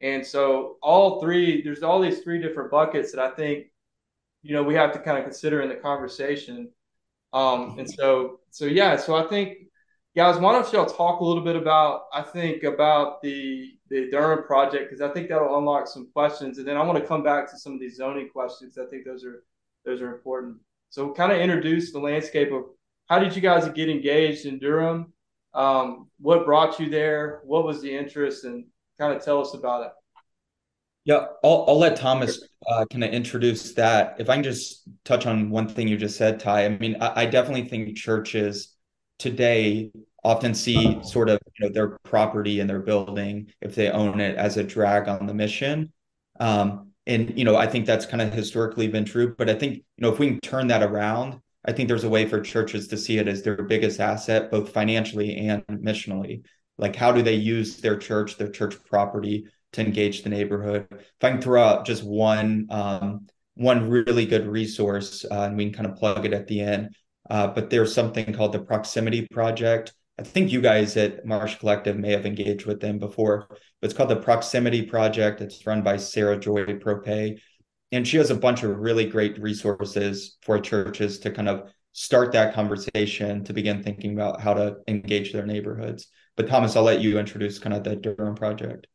And 0.00 0.24
so 0.24 0.76
all 0.80 1.20
three 1.20 1.62
there's 1.62 1.82
all 1.82 2.00
these 2.00 2.20
three 2.20 2.40
different 2.40 2.70
buckets 2.70 3.10
that 3.12 3.20
I 3.20 3.30
think 3.34 3.66
you 4.42 4.54
know 4.54 4.62
we 4.62 4.74
have 4.74 4.92
to 4.92 5.00
kind 5.00 5.18
of 5.18 5.24
consider 5.24 5.60
in 5.62 5.68
the 5.68 5.74
conversation. 5.74 6.70
Um, 7.32 7.78
and 7.80 7.90
so 7.90 8.40
so 8.50 8.66
yeah 8.66 8.96
so 8.96 9.16
I 9.16 9.26
think 9.26 9.58
guys, 10.16 10.38
why 10.38 10.52
don't 10.52 10.72
y'all 10.72 10.86
talk 10.86 11.20
a 11.20 11.24
little 11.24 11.44
bit 11.44 11.56
about 11.56 12.04
I 12.12 12.22
think 12.22 12.62
about 12.62 13.22
the 13.22 13.74
the 13.90 14.10
Durham 14.10 14.44
project 14.44 14.90
because 14.90 15.00
I 15.00 15.12
think 15.12 15.28
that'll 15.28 15.58
unlock 15.58 15.86
some 15.86 16.08
questions, 16.12 16.58
and 16.58 16.66
then 16.66 16.76
I 16.76 16.82
want 16.82 16.98
to 16.98 17.06
come 17.06 17.22
back 17.22 17.48
to 17.50 17.58
some 17.58 17.74
of 17.74 17.80
these 17.80 17.96
zoning 17.96 18.30
questions. 18.30 18.78
I 18.78 18.86
think 18.86 19.04
those 19.04 19.24
are 19.24 19.44
those 19.84 20.00
are 20.00 20.12
important. 20.12 20.56
So, 20.88 21.12
kind 21.12 21.30
of 21.30 21.38
introduce 21.38 21.92
the 21.92 22.00
landscape 22.00 22.50
of 22.50 22.64
how 23.08 23.18
did 23.18 23.36
you 23.36 23.42
guys 23.42 23.68
get 23.68 23.88
engaged 23.88 24.46
in 24.46 24.58
Durham? 24.58 25.12
Um, 25.54 26.08
what 26.18 26.44
brought 26.44 26.80
you 26.80 26.88
there? 26.88 27.42
What 27.44 27.64
was 27.64 27.82
the 27.82 27.94
interest, 27.94 28.44
and 28.44 28.64
kind 28.98 29.14
of 29.14 29.22
tell 29.22 29.40
us 29.40 29.54
about 29.54 29.86
it. 29.86 29.92
Yeah, 31.04 31.26
I'll, 31.44 31.66
I'll 31.68 31.78
let 31.78 31.94
Thomas 31.94 32.48
uh, 32.66 32.84
kind 32.90 33.04
of 33.04 33.10
introduce 33.10 33.74
that. 33.74 34.16
If 34.18 34.28
I 34.28 34.34
can 34.34 34.42
just 34.42 34.82
touch 35.04 35.24
on 35.24 35.50
one 35.50 35.68
thing 35.68 35.86
you 35.86 35.96
just 35.96 36.16
said, 36.16 36.40
Ty. 36.40 36.64
I 36.64 36.68
mean, 36.70 36.96
I, 37.00 37.22
I 37.22 37.26
definitely 37.26 37.68
think 37.68 37.96
churches 37.96 38.75
today 39.18 39.90
often 40.24 40.54
see 40.54 40.98
sort 41.02 41.28
of 41.28 41.38
you 41.58 41.66
know 41.66 41.72
their 41.72 41.98
property 42.04 42.60
and 42.60 42.68
their 42.68 42.80
building 42.80 43.52
if 43.60 43.74
they 43.74 43.90
own 43.90 44.20
it 44.20 44.36
as 44.36 44.56
a 44.56 44.64
drag 44.64 45.08
on 45.08 45.26
the 45.26 45.34
mission. 45.34 45.92
Um, 46.40 46.92
and 47.06 47.36
you 47.38 47.44
know 47.44 47.56
i 47.56 47.66
think 47.66 47.86
that's 47.86 48.06
kind 48.06 48.20
of 48.20 48.32
historically 48.32 48.88
been 48.88 49.04
true 49.04 49.34
but 49.36 49.48
i 49.48 49.54
think 49.54 49.76
you 49.76 49.82
know 49.98 50.12
if 50.12 50.18
we 50.18 50.28
can 50.28 50.40
turn 50.40 50.66
that 50.66 50.82
around 50.82 51.40
i 51.64 51.72
think 51.72 51.88
there's 51.88 52.04
a 52.04 52.08
way 52.08 52.26
for 52.26 52.40
churches 52.40 52.88
to 52.88 52.96
see 52.96 53.18
it 53.18 53.28
as 53.28 53.42
their 53.42 53.62
biggest 53.62 54.00
asset 54.00 54.50
both 54.50 54.72
financially 54.72 55.36
and 55.36 55.64
missionally. 55.68 56.42
Like 56.78 56.94
how 56.94 57.10
do 57.10 57.22
they 57.22 57.34
use 57.34 57.78
their 57.78 57.96
church 57.96 58.36
their 58.36 58.50
church 58.50 58.76
property 58.84 59.46
to 59.72 59.80
engage 59.80 60.22
the 60.22 60.28
neighborhood? 60.28 60.86
If 60.90 61.22
i 61.22 61.30
can 61.30 61.40
throw 61.40 61.62
out 61.62 61.86
just 61.86 62.04
one 62.04 62.66
um, 62.70 63.26
one 63.54 63.88
really 63.88 64.26
good 64.26 64.46
resource 64.46 65.24
uh, 65.24 65.42
and 65.42 65.56
we 65.56 65.64
can 65.64 65.72
kind 65.72 65.86
of 65.86 65.96
plug 65.96 66.26
it 66.26 66.34
at 66.34 66.46
the 66.46 66.60
end 66.60 66.94
uh, 67.30 67.48
but 67.48 67.70
there's 67.70 67.94
something 67.94 68.32
called 68.32 68.52
the 68.52 68.60
Proximity 68.60 69.26
Project. 69.30 69.92
I 70.18 70.22
think 70.22 70.50
you 70.50 70.60
guys 70.60 70.96
at 70.96 71.26
Marsh 71.26 71.56
Collective 71.58 71.96
may 71.96 72.12
have 72.12 72.24
engaged 72.24 72.66
with 72.66 72.80
them 72.80 72.98
before, 72.98 73.46
but 73.48 73.58
it's 73.82 73.94
called 73.94 74.10
the 74.10 74.16
Proximity 74.16 74.82
Project. 74.82 75.40
It's 75.40 75.66
run 75.66 75.82
by 75.82 75.98
Sarah 75.98 76.38
Joy 76.38 76.64
Proppe. 76.64 77.38
And 77.92 78.08
she 78.08 78.16
has 78.16 78.30
a 78.30 78.34
bunch 78.34 78.62
of 78.62 78.78
really 78.78 79.06
great 79.06 79.38
resources 79.38 80.36
for 80.42 80.58
churches 80.58 81.18
to 81.20 81.30
kind 81.30 81.48
of 81.48 81.70
start 81.92 82.32
that 82.32 82.54
conversation 82.54 83.44
to 83.44 83.52
begin 83.52 83.82
thinking 83.82 84.12
about 84.12 84.40
how 84.40 84.54
to 84.54 84.76
engage 84.88 85.32
their 85.32 85.46
neighborhoods. 85.46 86.08
But 86.36 86.48
Thomas, 86.48 86.76
I'll 86.76 86.82
let 86.82 87.00
you 87.00 87.18
introduce 87.18 87.58
kind 87.58 87.74
of 87.74 87.84
the 87.84 87.96
Durham 87.96 88.34
project. 88.34 88.86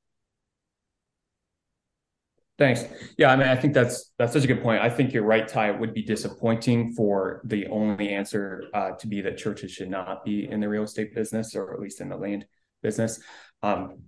Thanks. 2.61 2.85
Yeah, 3.17 3.31
I 3.31 3.35
mean, 3.37 3.47
I 3.47 3.55
think 3.55 3.73
that's 3.73 4.13
that's 4.19 4.33
such 4.33 4.43
a 4.43 4.47
good 4.47 4.61
point. 4.61 4.83
I 4.83 4.89
think 4.91 5.13
you're 5.13 5.23
right, 5.23 5.47
Ty. 5.47 5.71
It 5.71 5.79
would 5.79 5.95
be 5.95 6.03
disappointing 6.03 6.93
for 6.93 7.41
the 7.43 7.65
only 7.65 8.09
answer 8.09 8.65
uh, 8.75 8.91
to 8.99 9.07
be 9.07 9.19
that 9.21 9.39
churches 9.39 9.71
should 9.71 9.89
not 9.89 10.23
be 10.23 10.47
in 10.47 10.59
the 10.59 10.69
real 10.69 10.83
estate 10.83 11.15
business, 11.15 11.55
or 11.55 11.73
at 11.73 11.79
least 11.79 12.01
in 12.01 12.09
the 12.09 12.17
land 12.17 12.45
business. 12.83 13.19
Um, 13.63 14.03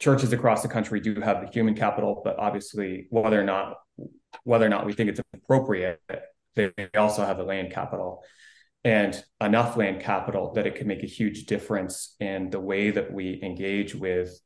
churches 0.00 0.32
across 0.32 0.62
the 0.62 0.68
country 0.68 0.98
do 0.98 1.20
have 1.20 1.40
the 1.40 1.52
human 1.52 1.76
capital, 1.76 2.22
but 2.24 2.40
obviously, 2.40 3.06
whether 3.10 3.40
or 3.40 3.44
not 3.44 3.76
whether 4.42 4.66
or 4.66 4.68
not 4.68 4.84
we 4.84 4.92
think 4.92 5.08
it's 5.08 5.20
appropriate, 5.32 6.00
they 6.56 6.72
also 6.96 7.24
have 7.24 7.36
the 7.36 7.44
land 7.44 7.70
capital 7.70 8.24
and 8.82 9.22
enough 9.40 9.76
land 9.76 10.00
capital 10.00 10.54
that 10.54 10.66
it 10.66 10.74
can 10.74 10.88
make 10.88 11.04
a 11.04 11.06
huge 11.06 11.46
difference 11.46 12.16
in 12.18 12.50
the 12.50 12.58
way 12.58 12.90
that 12.90 13.12
we 13.12 13.40
engage 13.44 13.94
with 13.94 14.40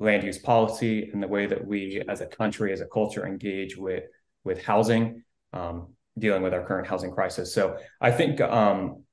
land 0.00 0.24
use 0.24 0.38
policy 0.38 1.10
and 1.12 1.22
the 1.22 1.28
way 1.28 1.46
that 1.46 1.64
we 1.64 2.02
as 2.08 2.20
a 2.20 2.26
country, 2.26 2.72
as 2.72 2.80
a 2.80 2.86
culture, 2.86 3.26
engage 3.26 3.76
with 3.76 4.04
with 4.42 4.64
housing, 4.64 5.22
um, 5.52 5.94
dealing 6.18 6.42
with 6.42 6.54
our 6.54 6.64
current 6.64 6.86
housing 6.86 7.12
crisis. 7.12 7.54
So 7.54 7.76
I 8.00 8.10
think 8.10 8.40
um, 8.40 9.04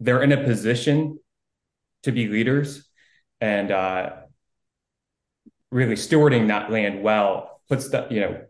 they're 0.00 0.22
in 0.22 0.32
a 0.32 0.42
position 0.42 1.18
to 2.04 2.12
be 2.12 2.26
leaders 2.28 2.88
and 3.40 3.70
uh, 3.70 4.10
really 5.70 5.94
stewarding 5.94 6.48
that 6.48 6.70
land 6.70 7.02
well 7.02 7.60
puts 7.68 7.90
the 7.90 8.06
you 8.10 8.20
know 8.20 8.40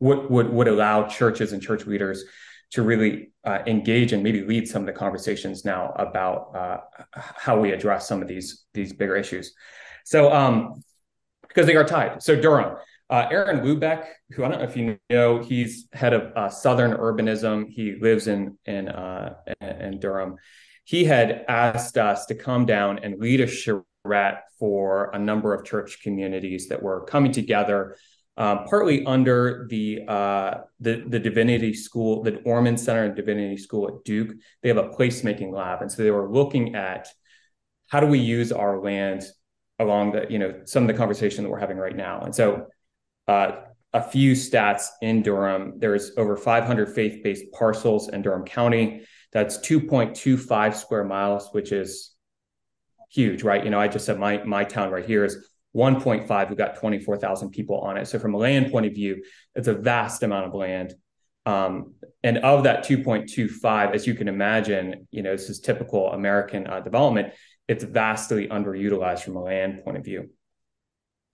would 0.00 0.28
would 0.28 0.50
would 0.50 0.68
allow 0.68 1.06
churches 1.06 1.52
and 1.52 1.62
church 1.62 1.86
leaders 1.86 2.24
to 2.72 2.82
really 2.82 3.30
uh, 3.44 3.60
engage 3.66 4.12
and 4.12 4.24
maybe 4.24 4.42
lead 4.42 4.66
some 4.66 4.82
of 4.82 4.86
the 4.86 4.92
conversations 4.92 5.64
now 5.64 5.92
about 5.96 6.54
uh, 6.56 6.78
how 7.12 7.58
we 7.58 7.70
address 7.70 8.08
some 8.08 8.20
of 8.20 8.28
these 8.28 8.64
these 8.74 8.92
bigger 8.92 9.16
issues. 9.16 9.54
So 10.04 10.32
um, 10.32 10.82
because 11.56 11.66
they 11.66 11.74
are 11.74 11.84
tied. 11.84 12.22
So 12.22 12.38
Durham, 12.38 12.76
uh, 13.08 13.28
Aaron 13.30 13.64
Lubeck, 13.64 14.04
who 14.32 14.44
I 14.44 14.48
don't 14.48 14.58
know 14.58 14.64
if 14.66 14.76
you 14.76 14.98
know, 15.08 15.42
he's 15.42 15.88
head 15.94 16.12
of 16.12 16.36
uh, 16.36 16.50
Southern 16.50 16.92
Urbanism. 16.92 17.70
He 17.70 17.96
lives 17.98 18.28
in 18.28 18.58
in 18.66 18.88
uh, 18.90 19.36
in 19.62 19.98
Durham. 19.98 20.36
He 20.84 21.04
had 21.04 21.46
asked 21.48 21.96
us 21.96 22.26
to 22.26 22.34
come 22.34 22.66
down 22.66 23.00
and 23.02 23.18
lead 23.18 23.40
a 23.40 23.46
charrette 23.46 24.42
for 24.58 25.10
a 25.14 25.18
number 25.18 25.54
of 25.54 25.64
church 25.64 26.02
communities 26.02 26.68
that 26.68 26.82
were 26.82 27.04
coming 27.06 27.32
together 27.32 27.96
um, 28.38 28.64
partly 28.68 29.02
under 29.06 29.66
the, 29.70 30.02
uh, 30.06 30.58
the 30.80 31.02
the 31.08 31.18
divinity 31.18 31.72
school, 31.72 32.22
the 32.22 32.36
Ormond 32.42 32.78
Center 32.78 33.04
and 33.04 33.16
Divinity 33.16 33.56
School 33.56 33.88
at 33.88 34.04
Duke. 34.04 34.34
They 34.62 34.68
have 34.68 34.76
a 34.76 34.90
placemaking 34.90 35.54
lab, 35.54 35.80
and 35.80 35.90
so 35.90 36.02
they 36.02 36.10
were 36.10 36.30
looking 36.30 36.74
at 36.74 37.08
how 37.88 38.00
do 38.00 38.06
we 38.06 38.18
use 38.18 38.52
our 38.52 38.78
land 38.78 39.24
along 39.78 40.12
the 40.12 40.26
you 40.30 40.38
know 40.38 40.60
some 40.64 40.84
of 40.84 40.88
the 40.88 40.94
conversation 40.94 41.44
that 41.44 41.50
we're 41.50 41.58
having 41.58 41.76
right 41.76 41.96
now. 41.96 42.20
And 42.20 42.34
so, 42.34 42.66
uh, 43.28 43.52
a 43.92 44.02
few 44.02 44.32
stats 44.32 44.88
in 45.02 45.22
Durham: 45.22 45.74
there's 45.78 46.12
over 46.16 46.36
500 46.36 46.94
faith-based 46.94 47.52
parcels 47.52 48.08
in 48.08 48.22
Durham 48.22 48.44
County. 48.44 49.06
That's 49.32 49.58
2.25 49.58 50.74
square 50.74 51.04
miles, 51.04 51.48
which 51.52 51.72
is 51.72 52.14
huge, 53.10 53.42
right? 53.42 53.62
You 53.62 53.70
know, 53.70 53.80
I 53.80 53.88
just 53.88 54.06
said 54.06 54.18
my 54.18 54.42
my 54.44 54.64
town 54.64 54.90
right 54.90 55.04
here 55.04 55.24
is 55.24 55.50
1.5, 55.76 56.48
we've 56.48 56.56
got 56.56 56.76
24,000 56.76 57.50
people 57.50 57.80
on 57.80 57.98
it. 57.98 58.06
So 58.06 58.18
from 58.18 58.34
a 58.34 58.38
land 58.38 58.72
point 58.72 58.86
of 58.86 58.94
view, 58.94 59.22
it's 59.54 59.68
a 59.68 59.74
vast 59.74 60.22
amount 60.22 60.46
of 60.46 60.54
land. 60.54 60.94
Um, 61.44 61.94
and 62.24 62.38
of 62.38 62.64
that 62.64 62.84
2.25, 62.84 63.94
as 63.94 64.06
you 64.06 64.14
can 64.14 64.26
imagine, 64.26 65.06
you 65.10 65.22
know, 65.22 65.32
this 65.32 65.50
is 65.50 65.60
typical 65.60 66.10
American 66.10 66.66
uh, 66.66 66.80
development. 66.80 67.34
It's 67.68 67.84
vastly 67.84 68.48
underutilized 68.48 69.22
from 69.22 69.36
a 69.36 69.42
land 69.42 69.82
point 69.84 69.96
of 69.96 70.04
view. 70.04 70.30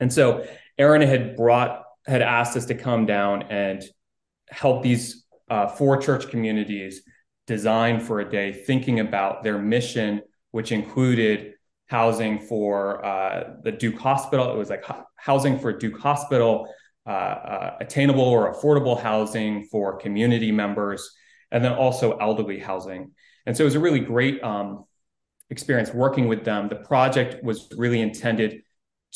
And 0.00 0.12
so 0.12 0.46
Aaron 0.78 1.02
had 1.02 1.36
brought, 1.36 1.84
had 2.06 2.22
asked 2.22 2.56
us 2.56 2.66
to 2.66 2.74
come 2.74 3.06
down 3.06 3.44
and 3.44 3.82
help 4.50 4.82
these 4.82 5.24
uh, 5.48 5.68
four 5.68 5.96
church 5.98 6.28
communities 6.28 7.02
design 7.46 8.00
for 8.00 8.20
a 8.20 8.28
day, 8.28 8.52
thinking 8.52 9.00
about 9.00 9.42
their 9.42 9.58
mission, 9.58 10.22
which 10.50 10.72
included 10.72 11.54
housing 11.86 12.38
for 12.38 13.04
uh, 13.04 13.54
the 13.62 13.72
Duke 13.72 13.98
Hospital. 13.98 14.50
It 14.52 14.56
was 14.56 14.70
like 14.70 14.84
housing 15.16 15.58
for 15.58 15.72
Duke 15.72 15.98
Hospital, 15.98 16.72
uh, 17.06 17.10
uh, 17.10 17.76
attainable 17.80 18.24
or 18.24 18.54
affordable 18.54 18.98
housing 18.98 19.64
for 19.64 19.98
community 19.98 20.52
members, 20.52 21.10
and 21.50 21.64
then 21.64 21.72
also 21.72 22.16
elderly 22.16 22.58
housing. 22.58 23.10
And 23.44 23.56
so 23.56 23.64
it 23.64 23.66
was 23.66 23.74
a 23.74 23.80
really 23.80 24.00
great 24.00 24.42
um, 24.42 24.84
experience 25.52 25.92
working 25.92 26.26
with 26.26 26.44
them. 26.44 26.68
The 26.68 26.76
project 26.76 27.44
was 27.44 27.68
really 27.76 28.00
intended 28.00 28.62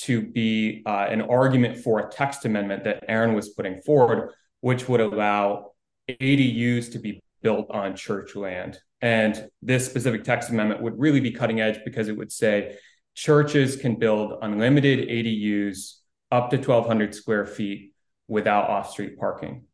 to 0.00 0.20
be 0.20 0.82
uh, 0.84 1.06
an 1.08 1.22
argument 1.22 1.78
for 1.78 1.98
a 1.98 2.10
text 2.10 2.44
amendment 2.44 2.84
that 2.84 3.02
Aaron 3.08 3.34
was 3.34 3.48
putting 3.48 3.80
forward, 3.80 4.34
which 4.60 4.86
would 4.88 5.00
allow 5.00 5.72
ADUs 6.08 6.92
to 6.92 6.98
be 6.98 7.22
built 7.42 7.70
on 7.70 7.96
church 7.96 8.36
land. 8.36 8.78
And 9.00 9.48
this 9.62 9.86
specific 9.86 10.24
text 10.24 10.50
amendment 10.50 10.82
would 10.82 10.98
really 10.98 11.20
be 11.20 11.30
cutting 11.30 11.60
edge 11.60 11.80
because 11.84 12.08
it 12.08 12.16
would 12.16 12.30
say 12.30 12.76
churches 13.14 13.76
can 13.76 13.96
build 13.96 14.38
unlimited 14.42 15.08
ADUs 15.08 16.00
up 16.30 16.50
to 16.50 16.58
1,200 16.58 17.14
square 17.14 17.46
feet 17.46 17.94
without 18.28 18.68
off 18.68 18.90
street 18.90 19.18
parking. 19.18 19.64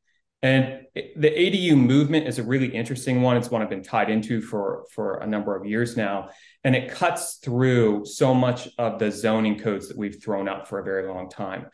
And 0.42 0.86
the 0.94 1.30
ADU 1.30 1.76
movement 1.76 2.26
is 2.26 2.40
a 2.40 2.42
really 2.42 2.66
interesting 2.66 3.22
one. 3.22 3.36
It's 3.36 3.50
one 3.50 3.62
I've 3.62 3.70
been 3.70 3.84
tied 3.84 4.10
into 4.10 4.40
for, 4.42 4.86
for 4.92 5.18
a 5.18 5.26
number 5.26 5.54
of 5.56 5.64
years 5.64 5.96
now. 5.96 6.30
And 6.64 6.74
it 6.74 6.90
cuts 6.90 7.36
through 7.36 8.06
so 8.06 8.34
much 8.34 8.68
of 8.76 8.98
the 8.98 9.12
zoning 9.12 9.58
codes 9.58 9.88
that 9.88 9.96
we've 9.96 10.20
thrown 10.22 10.48
up 10.48 10.66
for 10.66 10.80
a 10.80 10.84
very 10.84 11.06
long 11.06 11.30
time. 11.30 11.66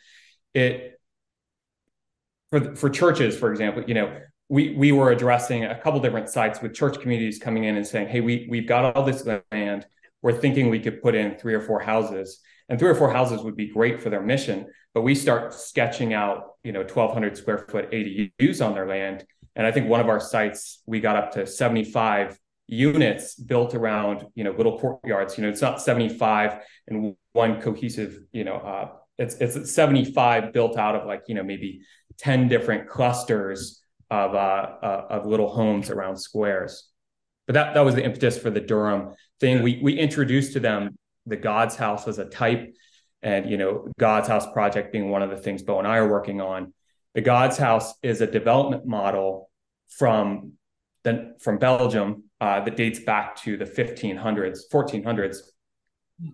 It 0.53 1.01
for, 2.51 2.75
for 2.77 2.91
churches, 2.91 3.37
for 3.37 3.51
example, 3.51 3.85
you 3.87 3.95
know, 3.95 4.21
we 4.49 4.75
we 4.75 4.93
were 4.93 5.11
addressing 5.11 5.65
a 5.65 5.79
couple 5.79 6.01
different 6.01 6.29
sites 6.29 6.63
with 6.63 6.75
church 6.75 6.99
communities 7.01 7.39
coming 7.39 7.65
in 7.65 7.77
and 7.77 7.87
saying, 7.87 8.09
"Hey, 8.09 8.21
we 8.21 8.47
we've 8.49 8.67
got 8.67 8.97
all 8.97 9.05
this 9.05 9.27
land. 9.53 9.87
We're 10.23 10.33
thinking 10.33 10.71
we 10.71 10.81
could 10.81 11.03
put 11.03 11.15
in 11.15 11.37
three 11.37 11.55
or 11.55 11.61
four 11.61 11.81
houses, 11.81 12.41
and 12.69 12.79
three 12.79 12.89
or 12.89 12.95
four 12.95 13.13
houses 13.13 13.43
would 13.43 13.57
be 13.57 13.69
great 13.69 14.03
for 14.03 14.09
their 14.11 14.23
mission. 14.23 14.67
But 14.95 15.03
we 15.03 15.15
start 15.15 15.53
sketching 15.53 16.15
out, 16.15 16.55
you 16.69 16.73
know, 16.75 16.81
1,200 16.81 17.35
square 17.39 17.67
foot 17.71 17.91
ADUs 17.91 18.65
on 18.65 18.75
their 18.75 18.87
land, 18.87 19.25
and 19.57 19.67
I 19.67 19.73
think 19.73 19.89
one 19.89 20.01
of 20.01 20.09
our 20.09 20.21
sites 20.21 20.83
we 20.87 21.01
got 21.01 21.17
up 21.17 21.33
to 21.33 21.47
75 21.47 22.39
units 22.67 23.35
built 23.35 23.75
around, 23.75 24.27
you 24.35 24.45
know, 24.45 24.53
little 24.53 24.79
courtyards. 24.79 25.39
You 25.39 25.45
know, 25.45 25.49
it's 25.49 25.63
not 25.63 25.81
75 25.81 26.61
and 26.87 27.17
one 27.33 27.63
cohesive, 27.63 28.19
you 28.33 28.45
know, 28.45 28.57
uh, 28.57 28.89
it's 29.17 29.37
it's 29.37 29.73
75 29.73 30.53
built 30.53 30.77
out 30.77 30.95
of 30.95 31.07
like 31.07 31.23
you 31.27 31.35
know 31.35 31.43
maybe 31.43 31.81
10 32.19 32.49
different 32.49 32.87
clusters 32.87 33.83
of 34.11 34.35
uh, 34.35 34.69
uh, 34.83 35.07
of 35.11 35.27
little 35.27 35.49
homes 35.49 35.89
around 35.89 36.19
squares. 36.19 36.89
But 37.47 37.55
that 37.55 37.75
that 37.75 37.85
was 37.85 37.95
the 37.95 38.05
impetus 38.05 38.39
for 38.39 38.51
the 38.51 38.61
Durham 38.61 39.15
thing. 39.41 39.63
We 39.63 39.81
we 39.83 39.99
introduced 39.99 40.53
to 40.53 40.61
them 40.61 40.99
the 41.27 41.37
God's 41.37 41.77
House 41.77 42.07
as 42.07 42.19
a 42.19 42.27
type, 42.27 42.75
and 43.23 43.51
you 43.51 43.57
know 43.57 43.89
God's 43.99 44.29
House 44.29 44.47
project 44.53 44.93
being 44.93 45.11
one 45.11 45.23
of 45.23 45.31
the 45.31 45.37
things 45.37 45.63
Bo 45.63 45.79
and 45.79 45.87
I 45.87 45.97
are 45.97 46.09
working 46.09 46.41
on. 46.41 46.73
The 47.15 47.21
God's 47.21 47.57
House 47.57 47.95
is 48.03 48.21
a 48.21 48.27
development 48.27 48.87
model 48.87 49.51
from 49.89 50.53
the, 51.05 51.35
from 51.41 51.59
Belgium 51.59 52.25
uh, 52.41 52.61
that 52.61 52.77
dates 52.77 53.01
back 53.01 53.37
to 53.43 53.57
the 53.57 53.65
1500s, 53.65 54.61
1400s, 54.73 55.39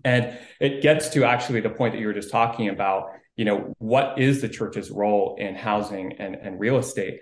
and 0.03 0.37
it 0.59 0.81
gets 0.81 1.09
to 1.09 1.23
actually 1.23 1.61
the 1.61 1.69
point 1.69 1.93
that 1.93 1.99
you 1.99 2.07
were 2.07 2.13
just 2.13 2.31
talking 2.31 2.69
about. 2.69 3.09
You 3.35 3.45
know, 3.45 3.73
what 3.79 4.19
is 4.19 4.41
the 4.41 4.49
church's 4.49 4.89
role 4.89 5.35
in 5.39 5.55
housing 5.55 6.13
and, 6.19 6.35
and 6.35 6.59
real 6.59 6.77
estate? 6.77 7.19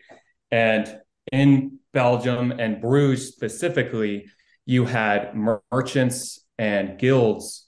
And 0.52 1.00
in 1.32 1.80
Belgium 1.94 2.52
and 2.52 2.82
Bruges 2.82 3.30
specifically, 3.30 4.28
you 4.66 4.86
had 4.86 5.36
merchants 5.36 6.46
and 6.58 7.00
guilds 7.00 7.63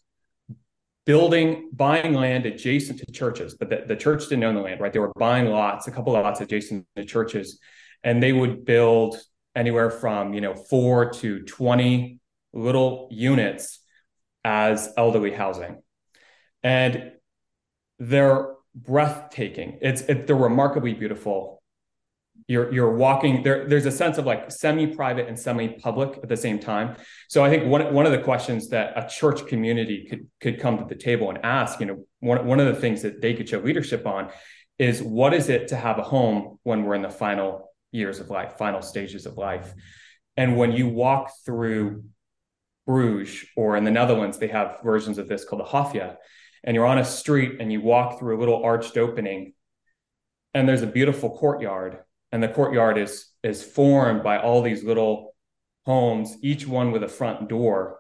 building, 1.05 1.69
buying 1.71 2.13
land 2.13 2.45
adjacent 2.45 2.99
to 2.99 3.11
churches, 3.11 3.55
but 3.55 3.69
the, 3.69 3.83
the 3.87 3.95
church 3.95 4.27
didn't 4.27 4.43
own 4.43 4.55
the 4.55 4.61
land, 4.61 4.81
right? 4.81 4.91
They 4.91 4.99
were 4.99 5.13
buying 5.17 5.45
lots, 5.45 5.87
a 5.87 5.91
couple 5.91 6.15
of 6.15 6.23
lots 6.23 6.41
adjacent 6.41 6.85
to 6.95 7.05
churches, 7.05 7.59
and 8.03 8.21
they 8.21 8.33
would 8.33 8.65
build 8.65 9.17
anywhere 9.55 9.89
from 9.89 10.33
you 10.33 10.41
know 10.41 10.53
four 10.53 11.11
to 11.11 11.41
20 11.43 12.19
little 12.53 13.07
units 13.11 13.79
as 14.43 14.93
elderly 14.97 15.31
housing. 15.31 15.81
And 16.63 17.11
they're 17.99 18.53
breathtaking. 18.73 19.79
It's 19.81 20.01
it, 20.01 20.27
they're 20.27 20.35
remarkably 20.35 20.93
beautiful 20.93 21.54
you're 22.47 22.71
you're 22.71 22.95
walking 22.95 23.41
there 23.43 23.67
there's 23.67 23.85
a 23.85 23.91
sense 23.91 24.17
of 24.17 24.25
like 24.25 24.51
semi-private 24.51 25.27
and 25.27 25.37
semi-public 25.37 26.19
at 26.21 26.29
the 26.29 26.37
same 26.37 26.59
time. 26.59 26.95
So 27.27 27.43
i 27.43 27.49
think 27.49 27.65
one, 27.65 27.93
one 27.93 28.05
of 28.05 28.11
the 28.11 28.19
questions 28.19 28.69
that 28.69 28.93
a 28.95 29.07
church 29.07 29.47
community 29.47 30.07
could 30.09 30.27
could 30.39 30.59
come 30.59 30.77
to 30.77 30.85
the 30.85 30.95
table 30.95 31.29
and 31.29 31.39
ask 31.43 31.79
you 31.79 31.87
know 31.87 32.05
one, 32.19 32.45
one 32.45 32.59
of 32.59 32.67
the 32.67 32.79
things 32.79 33.01
that 33.01 33.21
they 33.21 33.33
could 33.33 33.49
show 33.49 33.59
leadership 33.59 34.05
on 34.05 34.29
is 34.77 35.01
what 35.01 35.33
is 35.33 35.49
it 35.49 35.69
to 35.69 35.75
have 35.75 35.97
a 35.97 36.03
home 36.03 36.59
when 36.63 36.83
we're 36.83 36.95
in 36.95 37.01
the 37.01 37.09
final 37.09 37.71
years 37.91 38.19
of 38.19 38.29
life 38.29 38.57
final 38.57 38.81
stages 38.81 39.25
of 39.25 39.37
life? 39.37 39.73
And 40.37 40.57
when 40.57 40.71
you 40.71 40.87
walk 40.87 41.31
through 41.45 42.03
bruges 42.85 43.45
or 43.55 43.75
in 43.75 43.83
the 43.83 43.91
netherlands 43.91 44.37
they 44.37 44.47
have 44.47 44.79
versions 44.83 45.17
of 45.17 45.27
this 45.27 45.43
called 45.43 45.61
the 45.61 45.65
hofje 45.65 46.15
and 46.63 46.75
you're 46.75 46.85
on 46.85 46.99
a 46.99 47.05
street 47.05 47.59
and 47.59 47.71
you 47.71 47.81
walk 47.81 48.19
through 48.19 48.37
a 48.37 48.39
little 48.39 48.63
arched 48.63 48.97
opening 48.97 49.53
and 50.53 50.69
there's 50.69 50.83
a 50.83 50.87
beautiful 50.87 51.35
courtyard 51.35 51.99
and 52.35 52.43
the 52.43 52.49
courtyard 52.49 52.97
is 52.97 53.27
is 53.43 53.63
formed 53.63 54.21
by 54.21 54.37
all 54.37 54.61
these 54.61 54.83
little 54.83 55.33
homes 55.85 56.35
each 56.41 56.67
one 56.67 56.91
with 56.91 57.01
a 57.01 57.07
front 57.07 57.47
door. 57.47 57.99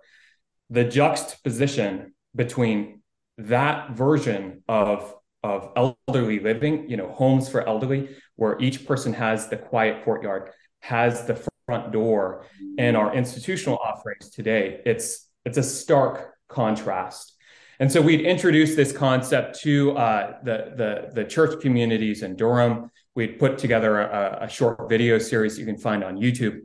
The 0.69 0.83
juxtaposition 0.83 2.13
between 2.35 3.01
that 3.37 3.91
version 3.91 4.61
of 4.67 5.15
of 5.41 5.71
elderly 5.77 6.39
living 6.39 6.89
you 6.89 6.97
know 6.97 7.07
homes 7.13 7.47
for 7.47 7.65
elderly 7.65 8.09
where 8.35 8.59
each 8.59 8.85
person 8.85 9.13
has 9.13 9.47
the 9.47 9.55
quiet 9.55 10.03
courtyard 10.03 10.49
has 10.81 11.25
the 11.27 11.37
front 11.65 11.93
door 11.93 12.45
and 12.77 12.97
our 12.97 13.15
institutional 13.15 13.77
offerings 13.77 14.29
today 14.29 14.81
it's 14.85 15.29
it's 15.45 15.57
a 15.57 15.63
stark 15.63 16.33
contrast. 16.49 17.33
And 17.79 17.91
so 17.91 18.01
we'd 18.01 18.21
introduced 18.21 18.75
this 18.75 18.91
concept 18.91 19.59
to 19.61 19.97
uh, 19.97 20.37
the, 20.43 20.57
the, 20.75 21.09
the 21.13 21.25
church 21.25 21.61
communities 21.61 22.23
in 22.23 22.35
Durham 22.35 22.89
we'd 23.15 23.39
put 23.39 23.57
together 23.57 23.99
a, 23.99 24.39
a, 24.41 24.49
short 24.49 24.89
video 24.89 25.17
series 25.17 25.57
you 25.57 25.65
can 25.65 25.77
find 25.77 26.03
on 26.03 26.17
YouTube. 26.17 26.59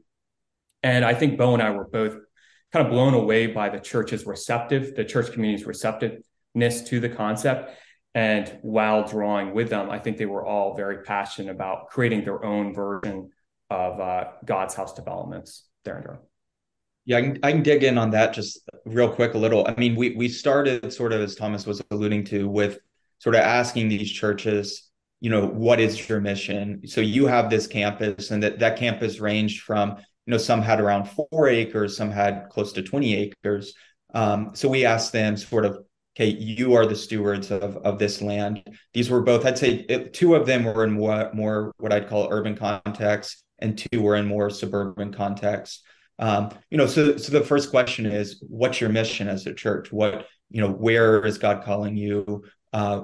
And 0.83 1.05
I 1.05 1.15
think 1.15 1.39
Bo 1.39 1.55
and 1.55 1.63
I 1.63 1.71
were 1.71 1.87
both 1.87 2.17
kind 2.73 2.87
of 2.87 2.93
blown 2.93 3.15
away 3.15 3.47
by 3.47 3.69
the 3.69 3.79
church's 3.79 4.27
receptive, 4.27 4.95
the 4.95 5.05
church 5.05 5.33
community's 5.33 5.67
receptiveness 5.67 6.83
to 6.89 7.01
the 7.01 7.09
concept. 7.09 7.73
And 8.15 8.59
while 8.63 9.07
drawing 9.07 9.55
with 9.55 9.71
them, 9.71 9.89
I 9.89 9.99
think 9.99 10.17
they 10.17 10.27
were 10.27 10.45
all 10.45 10.77
very 10.77 11.03
passionate 11.05 11.51
about 11.51 11.89
creating 11.91 12.25
their 12.25 12.45
own 12.45 12.75
version 12.75 13.31
of 13.71 14.01
uh, 14.01 14.25
God's 14.45 14.75
house 14.75 14.93
developments 14.95 15.69
there 15.85 15.99
in 15.99 16.03
Durham. 16.03 16.19
Yeah, 17.05 17.19
I 17.19 17.23
can, 17.23 17.39
I 17.43 17.53
can 17.53 17.63
dig 17.63 17.85
in 17.85 17.99
on 17.99 18.11
that 18.11 18.35
just 18.35 18.61
real 18.85 19.11
quick 19.11 19.35
a 19.35 19.39
little. 19.39 19.67
I 19.67 19.75
mean, 19.77 19.95
we 19.95 20.15
we 20.17 20.29
started 20.29 20.93
sort 20.93 21.13
of 21.13 21.21
as 21.23 21.35
Thomas 21.35 21.67
was 21.67 21.81
alluding 21.91 22.25
to 22.27 22.49
with 22.49 22.79
sort 23.19 23.37
of 23.37 23.43
asking 23.43 23.89
these 23.89 24.11
churches, 24.11 24.90
you 25.21 25.31
know, 25.31 25.47
what 25.47 25.81
is 25.81 26.09
your 26.09 26.21
mission? 26.21 26.87
So 26.87 27.01
you 27.01 27.27
have 27.27 27.51
this 27.51 27.67
campus, 27.67 28.31
and 28.31 28.43
that 28.43 28.59
that 28.59 28.79
campus 28.79 29.21
ranged 29.21 29.63
from 29.63 29.97
you 30.27 30.31
know 30.33 30.39
some 30.39 30.63
had 30.63 30.81
around 30.81 31.09
four 31.09 31.49
acres, 31.49 31.97
some 31.97 32.11
had 32.11 32.49
close 32.51 32.73
to 32.73 32.83
twenty 32.83 33.15
acres. 33.15 33.75
Um, 34.15 34.51
so 34.55 34.69
we 34.69 34.85
asked 34.85 35.13
them 35.13 35.37
sort 35.37 35.65
of, 35.65 35.79
okay, 36.17 36.31
you 36.31 36.75
are 36.75 36.87
the 36.87 36.97
stewards 36.97 37.51
of 37.51 37.77
of 37.79 37.99
this 37.99 38.21
land. 38.23 38.63
These 38.95 39.11
were 39.11 39.23
both, 39.23 39.45
I'd 39.47 39.59
say, 39.59 39.87
it, 39.89 40.13
two 40.15 40.35
of 40.35 40.47
them 40.47 40.65
were 40.65 40.85
in 40.85 40.93
more 40.93 41.31
more 41.33 41.73
what 41.79 41.93
I'd 41.93 42.09
call 42.09 42.29
urban 42.31 42.57
context, 42.57 43.45
and 43.59 43.79
two 43.79 44.01
were 44.03 44.17
in 44.17 44.27
more 44.27 44.51
suburban 44.51 45.13
context. 45.13 45.85
Um, 46.19 46.51
you 46.71 46.79
know, 46.79 46.87
so 46.87 47.17
so 47.17 47.33
the 47.33 47.45
first 47.45 47.71
question 47.71 48.07
is, 48.07 48.43
what's 48.49 48.81
your 48.81 48.91
mission 48.91 49.29
as 49.29 49.47
a 49.47 49.55
church? 49.55 49.93
What 49.93 50.27
you 50.51 50.61
know, 50.61 50.71
where 50.71 51.25
is 51.25 51.39
God 51.39 51.63
calling 51.65 51.97
you 51.97 52.45
uh, 52.73 53.03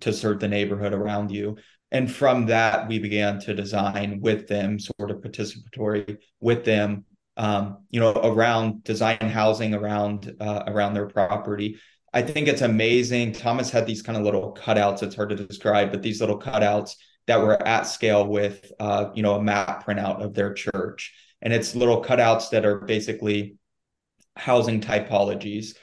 to 0.00 0.12
serve 0.12 0.40
the 0.40 0.48
neighborhood 0.48 0.92
around 0.92 1.30
you? 1.30 1.56
And 1.90 2.10
from 2.10 2.46
that, 2.46 2.88
we 2.88 2.98
began 2.98 3.38
to 3.40 3.54
design 3.54 4.20
with 4.20 4.48
them, 4.48 4.78
sort 4.78 5.10
of 5.10 5.18
participatory 5.18 6.18
with 6.40 6.64
them, 6.64 7.04
um, 7.36 7.84
you 7.90 8.00
know, 8.00 8.12
around 8.12 8.82
design 8.84 9.18
housing 9.20 9.74
around 9.74 10.34
uh, 10.40 10.64
around 10.66 10.94
their 10.94 11.06
property. 11.06 11.78
I 12.14 12.22
think 12.22 12.48
it's 12.48 12.62
amazing. 12.62 13.32
Thomas 13.32 13.70
had 13.70 13.86
these 13.86 14.02
kind 14.02 14.18
of 14.18 14.24
little 14.24 14.54
cutouts. 14.54 15.02
It's 15.02 15.16
hard 15.16 15.30
to 15.30 15.36
describe, 15.36 15.90
but 15.90 16.02
these 16.02 16.20
little 16.20 16.38
cutouts 16.38 16.96
that 17.26 17.40
were 17.40 17.62
at 17.66 17.82
scale 17.82 18.26
with, 18.26 18.70
uh, 18.80 19.10
you 19.14 19.22
know, 19.22 19.34
a 19.34 19.42
map 19.42 19.86
printout 19.86 20.22
of 20.22 20.34
their 20.34 20.52
church 20.52 21.12
and 21.42 21.52
it's 21.52 21.74
little 21.74 22.02
cutouts 22.02 22.50
that 22.50 22.64
are 22.64 22.78
basically 22.78 23.56
housing 24.36 24.80
typologies. 24.80 25.74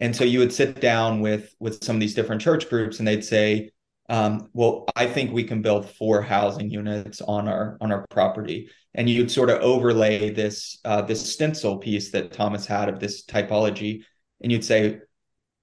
And 0.00 0.14
so 0.14 0.24
you 0.24 0.38
would 0.40 0.52
sit 0.52 0.80
down 0.80 1.20
with 1.20 1.54
with 1.58 1.82
some 1.82 1.96
of 1.96 2.00
these 2.00 2.14
different 2.14 2.42
church 2.42 2.68
groups, 2.68 2.98
and 2.98 3.08
they'd 3.08 3.24
say, 3.24 3.70
um, 4.08 4.48
"Well, 4.52 4.86
I 4.96 5.06
think 5.06 5.32
we 5.32 5.44
can 5.44 5.62
build 5.62 5.90
four 5.90 6.22
housing 6.22 6.70
units 6.70 7.20
on 7.20 7.48
our 7.48 7.78
on 7.80 7.92
our 7.92 8.06
property." 8.08 8.68
And 8.94 9.08
you'd 9.10 9.30
sort 9.30 9.50
of 9.50 9.60
overlay 9.60 10.30
this 10.30 10.78
uh, 10.84 11.02
this 11.02 11.32
stencil 11.32 11.78
piece 11.78 12.10
that 12.12 12.32
Thomas 12.32 12.66
had 12.66 12.88
of 12.88 13.00
this 13.00 13.24
typology, 13.24 14.02
and 14.42 14.52
you'd 14.52 14.64
say, 14.64 15.00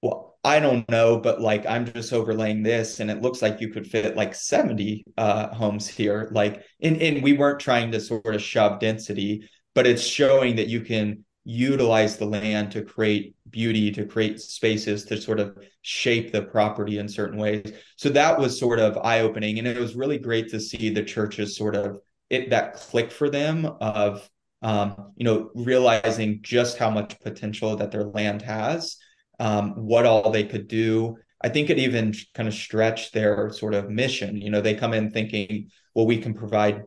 "Well, 0.02 0.34
I 0.44 0.60
don't 0.60 0.88
know, 0.90 1.18
but 1.18 1.40
like 1.40 1.64
I'm 1.66 1.86
just 1.86 2.12
overlaying 2.12 2.62
this 2.62 3.00
and 3.00 3.10
it 3.10 3.22
looks 3.22 3.40
like 3.40 3.62
you 3.62 3.70
could 3.70 3.86
fit 3.86 4.14
like 4.14 4.34
70 4.34 5.04
uh, 5.16 5.54
homes 5.54 5.88
here. 5.88 6.28
Like, 6.32 6.62
and, 6.82 7.00
and 7.00 7.22
we 7.22 7.32
weren't 7.32 7.60
trying 7.60 7.90
to 7.92 8.00
sort 8.00 8.34
of 8.34 8.42
shove 8.42 8.78
density, 8.78 9.48
but 9.74 9.86
it's 9.86 10.02
showing 10.02 10.56
that 10.56 10.68
you 10.68 10.82
can 10.82 11.24
utilize 11.44 12.18
the 12.18 12.26
land 12.26 12.72
to 12.72 12.82
create 12.82 13.33
beauty, 13.54 13.92
to 13.92 14.04
create 14.04 14.40
spaces, 14.40 15.04
to 15.04 15.16
sort 15.16 15.38
of 15.38 15.56
shape 15.82 16.32
the 16.32 16.42
property 16.42 16.98
in 16.98 17.08
certain 17.08 17.38
ways. 17.38 17.72
So 17.96 18.08
that 18.10 18.36
was 18.36 18.58
sort 18.58 18.80
of 18.80 18.98
eye 18.98 19.20
opening. 19.20 19.58
And 19.58 19.68
it 19.68 19.78
was 19.78 19.94
really 19.94 20.18
great 20.18 20.50
to 20.50 20.58
see 20.58 20.90
the 20.90 21.04
churches 21.04 21.56
sort 21.56 21.76
of 21.76 22.00
it 22.30 22.50
that 22.50 22.74
click 22.74 23.12
for 23.12 23.30
them 23.30 23.64
of, 23.80 24.28
um, 24.62 25.12
you 25.16 25.24
know, 25.24 25.50
realizing 25.54 26.40
just 26.42 26.78
how 26.78 26.90
much 26.90 27.20
potential 27.20 27.76
that 27.76 27.92
their 27.92 28.04
land 28.04 28.42
has 28.42 28.96
um, 29.38 29.70
what 29.86 30.04
all 30.04 30.32
they 30.32 30.44
could 30.44 30.66
do. 30.66 31.16
I 31.40 31.48
think 31.48 31.70
it 31.70 31.78
even 31.78 32.12
kind 32.34 32.48
of 32.48 32.54
stretched 32.54 33.12
their 33.12 33.52
sort 33.52 33.74
of 33.74 33.88
mission. 33.88 34.40
You 34.40 34.50
know, 34.50 34.60
they 34.60 34.74
come 34.74 34.94
in 34.94 35.12
thinking, 35.12 35.70
well, 35.94 36.06
we 36.06 36.18
can 36.18 36.34
provide 36.34 36.82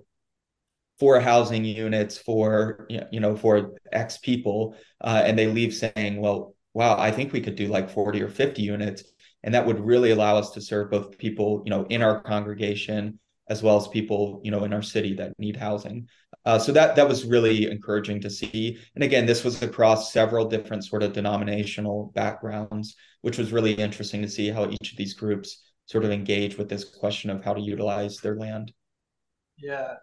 four 0.99 1.19
housing 1.19 1.63
units 1.63 2.17
for 2.17 2.87
you 2.89 3.19
know 3.19 3.35
for 3.35 3.75
X 3.91 4.17
people, 4.17 4.75
uh, 5.01 5.21
and 5.25 5.37
they 5.37 5.47
leave 5.47 5.73
saying, 5.73 6.19
well, 6.19 6.55
wow, 6.77 6.95
I 6.99 7.09
think 7.11 7.33
we 7.33 7.41
could 7.41 7.55
do 7.55 7.67
like 7.67 7.89
forty 7.89 8.21
or 8.21 8.29
fifty 8.29 8.61
units, 8.61 9.03
and 9.43 9.53
that 9.55 9.65
would 9.65 9.79
really 9.79 10.11
allow 10.11 10.37
us 10.37 10.51
to 10.51 10.61
serve 10.61 10.91
both 10.91 11.17
people 11.17 11.63
you 11.65 11.71
know 11.71 11.85
in 11.85 12.03
our 12.03 12.21
congregation 12.21 13.19
as 13.49 13.63
well 13.63 13.77
as 13.77 13.87
people 13.87 14.41
you 14.43 14.51
know 14.51 14.63
in 14.63 14.73
our 14.73 14.83
city 14.83 15.15
that 15.15 15.33
need 15.39 15.55
housing. 15.57 16.07
Uh, 16.45 16.59
so 16.59 16.71
that 16.71 16.95
that 16.95 17.07
was 17.07 17.25
really 17.25 17.69
encouraging 17.71 18.21
to 18.21 18.29
see. 18.29 18.77
And 18.93 19.03
again, 19.03 19.25
this 19.25 19.43
was 19.43 19.63
across 19.63 20.13
several 20.13 20.45
different 20.45 20.85
sort 20.85 21.01
of 21.01 21.13
denominational 21.13 22.11
backgrounds, 22.13 22.95
which 23.21 23.39
was 23.39 23.51
really 23.51 23.73
interesting 23.73 24.21
to 24.21 24.29
see 24.29 24.49
how 24.49 24.69
each 24.69 24.91
of 24.91 24.97
these 24.97 25.15
groups 25.15 25.63
sort 25.87 26.05
of 26.05 26.11
engage 26.11 26.59
with 26.59 26.69
this 26.69 26.83
question 26.85 27.31
of 27.31 27.43
how 27.43 27.53
to 27.55 27.61
utilize 27.61 28.17
their 28.17 28.35
land. 28.35 28.71
Yeah. 29.57 29.95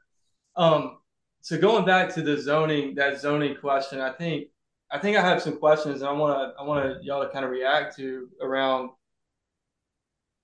Um, 0.56 0.98
so 1.40 1.56
going 1.56 1.84
back 1.84 2.12
to 2.14 2.22
the 2.22 2.36
zoning, 2.36 2.96
that 2.96 3.20
zoning 3.20 3.56
question, 3.60 4.00
I 4.00 4.12
think 4.12 4.48
I 4.94 4.98
think 4.98 5.16
I 5.16 5.22
have 5.22 5.42
some 5.42 5.58
questions 5.58 6.02
and 6.02 6.08
I 6.08 6.12
want 6.12 6.54
to 6.54 6.60
I 6.60 6.62
want 6.62 7.02
y'all 7.02 7.20
to 7.20 7.28
kind 7.30 7.44
of 7.44 7.50
react 7.50 7.96
to 7.96 8.28
around, 8.40 8.90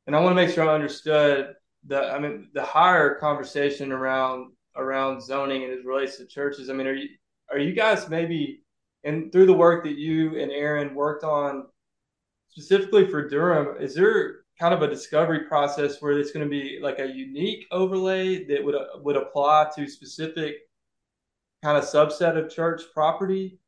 and 0.08 0.16
I 0.16 0.20
want 0.20 0.32
to 0.32 0.34
make 0.34 0.52
sure 0.52 0.68
I 0.68 0.74
understood 0.74 1.54
the 1.86 2.10
I 2.10 2.18
mean 2.18 2.48
the 2.52 2.64
higher 2.64 3.14
conversation 3.14 3.92
around 3.92 4.50
around 4.74 5.22
zoning 5.22 5.62
and 5.62 5.72
as 5.72 5.84
relates 5.84 6.16
to 6.16 6.26
churches. 6.26 6.68
I 6.68 6.72
mean, 6.72 6.88
are 6.88 6.94
you 6.94 7.10
are 7.48 7.60
you 7.60 7.72
guys 7.72 8.08
maybe 8.08 8.64
and 9.04 9.30
through 9.30 9.46
the 9.46 9.52
work 9.52 9.84
that 9.84 9.96
you 9.96 10.36
and 10.40 10.50
Aaron 10.50 10.96
worked 10.96 11.22
on 11.22 11.66
specifically 12.48 13.06
for 13.06 13.28
Durham, 13.28 13.80
is 13.80 13.94
there 13.94 14.40
kind 14.58 14.74
of 14.74 14.82
a 14.82 14.88
discovery 14.88 15.44
process 15.44 16.02
where 16.02 16.18
it's 16.18 16.32
going 16.32 16.44
to 16.44 16.50
be 16.50 16.80
like 16.82 16.98
a 16.98 17.06
unique 17.06 17.66
overlay 17.70 18.44
that 18.46 18.64
would 18.64 18.74
would 18.96 19.16
apply 19.16 19.70
to 19.76 19.86
specific 19.86 20.56
kind 21.62 21.78
of 21.78 21.84
subset 21.84 22.36
of 22.36 22.50
church 22.50 22.82
property? 22.92 23.60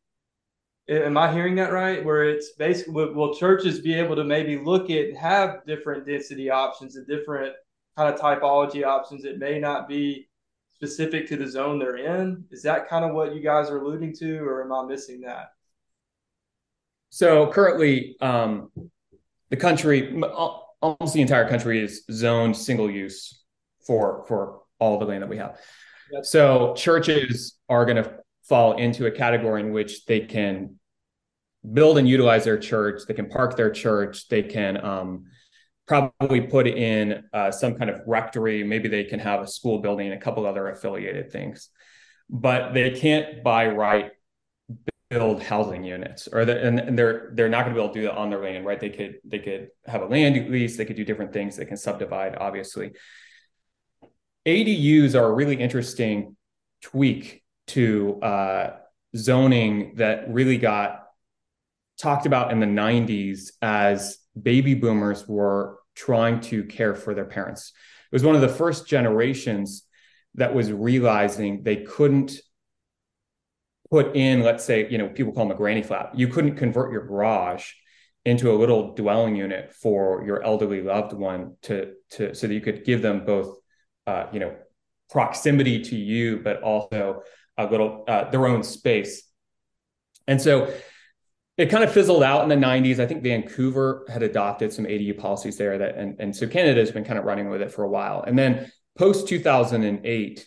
Am 0.88 1.16
I 1.16 1.32
hearing 1.32 1.54
that 1.56 1.72
right? 1.72 2.04
Where 2.04 2.24
it's 2.28 2.52
basically 2.52 2.92
will 2.92 3.34
churches 3.34 3.80
be 3.80 3.94
able 3.94 4.16
to 4.16 4.24
maybe 4.24 4.58
look 4.58 4.90
at 4.90 5.14
have 5.16 5.64
different 5.66 6.06
density 6.06 6.50
options 6.50 6.96
and 6.96 7.06
different 7.06 7.54
kind 7.96 8.12
of 8.12 8.20
typology 8.20 8.84
options 8.84 9.22
that 9.22 9.38
may 9.38 9.58
not 9.58 9.88
be 9.88 10.28
specific 10.74 11.28
to 11.28 11.36
the 11.36 11.46
zone 11.46 11.78
they're 11.78 12.22
in. 12.22 12.44
Is 12.50 12.62
that 12.62 12.88
kind 12.88 13.04
of 13.04 13.14
what 13.14 13.34
you 13.34 13.40
guys 13.40 13.70
are 13.70 13.78
alluding 13.78 14.14
to, 14.16 14.38
or 14.38 14.64
am 14.64 14.72
I 14.72 14.84
missing 14.84 15.20
that? 15.20 15.52
So 17.10 17.46
currently, 17.52 18.16
um, 18.20 18.70
the 19.50 19.56
country, 19.56 20.20
almost 20.22 21.14
the 21.14 21.20
entire 21.20 21.48
country, 21.48 21.80
is 21.80 22.04
zoned 22.10 22.56
single 22.56 22.90
use 22.90 23.44
for 23.86 24.24
for 24.26 24.62
all 24.80 24.98
the 24.98 25.04
land 25.04 25.22
that 25.22 25.28
we 25.28 25.36
have. 25.36 25.60
Yep. 26.10 26.24
So 26.24 26.74
churches 26.74 27.58
are 27.68 27.84
going 27.84 28.02
to 28.02 28.18
fall 28.48 28.76
into 28.76 29.06
a 29.06 29.10
category 29.10 29.60
in 29.60 29.72
which 29.72 30.04
they 30.06 30.20
can 30.20 30.78
build 31.70 31.98
and 31.98 32.08
utilize 32.08 32.44
their 32.44 32.58
church. 32.58 33.02
They 33.06 33.14
can 33.14 33.28
park 33.28 33.56
their 33.56 33.70
church. 33.70 34.28
They 34.28 34.42
can 34.42 34.84
um, 34.84 35.24
probably 35.86 36.40
put 36.40 36.66
in 36.66 37.24
uh, 37.32 37.50
some 37.50 37.74
kind 37.74 37.90
of 37.90 38.00
rectory. 38.06 38.64
Maybe 38.64 38.88
they 38.88 39.04
can 39.04 39.20
have 39.20 39.42
a 39.42 39.46
school 39.46 39.80
building 39.80 40.12
a 40.12 40.18
couple 40.18 40.46
other 40.46 40.68
affiliated 40.68 41.30
things, 41.30 41.68
but 42.28 42.72
they 42.72 42.90
can't 42.90 43.42
by 43.44 43.68
right 43.68 44.12
build 45.08 45.42
housing 45.42 45.84
units, 45.84 46.26
or 46.26 46.46
the, 46.46 46.58
and, 46.66 46.80
and 46.80 46.98
they're 46.98 47.32
they're 47.34 47.48
not 47.48 47.64
going 47.64 47.74
to 47.74 47.78
be 47.78 47.84
able 47.84 47.92
to 47.92 48.00
do 48.00 48.06
that 48.06 48.16
on 48.16 48.30
their 48.30 48.42
land, 48.42 48.64
right? 48.64 48.80
They 48.80 48.88
could 48.88 49.16
they 49.24 49.38
could 49.38 49.68
have 49.86 50.02
a 50.02 50.06
land 50.06 50.50
lease, 50.50 50.76
they 50.76 50.86
could 50.86 50.96
do 50.96 51.04
different 51.04 51.32
things, 51.32 51.56
they 51.56 51.66
can 51.66 51.76
subdivide, 51.76 52.36
obviously. 52.36 52.92
ADUs 54.46 55.14
are 55.14 55.26
a 55.26 55.32
really 55.32 55.56
interesting 55.56 56.36
tweak 56.80 57.41
to 57.72 58.20
uh, 58.22 58.76
zoning 59.16 59.94
that 59.96 60.32
really 60.32 60.58
got 60.58 61.02
talked 61.98 62.26
about 62.26 62.50
in 62.50 62.60
the 62.60 62.66
90s 62.66 63.52
as 63.60 64.18
baby 64.40 64.74
boomers 64.74 65.28
were 65.28 65.78
trying 65.94 66.40
to 66.40 66.64
care 66.64 66.94
for 66.94 67.14
their 67.14 67.24
parents. 67.24 67.72
It 68.10 68.14
was 68.14 68.24
one 68.24 68.34
of 68.34 68.40
the 68.40 68.48
first 68.48 68.86
generations 68.86 69.84
that 70.34 70.54
was 70.54 70.72
realizing 70.72 71.62
they 71.62 71.76
couldn't 71.76 72.32
put 73.90 74.16
in, 74.16 74.42
let's 74.42 74.64
say, 74.64 74.88
you 74.88 74.96
know, 74.96 75.08
people 75.08 75.32
call 75.32 75.44
them 75.44 75.54
a 75.54 75.58
granny 75.58 75.82
flat. 75.82 76.12
You 76.14 76.28
couldn't 76.28 76.56
convert 76.56 76.92
your 76.92 77.06
garage 77.06 77.70
into 78.24 78.50
a 78.50 78.56
little 78.56 78.94
dwelling 78.94 79.36
unit 79.36 79.74
for 79.74 80.24
your 80.24 80.42
elderly 80.42 80.80
loved 80.80 81.12
one 81.12 81.56
to 81.62 81.92
to 82.10 82.34
so 82.34 82.46
that 82.46 82.54
you 82.54 82.60
could 82.60 82.84
give 82.84 83.02
them 83.02 83.26
both, 83.26 83.58
uh, 84.06 84.26
you 84.32 84.40
know, 84.40 84.56
proximity 85.10 85.82
to 85.82 85.96
you, 85.96 86.38
but 86.38 86.62
also 86.62 87.22
a 87.58 87.66
little 87.66 88.04
uh, 88.08 88.30
their 88.30 88.46
own 88.46 88.62
space. 88.62 89.22
And 90.26 90.40
so 90.40 90.72
it 91.58 91.66
kind 91.66 91.84
of 91.84 91.92
fizzled 91.92 92.22
out 92.22 92.42
in 92.42 92.48
the 92.48 92.66
90s. 92.66 92.98
I 92.98 93.06
think 93.06 93.22
Vancouver 93.22 94.06
had 94.08 94.22
adopted 94.22 94.72
some 94.72 94.84
ADU 94.84 95.18
policies 95.18 95.58
there 95.58 95.78
that 95.78 95.96
and, 95.96 96.16
and 96.18 96.34
so 96.34 96.46
Canada 96.46 96.80
has 96.80 96.90
been 96.90 97.04
kind 97.04 97.18
of 97.18 97.24
running 97.24 97.50
with 97.50 97.62
it 97.62 97.70
for 97.70 97.84
a 97.84 97.88
while. 97.88 98.22
And 98.22 98.38
then 98.38 98.70
post 98.96 99.28
2008, 99.28 100.46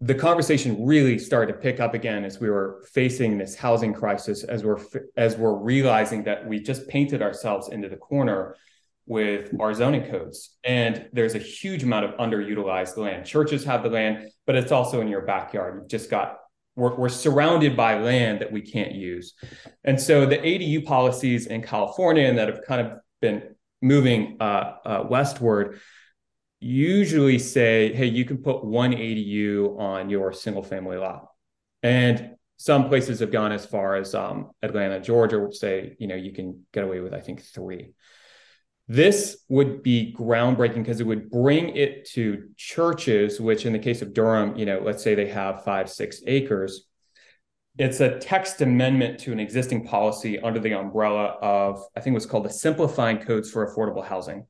the 0.00 0.14
conversation 0.14 0.84
really 0.84 1.18
started 1.18 1.52
to 1.52 1.58
pick 1.58 1.80
up 1.80 1.94
again 1.94 2.24
as 2.24 2.38
we 2.38 2.50
were 2.50 2.84
facing 2.92 3.38
this 3.38 3.56
housing 3.56 3.94
crisis 3.94 4.44
as 4.44 4.62
we're 4.62 4.78
as 5.16 5.36
we're 5.36 5.56
realizing 5.56 6.24
that 6.24 6.46
we 6.46 6.60
just 6.60 6.86
painted 6.88 7.22
ourselves 7.22 7.68
into 7.68 7.88
the 7.88 7.96
corner 7.96 8.54
with 9.06 9.54
our 9.60 9.72
zoning 9.72 10.10
codes 10.10 10.56
and 10.64 11.08
there's 11.12 11.34
a 11.34 11.38
huge 11.38 11.82
amount 11.82 12.04
of 12.04 12.16
underutilized 12.18 12.96
land 12.96 13.24
churches 13.24 13.64
have 13.64 13.82
the 13.82 13.88
land 13.88 14.28
but 14.46 14.56
it's 14.56 14.72
also 14.72 15.00
in 15.00 15.08
your 15.08 15.22
backyard 15.22 15.78
you've 15.80 15.88
just 15.88 16.10
got 16.10 16.38
we're, 16.74 16.94
we're 16.96 17.08
surrounded 17.08 17.76
by 17.76 17.98
land 17.98 18.40
that 18.40 18.50
we 18.50 18.60
can't 18.60 18.92
use 18.92 19.34
and 19.84 20.00
so 20.00 20.26
the 20.26 20.38
adu 20.38 20.84
policies 20.84 21.46
in 21.46 21.62
california 21.62 22.28
and 22.28 22.38
that 22.38 22.48
have 22.48 22.62
kind 22.66 22.86
of 22.86 22.98
been 23.20 23.54
moving 23.80 24.36
uh, 24.40 24.72
uh, 24.84 25.04
westward 25.08 25.78
usually 26.60 27.38
say, 27.38 27.92
hey, 27.92 28.06
you 28.06 28.24
can 28.24 28.38
put 28.38 28.64
one 28.64 28.92
ADU 28.92 29.78
on 29.78 30.10
your 30.10 30.32
single 30.32 30.62
family 30.62 30.96
lot. 30.96 31.28
And 31.82 32.36
some 32.56 32.88
places 32.88 33.20
have 33.20 33.30
gone 33.30 33.52
as 33.52 33.66
far 33.66 33.96
as 33.96 34.14
um, 34.14 34.50
Atlanta, 34.62 35.00
Georgia, 35.00 35.46
say, 35.52 35.94
you 35.98 36.06
know, 36.06 36.14
you 36.14 36.32
can 36.32 36.64
get 36.72 36.84
away 36.84 37.00
with, 37.00 37.12
I 37.12 37.20
think, 37.20 37.42
three. 37.42 37.92
This 38.88 39.38
would 39.48 39.82
be 39.82 40.14
groundbreaking 40.16 40.76
because 40.76 41.00
it 41.00 41.06
would 41.06 41.28
bring 41.28 41.74
it 41.74 42.08
to 42.10 42.50
churches, 42.56 43.40
which 43.40 43.66
in 43.66 43.72
the 43.72 43.80
case 43.80 44.00
of 44.00 44.14
Durham, 44.14 44.56
you 44.56 44.64
know, 44.64 44.80
let's 44.80 45.02
say 45.02 45.14
they 45.14 45.28
have 45.28 45.64
five, 45.64 45.90
six 45.90 46.22
acres. 46.26 46.84
It's 47.78 48.00
a 48.00 48.18
text 48.18 48.60
amendment 48.60 49.18
to 49.20 49.32
an 49.32 49.40
existing 49.40 49.84
policy 49.84 50.38
under 50.38 50.60
the 50.60 50.74
umbrella 50.74 51.36
of, 51.42 51.82
I 51.96 52.00
think 52.00 52.14
it 52.14 52.14
was 52.14 52.26
called 52.26 52.44
the 52.44 52.50
Simplifying 52.50 53.18
Codes 53.18 53.50
for 53.50 53.66
Affordable 53.66 54.06
Housing. 54.06 54.46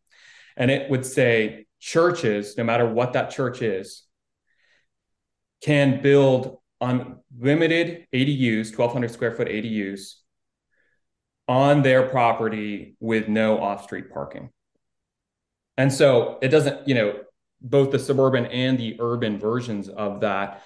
And 0.56 0.70
it 0.70 0.90
would 0.90 1.06
say 1.06 1.66
churches, 1.80 2.56
no 2.58 2.64
matter 2.64 2.86
what 2.86 3.14
that 3.14 3.30
church 3.30 3.62
is, 3.62 4.04
can 5.62 6.02
build 6.02 6.58
unlimited 6.82 8.06
ADUs, 8.12 8.76
1,200 8.76 9.10
square 9.10 9.32
foot 9.32 9.48
ADUs 9.48 10.16
on 11.48 11.82
their 11.82 12.08
property 12.08 12.96
with 13.00 13.28
no 13.28 13.58
off 13.60 13.84
street 13.84 14.10
parking. 14.10 14.50
And 15.76 15.92
so 15.92 16.38
it 16.42 16.48
doesn't, 16.48 16.88
you 16.88 16.94
know, 16.94 17.20
both 17.60 17.90
the 17.90 17.98
suburban 17.98 18.46
and 18.46 18.78
the 18.78 18.96
urban 19.00 19.38
versions 19.38 19.88
of 19.88 20.20
that 20.20 20.62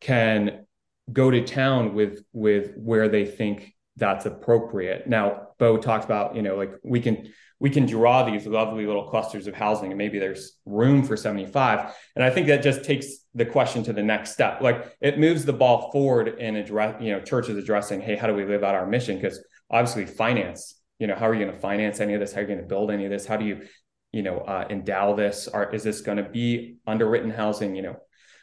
can 0.00 0.66
go 1.12 1.30
to 1.30 1.44
town 1.44 1.94
with 1.94 2.24
with 2.32 2.74
where 2.76 3.08
they 3.08 3.26
think 3.26 3.74
that's 3.96 4.26
appropriate. 4.26 5.06
Now, 5.06 5.48
Bo 5.58 5.76
talked 5.76 6.04
about, 6.04 6.34
you 6.34 6.42
know, 6.42 6.56
like 6.56 6.72
we 6.82 7.00
can 7.00 7.28
we 7.60 7.70
can 7.70 7.86
draw 7.86 8.28
these 8.28 8.46
lovely 8.46 8.86
little 8.86 9.08
clusters 9.08 9.46
of 9.46 9.54
housing 9.54 9.90
and 9.90 9.96
maybe 9.96 10.18
there's 10.18 10.58
room 10.66 11.02
for 11.02 11.16
75 11.16 11.94
and 12.14 12.24
i 12.24 12.28
think 12.28 12.46
that 12.48 12.62
just 12.62 12.84
takes 12.84 13.06
the 13.34 13.46
question 13.46 13.82
to 13.84 13.92
the 13.92 14.02
next 14.02 14.32
step 14.32 14.60
like 14.60 14.94
it 15.00 15.18
moves 15.18 15.44
the 15.44 15.52
ball 15.52 15.90
forward 15.90 16.28
in 16.40 16.56
address 16.56 17.00
you 17.00 17.12
know 17.12 17.20
churches 17.20 17.56
addressing 17.56 18.00
hey 18.00 18.16
how 18.16 18.26
do 18.26 18.34
we 18.34 18.44
live 18.44 18.64
out 18.64 18.74
our 18.74 18.86
mission 18.86 19.16
because 19.16 19.42
obviously 19.70 20.06
finance 20.06 20.80
you 20.98 21.06
know 21.06 21.14
how 21.14 21.28
are 21.28 21.34
you 21.34 21.44
going 21.44 21.54
to 21.54 21.60
finance 21.60 22.00
any 22.00 22.14
of 22.14 22.20
this? 22.20 22.32
How 22.32 22.38
are 22.38 22.42
you 22.42 22.48
going 22.48 22.60
to 22.60 22.66
build 22.66 22.90
any 22.90 23.04
of 23.04 23.10
this? 23.10 23.26
How 23.26 23.36
do 23.36 23.44
you 23.44 23.66
you 24.12 24.22
know 24.22 24.38
uh, 24.38 24.66
endow 24.70 25.14
this? 25.14 25.48
Or 25.48 25.74
is 25.74 25.82
this 25.82 26.00
going 26.00 26.18
to 26.18 26.28
be 26.28 26.76
underwritten 26.86 27.30
housing 27.30 27.74
you 27.74 27.82
know? 27.82 27.96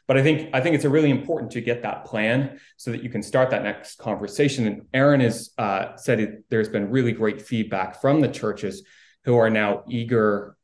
But 0.08 0.18
i 0.18 0.24
think 0.24 0.50
i 0.54 0.60
think 0.60 0.76
it's 0.76 0.84
really 0.84 1.10
important 1.10 1.52
to 1.52 1.62
get 1.62 1.84
that 1.84 2.04
plan 2.06 2.60
so 2.76 2.92
that 2.92 3.02
you 3.02 3.10
can 3.10 3.24
start 3.24 3.52
that 3.52 3.64
next 3.64 3.98
conversation. 3.98 4.68
And 4.68 4.82
aaron 4.94 5.22
has 5.22 5.52
uh, 5.58 5.96
said 5.96 6.20
it, 6.20 6.44
there's 6.50 6.70
been 6.70 6.90
really 6.90 7.14
great 7.14 7.42
feedback 7.42 8.02
from 8.02 8.20
the 8.20 8.28
churches 8.28 8.84
who 9.24 9.38
are 9.38 9.50
now 9.50 9.84
eager 9.88 10.58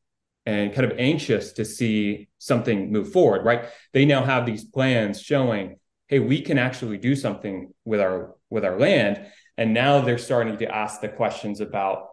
and 0.44 0.74
kind 0.74 0.90
of 0.90 0.98
anxious 0.98 1.52
to 1.52 1.64
see 1.64 2.28
something 2.38 2.92
move 2.92 3.12
forward, 3.12 3.44
right? 3.44 3.66
They 3.92 4.04
now 4.04 4.24
have 4.24 4.46
these 4.46 4.64
plans 4.64 5.20
showing, 5.20 5.78
hey, 6.08 6.18
we 6.18 6.40
can 6.42 6.58
actually 6.58 6.98
do 6.98 7.14
something 7.14 7.72
with 7.84 8.00
our 8.00 8.34
with 8.50 8.64
our 8.64 8.78
land. 8.78 9.26
And 9.58 9.74
now 9.74 10.00
they're 10.00 10.18
starting 10.18 10.56
to 10.58 10.74
ask 10.74 11.02
the 11.02 11.08
questions 11.08 11.60
about 11.60 12.08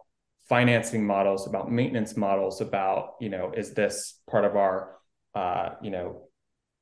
financing 0.48 1.06
models, 1.06 1.46
about 1.46 1.70
maintenance 1.70 2.16
models, 2.16 2.60
about, 2.60 3.14
you 3.20 3.30
know, 3.30 3.52
is 3.56 3.72
this 3.72 4.20
part 4.28 4.44
of 4.44 4.56
our 4.56 4.96
uh, 5.36 5.74
you 5.82 5.90
know, 5.90 6.22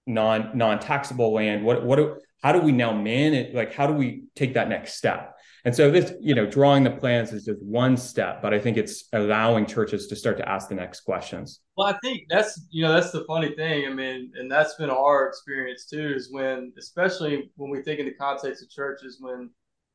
non 0.06 0.56
non-taxable 0.56 1.32
land? 1.32 1.64
What 1.64 1.84
what 1.84 1.96
do, 1.96 2.20
how 2.42 2.52
do 2.52 2.60
we 2.60 2.72
now 2.72 2.92
manage 2.92 3.52
like 3.52 3.74
how 3.74 3.86
do 3.86 3.94
we 3.94 4.24
take 4.36 4.54
that 4.54 4.68
next 4.68 4.94
step? 4.94 5.36
And 5.64 5.74
so 5.74 5.90
this, 5.90 6.12
you 6.20 6.34
know, 6.34 6.46
drawing 6.46 6.84
the 6.84 6.90
plans 6.90 7.32
is 7.32 7.46
just 7.46 7.60
one 7.62 7.96
step, 7.96 8.42
but 8.42 8.52
I 8.52 8.60
think 8.60 8.76
it's 8.76 9.08
allowing 9.14 9.64
churches 9.64 10.06
to 10.08 10.16
start 10.16 10.36
to 10.36 10.48
ask 10.48 10.68
the 10.68 10.74
next 10.74 11.00
questions. 11.00 11.60
Well, 11.76 11.86
I 11.88 11.98
think 11.98 12.26
that's 12.28 12.66
you 12.70 12.84
know 12.84 12.92
that's 12.92 13.10
the 13.10 13.24
funny 13.24 13.56
thing. 13.56 13.86
I 13.86 13.92
mean, 13.92 14.30
and 14.38 14.50
that's 14.50 14.76
been 14.76 14.90
our 14.90 15.26
experience 15.26 15.86
too. 15.86 16.12
Is 16.14 16.30
when, 16.30 16.72
especially 16.78 17.50
when 17.56 17.70
we 17.70 17.82
think 17.82 17.98
in 17.98 18.06
the 18.06 18.14
context 18.14 18.62
of 18.62 18.70
churches, 18.70 19.16
when 19.20 19.50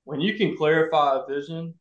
when 0.10 0.22
you 0.22 0.34
can 0.36 0.58
clarify 0.58 1.20
a 1.20 1.28
vision 1.28 1.74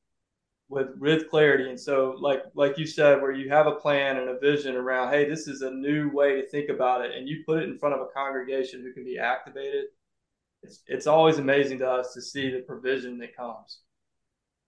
with 0.68 0.88
with 0.98 1.30
clarity, 1.30 1.70
and 1.70 1.80
so 1.80 2.16
like 2.20 2.42
like 2.54 2.78
you 2.78 2.86
said, 2.86 3.20
where 3.20 3.32
you 3.32 3.48
have 3.50 3.66
a 3.66 3.72
plan 3.76 4.18
and 4.18 4.28
a 4.28 4.38
vision 4.38 4.76
around, 4.76 5.12
hey, 5.12 5.28
this 5.28 5.48
is 5.48 5.62
a 5.62 5.70
new 5.70 6.10
way 6.10 6.40
to 6.40 6.48
think 6.48 6.68
about 6.68 7.04
it, 7.04 7.14
and 7.14 7.28
you 7.28 7.42
put 7.46 7.62
it 7.62 7.68
in 7.68 7.78
front 7.78 7.94
of 7.94 8.00
a 8.00 8.12
congregation 8.14 8.82
who 8.82 8.92
can 8.92 9.04
be 9.04 9.18
activated 9.18 9.86
it's 10.62 10.82
it's 10.86 11.06
always 11.06 11.38
amazing 11.38 11.78
to 11.78 11.88
us 11.88 12.12
to 12.14 12.22
see 12.22 12.50
the 12.50 12.60
provision 12.60 13.18
that 13.18 13.36
comes. 13.36 13.80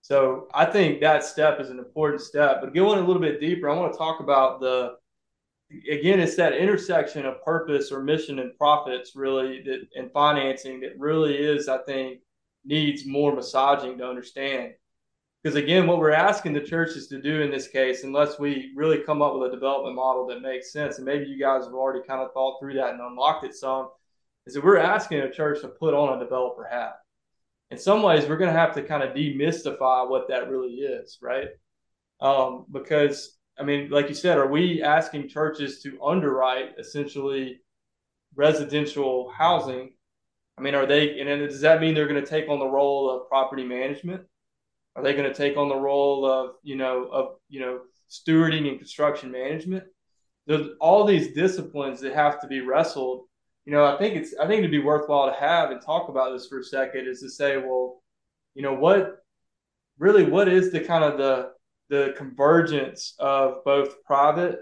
So 0.01 0.47
I 0.53 0.65
think 0.65 0.99
that 1.01 1.23
step 1.23 1.59
is 1.59 1.69
an 1.69 1.79
important 1.79 2.21
step. 2.21 2.57
But 2.61 2.73
going 2.73 2.99
a 2.99 3.05
little 3.05 3.21
bit 3.21 3.39
deeper, 3.39 3.69
I 3.69 3.75
want 3.75 3.91
to 3.91 3.97
talk 3.97 4.19
about 4.19 4.59
the 4.59 4.95
again, 5.89 6.19
it's 6.19 6.35
that 6.35 6.53
intersection 6.53 7.25
of 7.25 7.43
purpose 7.43 7.91
or 7.91 8.01
mission 8.01 8.39
and 8.39 8.57
profits 8.57 9.15
really 9.15 9.61
that 9.63 9.87
and 9.95 10.11
financing 10.11 10.79
that 10.81 10.97
really 10.97 11.35
is, 11.35 11.67
I 11.67 11.79
think, 11.79 12.21
needs 12.63 13.05
more 13.05 13.35
massaging 13.35 13.97
to 13.97 14.07
understand. 14.07 14.73
Because 15.43 15.55
again, 15.55 15.87
what 15.87 15.97
we're 15.97 16.11
asking 16.11 16.53
the 16.53 16.61
churches 16.61 17.07
to 17.07 17.21
do 17.21 17.41
in 17.41 17.49
this 17.49 17.67
case, 17.67 18.03
unless 18.03 18.37
we 18.37 18.71
really 18.75 18.99
come 18.99 19.23
up 19.23 19.33
with 19.33 19.51
a 19.51 19.55
development 19.55 19.95
model 19.95 20.27
that 20.27 20.41
makes 20.41 20.71
sense, 20.71 20.97
and 20.97 21.05
maybe 21.05 21.25
you 21.25 21.39
guys 21.39 21.65
have 21.65 21.73
already 21.73 22.05
kind 22.07 22.21
of 22.21 22.31
thought 22.33 22.59
through 22.59 22.75
that 22.75 22.91
and 22.91 23.01
unlocked 23.01 23.43
it 23.43 23.55
some, 23.55 23.89
is 24.45 24.53
that 24.53 24.63
we're 24.63 24.77
asking 24.77 25.19
a 25.19 25.31
church 25.31 25.61
to 25.61 25.67
put 25.67 25.95
on 25.95 26.15
a 26.15 26.23
developer 26.23 26.63
hat. 26.63 26.93
In 27.71 27.77
some 27.77 28.03
ways, 28.03 28.27
we're 28.27 28.37
going 28.37 28.53
to 28.53 28.59
have 28.59 28.75
to 28.75 28.83
kind 28.83 29.01
of 29.01 29.15
demystify 29.15 30.07
what 30.07 30.27
that 30.27 30.49
really 30.49 30.73
is, 30.73 31.17
right? 31.21 31.47
Um, 32.19 32.65
because, 32.71 33.37
I 33.57 33.63
mean, 33.63 33.89
like 33.89 34.09
you 34.09 34.15
said, 34.15 34.37
are 34.37 34.47
we 34.47 34.83
asking 34.83 35.29
churches 35.29 35.81
to 35.81 36.03
underwrite 36.03 36.77
essentially 36.77 37.61
residential 38.35 39.31
housing? 39.35 39.93
I 40.61 40.63
mean, 40.63 40.75
are 40.75 40.85
they, 40.85 41.19
and 41.19 41.27
does 41.49 41.61
that 41.61 41.81
mean 41.81 41.95
they're 41.95 42.07
going 42.07 42.23
to 42.23 42.29
take 42.29 42.47
on 42.47 42.59
the 42.59 42.67
role 42.67 43.09
of 43.09 43.27
property 43.27 43.63
management? 43.63 44.21
Are 44.95 45.01
they 45.01 45.13
going 45.13 45.27
to 45.27 45.33
take 45.33 45.57
on 45.57 45.69
the 45.69 45.75
role 45.75 46.25
of, 46.25 46.51
you 46.61 46.75
know, 46.75 47.07
of, 47.11 47.35
you 47.49 47.61
know, 47.61 47.79
stewarding 48.09 48.69
and 48.69 48.77
construction 48.77 49.31
management? 49.31 49.85
There's 50.45 50.67
all 50.79 51.05
these 51.05 51.33
disciplines 51.33 51.99
that 52.01 52.13
have 52.13 52.39
to 52.41 52.47
be 52.47 52.61
wrestled 52.61 53.25
you 53.65 53.73
know, 53.73 53.85
I 53.85 53.97
think 53.97 54.15
it's 54.15 54.33
I 54.39 54.47
think 54.47 54.59
it'd 54.59 54.71
be 54.71 54.79
worthwhile 54.79 55.27
to 55.27 55.39
have 55.39 55.71
and 55.71 55.81
talk 55.81 56.09
about 56.09 56.33
this 56.33 56.47
for 56.47 56.59
a 56.59 56.63
second 56.63 57.07
is 57.07 57.21
to 57.21 57.29
say, 57.29 57.57
well, 57.57 58.01
you 58.55 58.63
know, 58.63 58.73
what 58.73 59.17
really 59.99 60.23
what 60.23 60.47
is 60.47 60.71
the 60.71 60.79
kind 60.79 61.03
of 61.03 61.17
the 61.17 61.51
the 61.89 62.13
convergence 62.17 63.13
of 63.19 63.63
both 63.63 64.03
private 64.03 64.59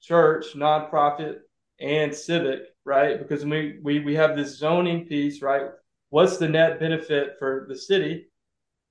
church, 0.00 0.54
nonprofit, 0.54 1.38
and 1.80 2.14
civic, 2.14 2.62
right? 2.84 3.18
Because 3.18 3.44
we 3.44 3.78
we 3.82 4.00
we 4.00 4.14
have 4.14 4.36
this 4.36 4.58
zoning 4.58 5.06
piece, 5.06 5.42
right? 5.42 5.70
What's 6.10 6.36
the 6.38 6.48
net 6.48 6.78
benefit 6.78 7.36
for 7.38 7.66
the 7.68 7.76
city? 7.76 8.28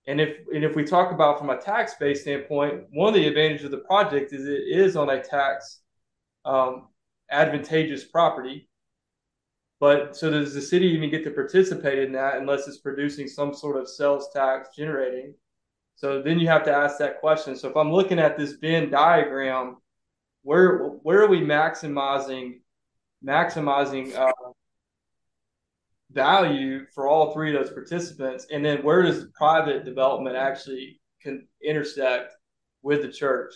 And 0.08 0.20
if 0.20 0.38
and 0.54 0.64
if 0.64 0.76
we 0.76 0.84
talk 0.84 1.12
about 1.12 1.40
from 1.40 1.50
a 1.50 1.58
tax 1.58 1.96
based 2.00 2.24
standpoint, 2.24 2.86
one 2.92 3.10
of 3.10 3.16
the 3.16 3.28
advantages 3.28 3.66
of 3.66 3.72
the 3.72 3.78
project 3.80 4.34
is 4.34 4.48
it 4.48 4.64
is 4.68 4.96
on 4.96 5.10
a 5.10 5.24
tax 5.24 5.80
um, 6.46 6.88
advantageous 7.32 8.04
property 8.04 8.68
but 9.84 10.16
so 10.16 10.32
does 10.32 10.54
the 10.54 10.62
city 10.62 10.86
even 10.86 11.10
get 11.10 11.26
to 11.26 11.32
participate 11.32 12.00
in 12.00 12.14
that 12.14 12.38
unless 12.38 12.70
it's 12.70 12.78
producing 12.78 13.28
some 13.28 13.54
sort 13.54 13.76
of 13.76 13.90
sales 13.90 14.30
tax 14.32 14.70
generating? 14.74 15.34
So 15.96 16.22
then 16.22 16.40
you 16.40 16.48
have 16.48 16.64
to 16.64 16.74
ask 16.74 16.98
that 17.00 17.20
question. 17.20 17.54
So 17.58 17.68
if 17.68 17.76
I'm 17.76 17.92
looking 17.92 18.18
at 18.18 18.38
this 18.38 18.54
Venn 18.54 18.90
diagram, 18.90 19.76
where 20.44 20.78
where 20.78 21.22
are 21.22 21.28
we 21.28 21.42
maximizing 21.42 22.62
maximizing 23.26 24.16
uh, 24.16 24.32
value 26.12 26.86
for 26.94 27.08
all 27.08 27.34
three 27.34 27.56
of 27.56 27.62
those 27.62 27.74
participants, 27.74 28.48
and 28.52 28.64
then 28.64 28.84
where 28.84 29.02
does 29.02 29.28
private 29.36 29.86
development 29.86 30.36
actually 30.36 31.00
can 31.22 31.48
intersect 31.64 32.34
with 32.82 33.02
the 33.02 33.12
church? 33.12 33.54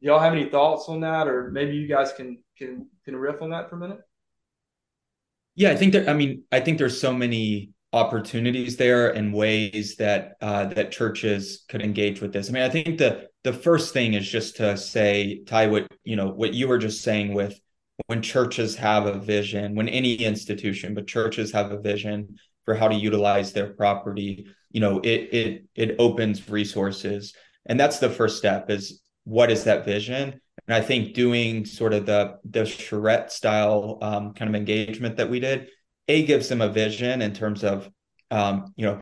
Do 0.00 0.08
y'all 0.08 0.20
have 0.20 0.32
any 0.32 0.48
thoughts 0.48 0.88
on 0.88 1.00
that, 1.00 1.28
or 1.28 1.50
maybe 1.50 1.76
you 1.76 1.88
guys 1.88 2.12
can 2.12 2.38
can 2.58 2.88
can 3.04 3.16
riff 3.16 3.42
on 3.42 3.50
that 3.50 3.70
for 3.70 3.76
a 3.76 3.78
minute? 3.78 4.00
Yeah, 5.54 5.70
I 5.70 5.76
think 5.76 5.92
that 5.92 6.08
I 6.08 6.14
mean, 6.14 6.44
I 6.50 6.60
think 6.60 6.78
there's 6.78 7.00
so 7.00 7.12
many 7.12 7.70
opportunities 7.92 8.76
there 8.76 9.10
and 9.10 9.32
ways 9.32 9.94
that 9.96 10.32
uh, 10.40 10.66
that 10.66 10.90
churches 10.90 11.64
could 11.68 11.80
engage 11.80 12.20
with 12.20 12.32
this. 12.32 12.48
I 12.48 12.52
mean, 12.52 12.64
I 12.64 12.68
think 12.68 12.98
the 12.98 13.28
the 13.44 13.52
first 13.52 13.92
thing 13.92 14.14
is 14.14 14.28
just 14.28 14.56
to 14.56 14.76
say, 14.76 15.42
Ty, 15.46 15.68
what 15.68 15.86
you 16.02 16.16
know, 16.16 16.28
what 16.28 16.54
you 16.54 16.66
were 16.66 16.78
just 16.78 17.02
saying 17.02 17.34
with 17.34 17.58
when 18.06 18.22
churches 18.22 18.76
have 18.76 19.06
a 19.06 19.18
vision, 19.18 19.74
when 19.74 19.88
any 19.88 20.14
institution, 20.14 20.94
but 20.94 21.06
churches 21.06 21.52
have 21.52 21.72
a 21.72 21.80
vision 21.80 22.36
for 22.64 22.74
how 22.74 22.88
to 22.88 22.94
utilize 22.94 23.52
their 23.52 23.72
property, 23.72 24.46
you 24.70 24.80
know, 24.80 25.00
it 25.00 25.28
it 25.32 25.64
it 25.74 25.96
opens 25.98 26.48
resources. 26.48 27.34
And 27.66 27.78
that's 27.78 27.98
the 27.98 28.10
first 28.10 28.38
step 28.38 28.70
is 28.70 29.00
what 29.24 29.50
is 29.50 29.64
that 29.64 29.84
vision? 29.84 30.40
And 30.66 30.74
I 30.74 30.80
think 30.80 31.14
doing 31.14 31.64
sort 31.64 31.92
of 31.94 32.06
the 32.06 32.38
the 32.48 32.64
charrette 32.64 33.32
style 33.32 33.98
um, 34.02 34.34
kind 34.34 34.48
of 34.48 34.54
engagement 34.54 35.16
that 35.16 35.30
we 35.30 35.40
did, 35.40 35.68
a 36.08 36.24
gives 36.24 36.48
them 36.48 36.60
a 36.60 36.68
vision 36.68 37.22
in 37.22 37.32
terms 37.32 37.64
of 37.64 37.88
um, 38.30 38.72
you 38.76 38.86
know 38.86 39.00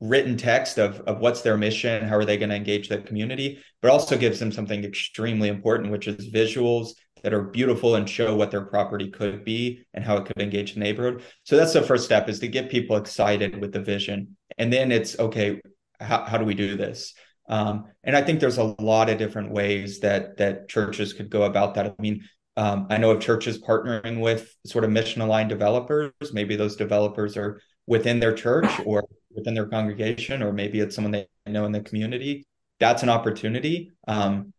written 0.00 0.36
text 0.36 0.78
of 0.78 1.00
of 1.00 1.18
what's 1.20 1.42
their 1.42 1.56
mission, 1.56 2.06
how 2.06 2.16
are 2.16 2.24
they 2.24 2.36
going 2.36 2.50
to 2.50 2.56
engage 2.56 2.88
the 2.88 2.98
community, 2.98 3.62
but 3.80 3.90
also 3.90 4.16
gives 4.16 4.38
them 4.38 4.52
something 4.52 4.84
extremely 4.84 5.48
important, 5.48 5.92
which 5.92 6.08
is 6.08 6.30
visuals 6.30 6.92
that 7.22 7.32
are 7.32 7.42
beautiful 7.42 7.94
and 7.94 8.08
show 8.08 8.34
what 8.34 8.50
their 8.50 8.64
property 8.64 9.10
could 9.10 9.44
be 9.44 9.84
and 9.94 10.04
how 10.04 10.16
it 10.16 10.26
could 10.26 10.40
engage 10.40 10.74
the 10.74 10.80
neighborhood. 10.80 11.22
So 11.44 11.56
that's 11.56 11.72
the 11.72 11.82
first 11.82 12.04
step 12.04 12.28
is 12.28 12.40
to 12.40 12.48
get 12.48 12.70
people 12.70 12.96
excited 12.96 13.60
with 13.60 13.72
the 13.72 13.80
vision. 13.80 14.36
And 14.58 14.72
then 14.72 14.92
it's 14.92 15.18
okay, 15.18 15.60
how, 16.00 16.24
how 16.24 16.38
do 16.38 16.44
we 16.44 16.54
do 16.54 16.76
this? 16.76 17.14
Um, 17.48 17.84
and 18.04 18.16
I 18.16 18.22
think 18.22 18.40
there's 18.40 18.58
a 18.58 18.74
lot 18.80 19.10
of 19.10 19.18
different 19.18 19.50
ways 19.50 20.00
that 20.00 20.36
that 20.38 20.68
churches 20.68 21.12
could 21.12 21.30
go 21.30 21.42
about 21.42 21.74
that. 21.74 21.86
I 21.86 21.92
mean, 22.00 22.28
um, 22.56 22.86
I 22.90 22.98
know 22.98 23.10
of 23.10 23.20
churches 23.20 23.60
partnering 23.60 24.20
with 24.20 24.54
sort 24.66 24.84
of 24.84 24.90
mission 24.90 25.22
aligned 25.22 25.48
developers. 25.48 26.12
Maybe 26.32 26.56
those 26.56 26.76
developers 26.76 27.36
are 27.36 27.60
within 27.86 28.20
their 28.20 28.34
church 28.34 28.70
or 28.84 29.04
within 29.34 29.54
their 29.54 29.66
congregation, 29.66 30.42
or 30.42 30.52
maybe 30.52 30.80
it's 30.80 30.94
someone 30.94 31.12
they 31.12 31.26
know 31.46 31.64
in 31.64 31.72
the 31.72 31.80
community. 31.80 32.44
That's 32.78 33.02
an 33.02 33.08
opportunity. 33.08 33.90
Um, 34.06 34.52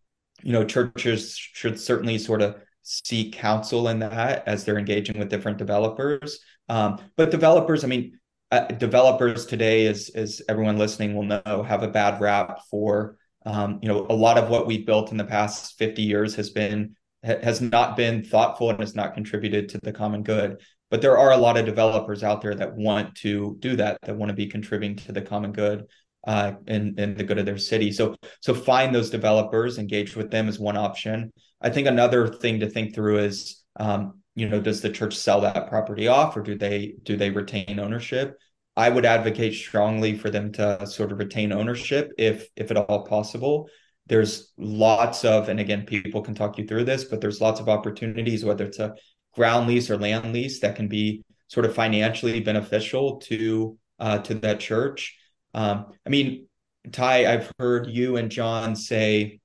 you 0.44 0.52
know, 0.52 0.64
churches 0.64 1.36
should 1.38 1.80
certainly 1.80 2.18
sort 2.18 2.42
of 2.42 2.58
seek 2.84 3.34
counsel 3.34 3.88
in 3.88 4.00
that 4.00 4.48
as 4.48 4.66
they're 4.66 4.78
engaging 4.78 5.18
with 5.18 5.30
different 5.30 5.58
developers. 5.58 6.40
Um, 6.70 7.00
but 7.16 7.32
developers, 7.32 7.84
I 7.84 7.88
mean, 7.88 8.20
uh, 8.52 8.68
developers 8.68 9.46
today, 9.46 9.88
as 9.88 10.10
as 10.14 10.42
everyone 10.48 10.78
listening 10.78 11.16
will 11.16 11.24
know, 11.24 11.66
have 11.68 11.82
a 11.82 11.88
bad 11.88 12.22
rap 12.22 12.60
for 12.70 13.18
um, 13.46 13.80
you 13.82 13.90
know 13.90 14.06
a 14.10 14.14
lot 14.14 14.38
of 14.38 14.50
what 14.50 14.68
we've 14.68 14.86
built 14.86 15.12
in 15.12 15.18
the 15.18 15.24
past 15.24 15.78
50 15.78 16.04
years 16.04 16.36
has 16.36 16.52
been 16.52 16.96
has 17.24 17.62
not 17.62 17.96
been 17.96 18.24
thoughtful 18.24 18.70
and 18.70 18.80
has 18.80 18.96
not 18.96 19.14
contributed 19.14 19.70
to 19.70 19.80
the 19.82 19.94
common 19.94 20.24
good. 20.24 20.62
But 20.92 21.02
there 21.02 21.18
are 21.18 21.32
a 21.32 21.38
lot 21.38 21.58
of 21.58 21.66
developers 21.66 22.22
out 22.22 22.42
there 22.42 22.54
that 22.54 22.76
want 22.76 23.16
to 23.16 23.56
do 23.60 23.76
that, 23.78 23.98
that 24.04 24.16
want 24.16 24.30
to 24.30 24.36
be 24.36 24.46
contributing 24.46 24.98
to 25.06 25.12
the 25.12 25.22
common 25.22 25.52
good 25.52 25.88
uh, 26.26 26.54
and 26.68 26.96
the 26.96 27.24
good 27.24 27.38
of 27.38 27.46
their 27.46 27.58
city. 27.58 27.92
So 27.92 28.16
so 28.42 28.54
find 28.54 28.94
those 28.94 29.10
developers, 29.10 29.78
engage 29.78 30.16
with 30.16 30.32
them 30.32 30.48
is 30.48 30.60
one 30.60 30.78
option. 30.78 31.32
I 31.62 31.70
think 31.70 31.88
another 31.88 32.28
thing 32.28 32.60
to 32.60 32.70
think 32.70 32.94
through 32.94 33.20
is 33.20 33.64
um, 33.80 34.22
you 34.36 34.48
know 34.48 34.60
does 34.60 34.82
the 34.82 34.90
church 34.90 35.16
sell 35.16 35.42
that 35.42 35.70
property 35.70 36.08
off 36.08 36.36
or 36.36 36.42
do 36.42 36.58
they 36.58 36.96
do 37.04 37.16
they 37.16 37.30
retain 37.30 37.80
ownership 37.80 38.38
i 38.76 38.90
would 38.90 39.06
advocate 39.06 39.54
strongly 39.54 40.18
for 40.18 40.30
them 40.30 40.52
to 40.52 40.86
sort 40.88 41.12
of 41.12 41.20
retain 41.20 41.52
ownership 41.52 42.12
if 42.18 42.48
if 42.56 42.72
at 42.72 42.78
all 42.78 43.06
possible 43.06 43.70
there's 44.08 44.52
lots 44.58 45.24
of 45.24 45.50
and 45.50 45.60
again 45.60 45.86
people 45.86 46.22
can 46.22 46.36
talk 46.36 46.58
you 46.58 46.66
through 46.66 46.84
this 46.84 47.04
but 47.04 47.22
there's 47.22 47.42
lots 47.42 47.60
of 47.60 47.70
opportunities 47.70 48.44
whether 48.44 48.66
it's 48.66 48.80
a 48.80 48.94
ground 49.36 49.68
lease 49.68 49.90
or 49.90 49.98
land 49.98 50.34
lease 50.34 50.60
that 50.60 50.76
can 50.76 50.88
be 50.88 51.24
sort 51.48 51.66
of 51.66 51.76
financially 51.76 52.40
beneficial 52.40 53.18
to 53.18 53.78
uh, 54.00 54.18
to 54.20 54.34
that 54.34 54.60
church 54.60 55.18
um, 55.54 55.86
i 56.06 56.10
mean 56.10 56.48
ty 56.92 57.32
i've 57.32 57.52
heard 57.60 57.88
you 57.88 58.18
and 58.18 58.30
john 58.30 58.76
say 58.76 59.40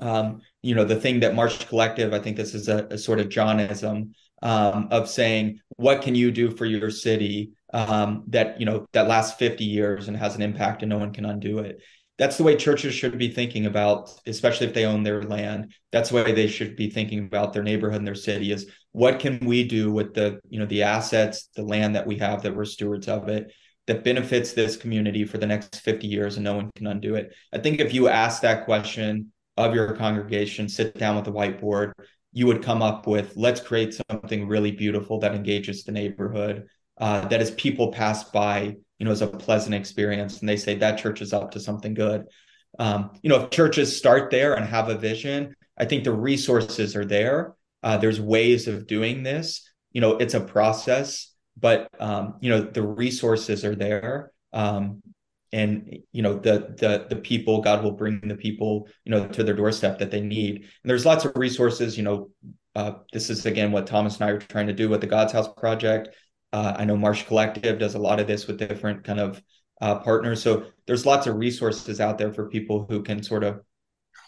um, 0.00 0.40
you 0.62 0.74
know 0.74 0.84
the 0.84 1.00
thing 1.00 1.20
that 1.20 1.34
march 1.34 1.68
collective 1.68 2.12
i 2.12 2.18
think 2.18 2.36
this 2.36 2.54
is 2.54 2.68
a, 2.68 2.86
a 2.90 2.98
sort 2.98 3.20
of 3.20 3.28
johnism 3.28 4.10
um, 4.44 4.88
of 4.90 5.08
saying 5.08 5.60
what 5.76 6.02
can 6.02 6.14
you 6.14 6.30
do 6.30 6.50
for 6.50 6.66
your 6.66 6.90
city 6.90 7.52
um, 7.72 8.24
that 8.28 8.60
you 8.60 8.66
know 8.66 8.86
that 8.92 9.08
lasts 9.08 9.36
50 9.38 9.64
years 9.64 10.06
and 10.06 10.16
has 10.16 10.36
an 10.36 10.42
impact 10.42 10.82
and 10.82 10.90
no 10.90 10.98
one 10.98 11.12
can 11.12 11.24
undo 11.24 11.58
it? 11.58 11.82
That's 12.16 12.36
the 12.36 12.44
way 12.44 12.54
churches 12.54 12.94
should 12.94 13.18
be 13.18 13.30
thinking 13.30 13.66
about 13.66 14.14
especially 14.26 14.68
if 14.68 14.74
they 14.74 14.84
own 14.84 15.02
their 15.02 15.22
land. 15.22 15.72
That's 15.90 16.10
the 16.10 16.16
way 16.16 16.32
they 16.32 16.46
should 16.46 16.76
be 16.76 16.90
thinking 16.90 17.20
about 17.20 17.52
their 17.52 17.64
neighborhood 17.64 17.98
and 17.98 18.06
their 18.06 18.14
city 18.14 18.52
is 18.52 18.70
what 18.92 19.18
can 19.18 19.40
we 19.40 19.66
do 19.66 19.90
with 19.90 20.14
the 20.14 20.40
you 20.48 20.60
know 20.60 20.66
the 20.66 20.84
assets 20.84 21.48
the 21.56 21.64
land 21.64 21.96
that 21.96 22.06
we 22.06 22.18
have 22.18 22.42
that 22.42 22.54
we're 22.54 22.64
stewards 22.64 23.08
of 23.08 23.28
it 23.28 23.52
that 23.86 24.04
benefits 24.04 24.52
this 24.52 24.76
community 24.76 25.24
for 25.24 25.38
the 25.38 25.46
next 25.46 25.80
50 25.80 26.06
years 26.06 26.36
and 26.36 26.44
no 26.44 26.54
one 26.54 26.70
can 26.74 26.86
undo 26.86 27.14
it 27.14 27.34
i 27.52 27.58
think 27.58 27.80
if 27.80 27.92
you 27.92 28.08
ask 28.08 28.42
that 28.42 28.64
question 28.64 29.32
of 29.56 29.74
your 29.74 29.94
congregation, 29.94 30.68
sit 30.68 30.98
down 30.98 31.16
with 31.16 31.28
a 31.28 31.32
whiteboard, 31.32 31.92
you 32.32 32.46
would 32.46 32.62
come 32.62 32.82
up 32.82 33.06
with 33.06 33.32
let's 33.36 33.60
create 33.60 33.98
something 34.10 34.48
really 34.48 34.72
beautiful 34.72 35.20
that 35.20 35.34
engages 35.34 35.84
the 35.84 35.92
neighborhood, 35.92 36.66
uh, 36.98 37.26
that 37.28 37.40
as 37.40 37.52
people 37.52 37.92
pass 37.92 38.24
by, 38.24 38.74
you 38.98 39.06
know, 39.06 39.12
is 39.12 39.22
a 39.22 39.26
pleasant 39.26 39.74
experience, 39.74 40.40
and 40.40 40.48
they 40.48 40.56
say 40.56 40.74
that 40.74 40.98
church 40.98 41.22
is 41.22 41.32
up 41.32 41.52
to 41.52 41.60
something 41.60 41.94
good. 41.94 42.24
Um, 42.78 43.10
you 43.22 43.30
know, 43.30 43.42
if 43.42 43.50
churches 43.50 43.96
start 43.96 44.30
there 44.30 44.54
and 44.54 44.66
have 44.66 44.88
a 44.88 44.98
vision, 44.98 45.54
I 45.78 45.84
think 45.84 46.02
the 46.02 46.12
resources 46.12 46.96
are 46.96 47.04
there. 47.04 47.54
Uh, 47.82 47.98
there's 47.98 48.20
ways 48.20 48.66
of 48.66 48.86
doing 48.86 49.22
this. 49.22 49.68
You 49.92 50.00
know, 50.00 50.16
it's 50.16 50.34
a 50.34 50.40
process, 50.40 51.32
but 51.58 51.88
um, 52.00 52.34
you 52.40 52.50
know 52.50 52.60
the 52.60 52.82
resources 52.82 53.64
are 53.64 53.74
there. 53.74 54.32
Um, 54.52 55.02
and 55.54 55.98
you 56.10 56.20
know 56.20 56.34
the 56.34 56.74
the 56.78 57.06
the 57.08 57.16
people 57.16 57.60
god 57.60 57.82
will 57.82 57.92
bring 57.92 58.20
the 58.22 58.34
people 58.34 58.88
you 59.04 59.12
know 59.12 59.26
to 59.28 59.44
their 59.44 59.54
doorstep 59.54 59.98
that 59.98 60.10
they 60.10 60.20
need 60.20 60.56
and 60.56 60.90
there's 60.90 61.06
lots 61.06 61.24
of 61.24 61.32
resources 61.36 61.96
you 61.96 62.02
know 62.02 62.28
uh, 62.74 62.94
this 63.12 63.30
is 63.30 63.46
again 63.46 63.70
what 63.70 63.86
thomas 63.86 64.16
and 64.16 64.24
i 64.24 64.30
are 64.30 64.38
trying 64.38 64.66
to 64.66 64.72
do 64.72 64.88
with 64.88 65.00
the 65.00 65.06
god's 65.06 65.32
house 65.32 65.48
project 65.56 66.08
uh, 66.52 66.74
i 66.76 66.84
know 66.84 66.96
marsh 66.96 67.22
collective 67.24 67.78
does 67.78 67.94
a 67.94 67.98
lot 67.98 68.18
of 68.18 68.26
this 68.26 68.48
with 68.48 68.58
different 68.58 69.04
kind 69.04 69.20
of 69.20 69.40
uh, 69.80 69.96
partners 70.00 70.42
so 70.42 70.66
there's 70.86 71.06
lots 71.06 71.28
of 71.28 71.36
resources 71.36 72.00
out 72.00 72.18
there 72.18 72.32
for 72.32 72.48
people 72.48 72.84
who 72.88 73.02
can 73.02 73.22
sort 73.22 73.44
of 73.44 73.60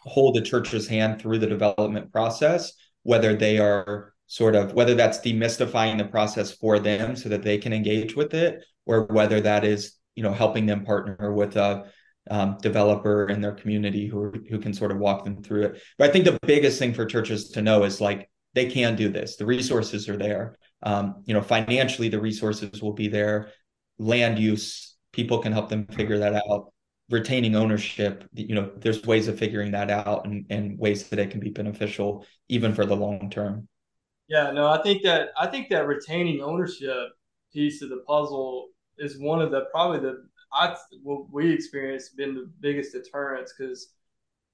hold 0.05 0.37
the 0.37 0.41
church's 0.41 0.87
hand 0.87 1.20
through 1.20 1.39
the 1.39 1.47
development 1.47 2.12
process 2.12 2.72
whether 3.03 3.35
they 3.35 3.59
are 3.59 4.12
sort 4.27 4.55
of 4.55 4.72
whether 4.72 4.95
that's 4.95 5.18
demystifying 5.18 5.99
the 5.99 6.05
process 6.05 6.51
for 6.53 6.79
them 6.79 7.16
so 7.16 7.29
that 7.29 7.43
they 7.43 7.59
can 7.59 7.72
engage 7.72 8.16
with 8.16 8.35
it 8.35 8.64
or 8.85 9.05
whether 9.05 9.41
that 9.41 9.64
is 9.64 9.97
you 10.14 10.22
know 10.22 10.33
helping 10.33 10.66
them 10.66 10.85
partner 10.85 11.33
with 11.33 11.57
a 11.57 11.85
um, 12.31 12.59
developer 12.61 13.29
in 13.29 13.41
their 13.41 13.53
community 13.53 14.07
who 14.07 14.33
who 14.51 14.59
can 14.59 14.74
sort 14.74 14.91
of 14.91 14.99
walk 14.99 15.24
them 15.24 15.43
through 15.43 15.62
it. 15.62 15.83
But 15.99 16.11
I 16.11 16.12
think 16.12 16.24
the 16.24 16.39
biggest 16.43 16.79
thing 16.79 16.93
for 16.93 17.07
churches 17.07 17.51
to 17.51 17.62
know 17.62 17.85
is 17.85 18.01
like 18.01 18.29
they 18.55 18.66
can 18.66 18.97
do 18.97 19.09
this. 19.09 19.37
The 19.37 19.47
resources 19.47 20.09
are 20.09 20.16
there. 20.16 20.57
Um, 20.83 21.22
you 21.27 21.35
know, 21.35 21.43
financially, 21.43 22.09
the 22.09 22.20
resources 22.20 22.83
will 22.83 22.95
be 22.95 23.09
there. 23.09 23.53
Land 23.99 24.39
use, 24.39 24.97
people 25.12 25.39
can 25.39 25.53
help 25.53 25.68
them 25.68 25.87
figure 25.87 26.18
that 26.18 26.35
out. 26.35 26.72
Retaining 27.11 27.55
ownership, 27.55 28.29
you 28.35 28.55
know, 28.55 28.72
there's 28.79 29.03
ways 29.05 29.29
of 29.29 29.39
figuring 29.39 29.72
that 29.72 29.91
out 29.91 30.27
and, 30.27 30.47
and 30.51 30.79
ways 30.79 31.09
that 31.11 31.18
it 31.18 31.31
can 31.31 31.39
be 31.39 31.51
beneficial 31.51 32.27
even 32.49 32.74
for 32.74 32.85
the 32.85 32.97
long 32.97 33.31
term. 33.31 33.68
Yeah, 34.29 34.51
no, 34.51 34.66
I 34.68 34.83
think 34.83 35.03
that 35.03 35.31
I 35.39 35.47
think 35.47 35.68
that 35.68 35.87
retaining 35.87 36.41
ownership 36.41 37.11
piece 37.53 37.83
of 37.83 37.91
the 37.91 38.03
puzzle 38.07 38.68
is 38.99 39.18
one 39.20 39.41
of 39.41 39.51
the 39.51 39.66
probably 39.70 40.01
the 40.01 40.27
I 40.53 40.77
what 41.03 41.31
we 41.31 41.53
experienced 41.53 42.16
been 42.16 42.35
the 42.35 42.51
biggest 42.61 42.93
deterrence 42.93 43.53
because 43.57 43.93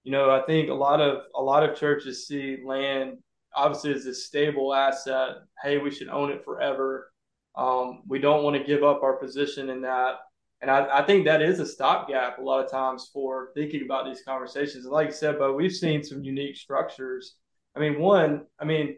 you 0.04 0.12
know 0.12 0.30
I 0.30 0.42
think 0.42 0.68
a 0.68 0.74
lot 0.74 1.00
of 1.00 1.22
a 1.34 1.42
lot 1.42 1.68
of 1.68 1.76
churches 1.76 2.26
see 2.26 2.58
land 2.64 3.18
obviously 3.54 3.92
as 3.92 4.06
a 4.06 4.14
stable 4.14 4.74
asset. 4.74 5.36
Hey, 5.62 5.78
we 5.78 5.90
should 5.90 6.08
own 6.08 6.30
it 6.30 6.44
forever. 6.44 7.12
Um, 7.56 8.02
we 8.06 8.18
don't 8.18 8.44
want 8.44 8.56
to 8.56 8.64
give 8.64 8.82
up 8.82 9.02
our 9.02 9.16
position 9.16 9.70
in 9.70 9.82
that. 9.82 10.16
And 10.62 10.70
I, 10.70 11.00
I, 11.00 11.04
think 11.04 11.26
that 11.26 11.42
is 11.42 11.58
a 11.58 11.66
stopgap 11.66 12.38
a 12.38 12.42
lot 12.42 12.64
of 12.64 12.70
times 12.70 13.10
for 13.12 13.50
thinking 13.54 13.82
about 13.84 14.06
these 14.06 14.22
conversations. 14.24 14.84
And 14.84 14.92
like 14.92 15.08
you 15.08 15.12
said, 15.12 15.38
but 15.38 15.54
we've 15.54 15.72
seen 15.72 16.02
some 16.02 16.22
unique 16.22 16.56
structures. 16.56 17.34
I 17.76 17.80
mean, 17.80 17.98
one, 17.98 18.46
I 18.58 18.64
mean, 18.64 18.96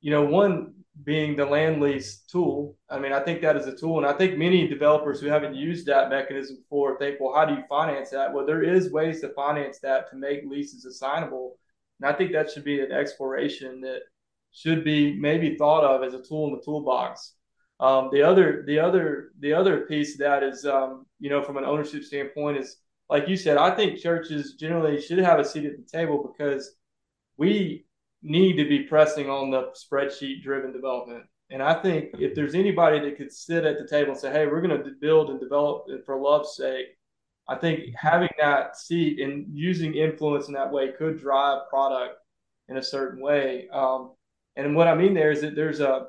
you 0.00 0.10
know, 0.10 0.24
one 0.24 0.74
being 1.04 1.36
the 1.36 1.44
land 1.44 1.80
lease 1.80 2.22
tool. 2.30 2.76
I 2.90 2.98
mean, 2.98 3.12
I 3.12 3.20
think 3.20 3.40
that 3.42 3.56
is 3.56 3.66
a 3.66 3.76
tool. 3.76 3.98
And 3.98 4.06
I 4.06 4.12
think 4.12 4.36
many 4.36 4.66
developers 4.66 5.20
who 5.20 5.28
haven't 5.28 5.54
used 5.54 5.86
that 5.86 6.10
mechanism 6.10 6.56
before 6.56 6.98
think, 6.98 7.18
well, 7.20 7.34
how 7.34 7.44
do 7.44 7.54
you 7.54 7.62
finance 7.68 8.10
that? 8.10 8.32
Well, 8.32 8.46
there 8.46 8.62
is 8.62 8.92
ways 8.92 9.20
to 9.20 9.30
finance 9.30 9.78
that 9.80 10.10
to 10.10 10.16
make 10.16 10.44
leases 10.44 10.84
assignable. 10.84 11.56
And 12.00 12.10
I 12.10 12.16
think 12.16 12.32
that 12.32 12.50
should 12.50 12.64
be 12.64 12.80
an 12.80 12.92
exploration 12.92 13.80
that 13.82 14.00
should 14.52 14.84
be 14.84 15.18
maybe 15.18 15.56
thought 15.56 15.84
of 15.84 16.02
as 16.02 16.14
a 16.14 16.22
tool 16.22 16.48
in 16.48 16.54
the 16.54 16.62
toolbox. 16.62 17.34
Um, 17.78 18.10
the 18.12 18.22
other, 18.22 18.64
the 18.66 18.78
other, 18.78 19.30
the 19.38 19.54
other 19.54 19.82
piece 19.86 20.18
that 20.18 20.42
is, 20.42 20.66
um, 20.66 21.06
you 21.18 21.30
know, 21.30 21.42
from 21.42 21.56
an 21.56 21.64
ownership 21.64 22.04
standpoint, 22.04 22.58
is 22.58 22.76
like 23.08 23.26
you 23.28 23.36
said. 23.36 23.56
I 23.56 23.74
think 23.74 24.00
churches 24.00 24.54
generally 24.54 25.00
should 25.00 25.18
have 25.18 25.38
a 25.38 25.44
seat 25.44 25.64
at 25.64 25.76
the 25.76 25.98
table 25.98 26.32
because 26.36 26.76
we 27.38 27.86
need 28.22 28.56
to 28.56 28.68
be 28.68 28.84
pressing 28.84 29.30
on 29.30 29.50
the 29.50 29.72
spreadsheet 29.74 30.42
driven 30.42 30.72
development. 30.72 31.24
And 31.50 31.62
I 31.62 31.74
think 31.74 32.10
if 32.14 32.34
there's 32.34 32.54
anybody 32.54 33.00
that 33.00 33.16
could 33.16 33.32
sit 33.32 33.64
at 33.64 33.78
the 33.78 33.88
table 33.88 34.12
and 34.12 34.20
say, 34.20 34.30
hey, 34.30 34.46
we're 34.46 34.60
going 34.60 34.82
to 34.82 34.90
build 35.00 35.30
and 35.30 35.40
develop 35.40 35.86
for 36.06 36.16
love's 36.16 36.56
sake, 36.56 36.86
I 37.48 37.56
think 37.56 37.94
having 37.96 38.28
that 38.40 38.76
seat 38.76 39.18
and 39.20 39.46
using 39.50 39.94
influence 39.94 40.46
in 40.46 40.54
that 40.54 40.70
way 40.70 40.92
could 40.92 41.18
drive 41.18 41.68
product 41.68 42.16
in 42.68 42.76
a 42.76 42.82
certain 42.82 43.20
way. 43.20 43.68
Um, 43.72 44.12
And 44.56 44.76
what 44.76 44.88
I 44.88 44.94
mean 44.94 45.14
there 45.14 45.32
is 45.32 45.40
that 45.40 45.56
there's 45.56 45.80
a 45.80 46.06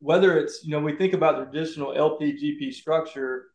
whether 0.00 0.38
it's 0.38 0.64
you 0.64 0.70
know 0.72 0.80
we 0.80 0.96
think 0.96 1.14
about 1.14 1.38
the 1.38 1.44
traditional 1.44 1.94
LPGP 1.94 2.72
structure, 2.72 3.46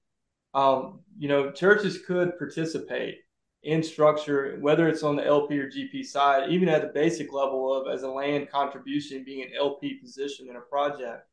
um, 0.54 1.02
you 1.18 1.28
know 1.28 1.52
churches 1.52 2.00
could 2.08 2.38
participate 2.38 3.20
in 3.64 3.84
structure 3.84 4.58
whether 4.60 4.88
it's 4.88 5.04
on 5.04 5.16
the 5.16 5.26
LP 5.26 5.60
or 5.60 5.70
GP 5.70 6.04
side, 6.06 6.50
even 6.50 6.68
at 6.68 6.82
the 6.82 6.88
basic 6.88 7.32
level 7.32 7.74
of 7.74 7.94
as 7.94 8.04
a 8.04 8.10
land 8.10 8.50
contribution 8.50 9.24
being 9.24 9.44
an 9.44 9.52
LP 9.58 9.96
position 9.96 10.50
in 10.50 10.56
a 10.56 10.62
project. 10.62 11.28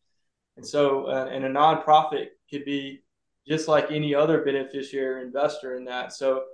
And 0.56 0.66
so, 0.66 1.06
uh, 1.06 1.28
and 1.30 1.44
a 1.44 1.48
nonprofit 1.48 2.28
could 2.50 2.64
be 2.64 3.02
just 3.46 3.68
like 3.68 3.90
any 3.90 4.14
other 4.14 4.44
beneficiary 4.44 5.22
investor 5.22 5.76
in 5.76 5.84
that. 5.86 6.12
So 6.12 6.44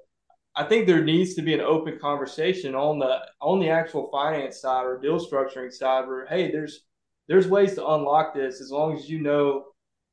I 0.54 0.62
think 0.64 0.86
there 0.86 1.02
needs 1.02 1.34
to 1.34 1.42
be 1.42 1.54
an 1.54 1.60
open 1.60 1.98
conversation 1.98 2.74
on 2.74 2.98
the 3.00 3.26
on 3.40 3.58
the 3.58 3.70
actual 3.70 4.08
finance 4.10 4.60
side 4.60 4.84
or 4.84 5.00
deal 5.00 5.18
structuring 5.18 5.72
side 5.72 6.06
where 6.06 6.26
hey, 6.26 6.52
there's 6.52 6.84
there's 7.26 7.48
ways 7.48 7.74
to 7.74 7.86
unlock 7.86 8.34
this 8.34 8.60
as 8.60 8.70
long 8.70 8.96
as 8.96 9.08
you 9.08 9.20
know, 9.20 9.64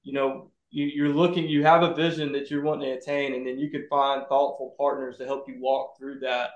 you 0.03 0.13
know, 0.13 0.50
you, 0.71 0.85
you're 0.85 1.09
looking, 1.09 1.47
you 1.47 1.63
have 1.63 1.83
a 1.83 1.93
vision 1.93 2.31
that 2.31 2.49
you're 2.49 2.63
wanting 2.63 2.89
to 2.89 2.97
attain, 2.97 3.35
and 3.35 3.45
then 3.45 3.59
you 3.59 3.69
can 3.69 3.85
find 3.89 4.23
thoughtful 4.27 4.73
partners 4.77 5.17
to 5.17 5.25
help 5.25 5.47
you 5.47 5.59
walk 5.59 5.97
through 5.97 6.19
that. 6.19 6.51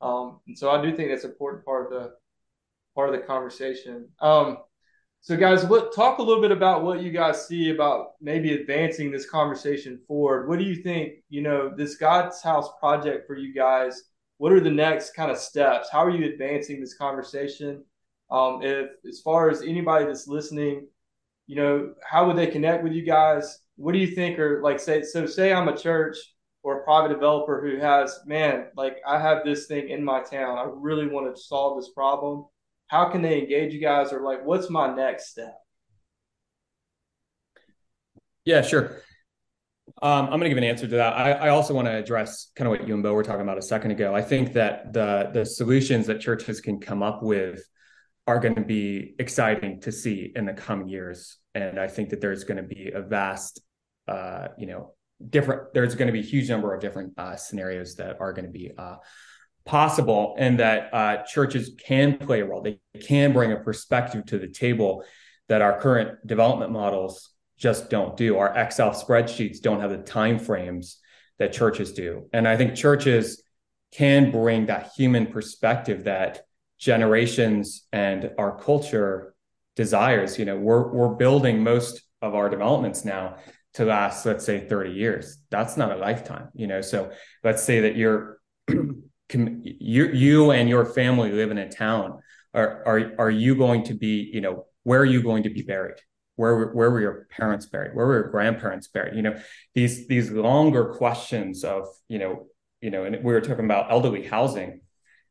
Um, 0.00 0.40
and 0.46 0.58
so 0.58 0.70
I 0.70 0.82
do 0.82 0.94
think 0.94 1.10
that's 1.10 1.24
an 1.24 1.30
important 1.30 1.64
part 1.64 1.86
of 1.86 1.92
the 1.92 2.12
part 2.94 3.08
of 3.08 3.14
the 3.14 3.26
conversation. 3.26 4.08
Um, 4.20 4.58
so, 5.20 5.36
guys, 5.36 5.64
what 5.64 5.94
talk 5.94 6.18
a 6.18 6.22
little 6.22 6.42
bit 6.42 6.50
about 6.50 6.82
what 6.82 7.00
you 7.00 7.12
guys 7.12 7.46
see 7.46 7.70
about 7.70 8.14
maybe 8.20 8.54
advancing 8.54 9.12
this 9.12 9.30
conversation 9.30 10.00
forward. 10.08 10.48
What 10.48 10.58
do 10.58 10.64
you 10.64 10.82
think? 10.82 11.12
You 11.28 11.42
know, 11.42 11.72
this 11.74 11.94
God's 11.94 12.42
House 12.42 12.68
project 12.80 13.28
for 13.28 13.36
you 13.36 13.54
guys. 13.54 14.02
What 14.38 14.50
are 14.50 14.58
the 14.58 14.70
next 14.70 15.14
kind 15.14 15.30
of 15.30 15.38
steps? 15.38 15.88
How 15.92 16.04
are 16.04 16.10
you 16.10 16.26
advancing 16.26 16.80
this 16.80 16.94
conversation? 16.94 17.84
Um, 18.32 18.62
if, 18.62 18.90
as 19.08 19.20
far 19.20 19.48
as 19.48 19.62
anybody 19.62 20.06
that's 20.06 20.26
listening, 20.26 20.88
you 21.46 21.56
know, 21.56 21.94
how 22.02 22.26
would 22.26 22.36
they 22.36 22.46
connect 22.46 22.84
with 22.84 22.92
you 22.92 23.02
guys? 23.02 23.58
What 23.76 23.92
do 23.92 23.98
you 23.98 24.08
think 24.08 24.38
are 24.38 24.62
like? 24.62 24.80
Say, 24.80 25.02
so 25.02 25.26
say 25.26 25.52
I'm 25.52 25.68
a 25.68 25.76
church 25.76 26.16
or 26.62 26.80
a 26.80 26.84
private 26.84 27.12
developer 27.12 27.60
who 27.60 27.78
has, 27.80 28.20
man, 28.26 28.66
like 28.76 28.98
I 29.06 29.18
have 29.18 29.44
this 29.44 29.66
thing 29.66 29.88
in 29.88 30.04
my 30.04 30.22
town. 30.22 30.58
I 30.58 30.66
really 30.72 31.08
want 31.08 31.34
to 31.34 31.40
solve 31.40 31.78
this 31.78 31.90
problem 31.90 32.44
how 32.92 33.08
can 33.08 33.22
they 33.22 33.38
engage 33.38 33.72
you 33.72 33.80
guys 33.80 34.12
or 34.12 34.20
like 34.20 34.44
what's 34.44 34.68
my 34.68 34.94
next 34.94 35.30
step 35.30 35.58
yeah 38.44 38.60
sure 38.60 39.00
um, 40.02 40.26
i'm 40.26 40.38
going 40.38 40.42
to 40.42 40.48
give 40.50 40.58
an 40.58 40.64
answer 40.64 40.86
to 40.86 40.96
that 40.96 41.14
I, 41.14 41.32
I 41.32 41.48
also 41.48 41.72
want 41.72 41.88
to 41.88 41.96
address 41.96 42.52
kind 42.54 42.66
of 42.66 42.78
what 42.78 42.86
you 42.86 42.92
and 42.92 43.02
bo 43.02 43.14
were 43.14 43.24
talking 43.24 43.40
about 43.40 43.56
a 43.56 43.62
second 43.62 43.92
ago 43.92 44.14
i 44.14 44.20
think 44.20 44.52
that 44.52 44.92
the 44.92 45.30
the 45.32 45.46
solutions 45.46 46.06
that 46.08 46.20
churches 46.20 46.60
can 46.60 46.80
come 46.80 47.02
up 47.02 47.22
with 47.22 47.64
are 48.26 48.38
going 48.38 48.54
to 48.54 48.62
be 48.62 49.14
exciting 49.18 49.80
to 49.80 49.90
see 49.90 50.32
in 50.34 50.46
the 50.46 50.52
coming 50.52 50.88
years 50.88 51.38
and 51.54 51.78
i 51.78 51.88
think 51.88 52.10
that 52.10 52.20
there's 52.20 52.44
going 52.44 52.56
to 52.56 52.62
be 52.62 52.90
a 52.94 53.02
vast 53.02 53.60
uh, 54.08 54.48
you 54.58 54.66
know 54.66 54.94
different 55.30 55.72
there's 55.74 55.94
going 55.94 56.06
to 56.06 56.12
be 56.12 56.20
a 56.20 56.30
huge 56.30 56.48
number 56.48 56.74
of 56.74 56.80
different 56.80 57.12
uh, 57.18 57.36
scenarios 57.36 57.94
that 57.96 58.20
are 58.20 58.32
going 58.32 58.44
to 58.44 58.50
be 58.50 58.70
uh, 58.76 58.96
possible 59.64 60.34
and 60.38 60.58
that 60.58 60.92
uh, 60.92 61.22
churches 61.24 61.70
can 61.84 62.18
play 62.18 62.40
a 62.40 62.44
role. 62.44 62.62
They 62.62 62.80
can 63.00 63.32
bring 63.32 63.52
a 63.52 63.56
perspective 63.56 64.26
to 64.26 64.38
the 64.38 64.48
table 64.48 65.04
that 65.48 65.62
our 65.62 65.78
current 65.78 66.26
development 66.26 66.72
models 66.72 67.30
just 67.58 67.90
don't 67.90 68.16
do. 68.16 68.38
Our 68.38 68.56
Excel 68.56 68.90
spreadsheets 68.90 69.60
don't 69.60 69.80
have 69.80 69.90
the 69.90 69.98
time 69.98 70.38
frames 70.38 70.98
that 71.38 71.52
churches 71.52 71.92
do. 71.92 72.28
And 72.32 72.48
I 72.48 72.56
think 72.56 72.74
churches 72.74 73.42
can 73.92 74.30
bring 74.30 74.66
that 74.66 74.92
human 74.96 75.26
perspective 75.26 76.04
that 76.04 76.42
generations 76.82 77.86
and 77.92 78.32
our 78.38 78.58
culture 78.58 79.34
desires. 79.76 80.36
You 80.36 80.44
know, 80.44 80.56
we're 80.56 80.92
we're 80.92 81.14
building 81.14 81.62
most 81.62 82.02
of 82.20 82.34
our 82.34 82.50
developments 82.50 83.04
now 83.04 83.36
to 83.74 83.84
last, 83.84 84.26
let's 84.26 84.44
say, 84.44 84.66
30 84.68 84.90
years. 84.90 85.38
That's 85.50 85.76
not 85.76 85.92
a 85.92 85.96
lifetime, 85.96 86.48
you 86.54 86.66
know. 86.66 86.80
So 86.80 87.12
let's 87.44 87.62
say 87.62 87.80
that 87.82 87.96
you're 87.96 88.40
you 88.68 90.04
you 90.12 90.50
and 90.50 90.68
your 90.68 90.84
family 90.84 91.30
live 91.30 91.52
in 91.52 91.58
a 91.58 91.70
town 91.70 92.18
are 92.52 92.82
are 92.84 93.12
are 93.18 93.30
you 93.30 93.54
going 93.54 93.84
to 93.84 93.94
be 93.94 94.30
you 94.34 94.40
know 94.40 94.66
where 94.82 95.00
are 95.00 95.06
you 95.06 95.22
going 95.22 95.44
to 95.44 95.50
be 95.50 95.62
buried 95.62 95.96
where 96.36 96.72
where 96.72 96.90
were 96.90 97.00
your 97.00 97.26
parents 97.30 97.64
buried 97.64 97.94
where 97.94 98.06
were 98.06 98.20
your 98.20 98.30
grandparents 98.30 98.88
buried 98.88 99.16
you 99.16 99.22
know 99.22 99.34
these 99.74 100.06
these 100.06 100.30
longer 100.30 100.92
questions 100.96 101.64
of 101.64 101.86
you 102.08 102.18
know 102.18 102.46
you 102.82 102.90
know 102.90 103.04
and 103.04 103.24
we 103.24 103.32
were 103.32 103.40
talking 103.40 103.64
about 103.64 103.90
elderly 103.90 104.22
housing 104.26 104.82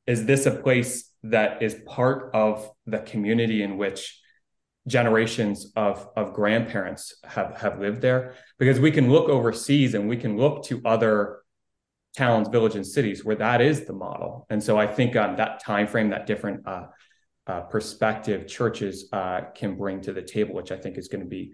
is 0.07 0.25
this 0.25 0.47
a 0.47 0.51
place 0.51 1.10
that 1.23 1.61
is 1.61 1.75
part 1.85 2.31
of 2.33 2.69
the 2.85 2.99
community 2.99 3.61
in 3.63 3.77
which 3.77 4.19
generations 4.87 5.71
of 5.75 6.07
of 6.15 6.33
grandparents 6.33 7.13
have 7.23 7.55
have 7.61 7.79
lived 7.79 8.01
there 8.01 8.33
because 8.57 8.79
we 8.79 8.89
can 8.89 9.11
look 9.11 9.29
overseas 9.29 9.93
and 9.93 10.09
we 10.09 10.17
can 10.17 10.37
look 10.37 10.65
to 10.65 10.81
other 10.83 11.41
towns, 12.15 12.47
villages, 12.49 12.75
and 12.75 12.87
cities 12.87 13.23
where 13.23 13.35
that 13.35 13.61
is 13.61 13.85
the 13.85 13.93
model. 13.93 14.45
And 14.49 14.61
so 14.61 14.77
I 14.77 14.87
think 14.87 15.15
um, 15.15 15.37
that 15.37 15.63
time 15.63 15.87
frame, 15.87 16.09
that 16.09 16.27
different 16.27 16.67
uh, 16.67 16.87
uh, 17.47 17.61
perspective, 17.61 18.47
churches 18.47 19.07
uh, 19.13 19.41
can 19.55 19.77
bring 19.77 20.01
to 20.01 20.13
the 20.13 20.21
table, 20.21 20.55
which 20.55 20.71
I 20.71 20.77
think 20.77 20.97
is 20.97 21.07
going 21.07 21.21
to 21.21 21.29
be 21.29 21.53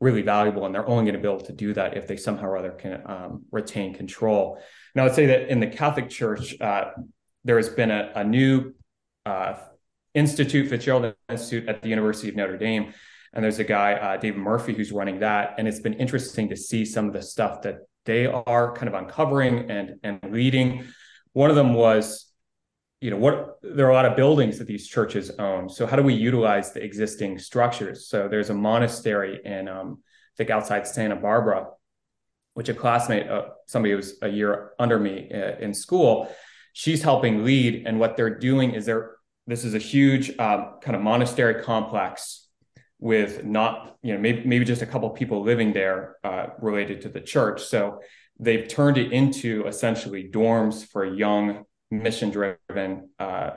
really 0.00 0.22
valuable. 0.22 0.66
And 0.66 0.74
they're 0.74 0.88
only 0.88 1.04
going 1.04 1.14
to 1.14 1.20
be 1.20 1.28
able 1.28 1.44
to 1.44 1.52
do 1.52 1.74
that 1.74 1.96
if 1.96 2.06
they 2.06 2.16
somehow 2.16 2.46
or 2.46 2.56
other 2.56 2.72
can 2.72 3.02
um, 3.06 3.44
retain 3.50 3.94
control. 3.94 4.60
Now, 4.94 5.04
I'd 5.04 5.14
say 5.14 5.26
that 5.26 5.48
in 5.48 5.60
the 5.60 5.66
Catholic 5.66 6.08
Church, 6.08 6.58
uh, 6.60 6.90
there 7.46 7.56
has 7.56 7.68
been 7.68 7.92
a, 7.92 8.10
a 8.16 8.24
new 8.24 8.74
uh, 9.24 9.54
institute, 10.14 10.68
Fitzgerald 10.68 11.14
Institute 11.28 11.68
at 11.68 11.80
the 11.80 11.88
University 11.88 12.28
of 12.28 12.34
Notre 12.34 12.58
Dame. 12.58 12.92
And 13.32 13.44
there's 13.44 13.60
a 13.60 13.64
guy, 13.64 13.92
uh, 13.92 14.16
David 14.16 14.38
Murphy, 14.38 14.74
who's 14.74 14.90
running 14.90 15.20
that. 15.20 15.54
And 15.56 15.68
it's 15.68 15.80
been 15.80 15.94
interesting 15.94 16.48
to 16.48 16.56
see 16.56 16.84
some 16.84 17.06
of 17.06 17.12
the 17.12 17.22
stuff 17.22 17.62
that 17.62 17.76
they 18.04 18.26
are 18.26 18.74
kind 18.74 18.88
of 18.88 18.94
uncovering 18.94 19.70
and 19.70 20.00
and 20.02 20.18
leading. 20.30 20.84
One 21.34 21.50
of 21.50 21.56
them 21.56 21.74
was, 21.74 22.32
you 23.00 23.10
know, 23.10 23.16
what 23.16 23.58
there 23.62 23.86
are 23.86 23.90
a 23.90 23.94
lot 23.94 24.06
of 24.06 24.16
buildings 24.16 24.58
that 24.58 24.66
these 24.66 24.88
churches 24.88 25.30
own. 25.38 25.68
So 25.68 25.86
how 25.86 25.96
do 25.96 26.02
we 26.02 26.14
utilize 26.14 26.72
the 26.72 26.82
existing 26.82 27.38
structures? 27.38 28.08
So 28.08 28.26
there's 28.28 28.50
a 28.50 28.54
monastery 28.54 29.40
in, 29.44 29.68
um, 29.68 29.98
I 30.00 30.34
think, 30.38 30.50
outside 30.50 30.86
Santa 30.86 31.16
Barbara, 31.16 31.66
which 32.54 32.68
a 32.70 32.74
classmate, 32.74 33.28
uh, 33.28 33.48
somebody 33.66 33.90
who 33.90 33.98
was 33.98 34.14
a 34.22 34.28
year 34.28 34.70
under 34.78 34.98
me 34.98 35.30
uh, 35.32 35.58
in 35.58 35.74
school, 35.74 36.28
she's 36.76 37.02
helping 37.02 37.42
lead. 37.42 37.86
And 37.86 37.98
what 37.98 38.18
they're 38.18 38.38
doing 38.38 38.72
is 38.72 38.84
they're 38.84 39.12
this 39.46 39.64
is 39.64 39.74
a 39.74 39.78
huge 39.78 40.38
um, 40.38 40.74
kind 40.82 40.94
of 40.94 41.00
monastery 41.00 41.62
complex 41.62 42.48
with 42.98 43.44
not 43.44 43.96
you 44.02 44.12
know 44.12 44.20
maybe 44.20 44.46
maybe 44.46 44.64
just 44.64 44.82
a 44.82 44.86
couple 44.86 45.08
people 45.10 45.42
living 45.42 45.72
there 45.72 46.16
uh, 46.22 46.48
related 46.60 47.00
to 47.02 47.08
the 47.08 47.20
church 47.20 47.62
so 47.62 48.00
they've 48.38 48.68
turned 48.68 48.98
it 48.98 49.12
into 49.12 49.66
essentially 49.66 50.30
dorms 50.30 50.86
for 50.86 51.04
young 51.04 51.64
mission 51.90 52.30
driven 52.30 53.10
uh, 53.18 53.50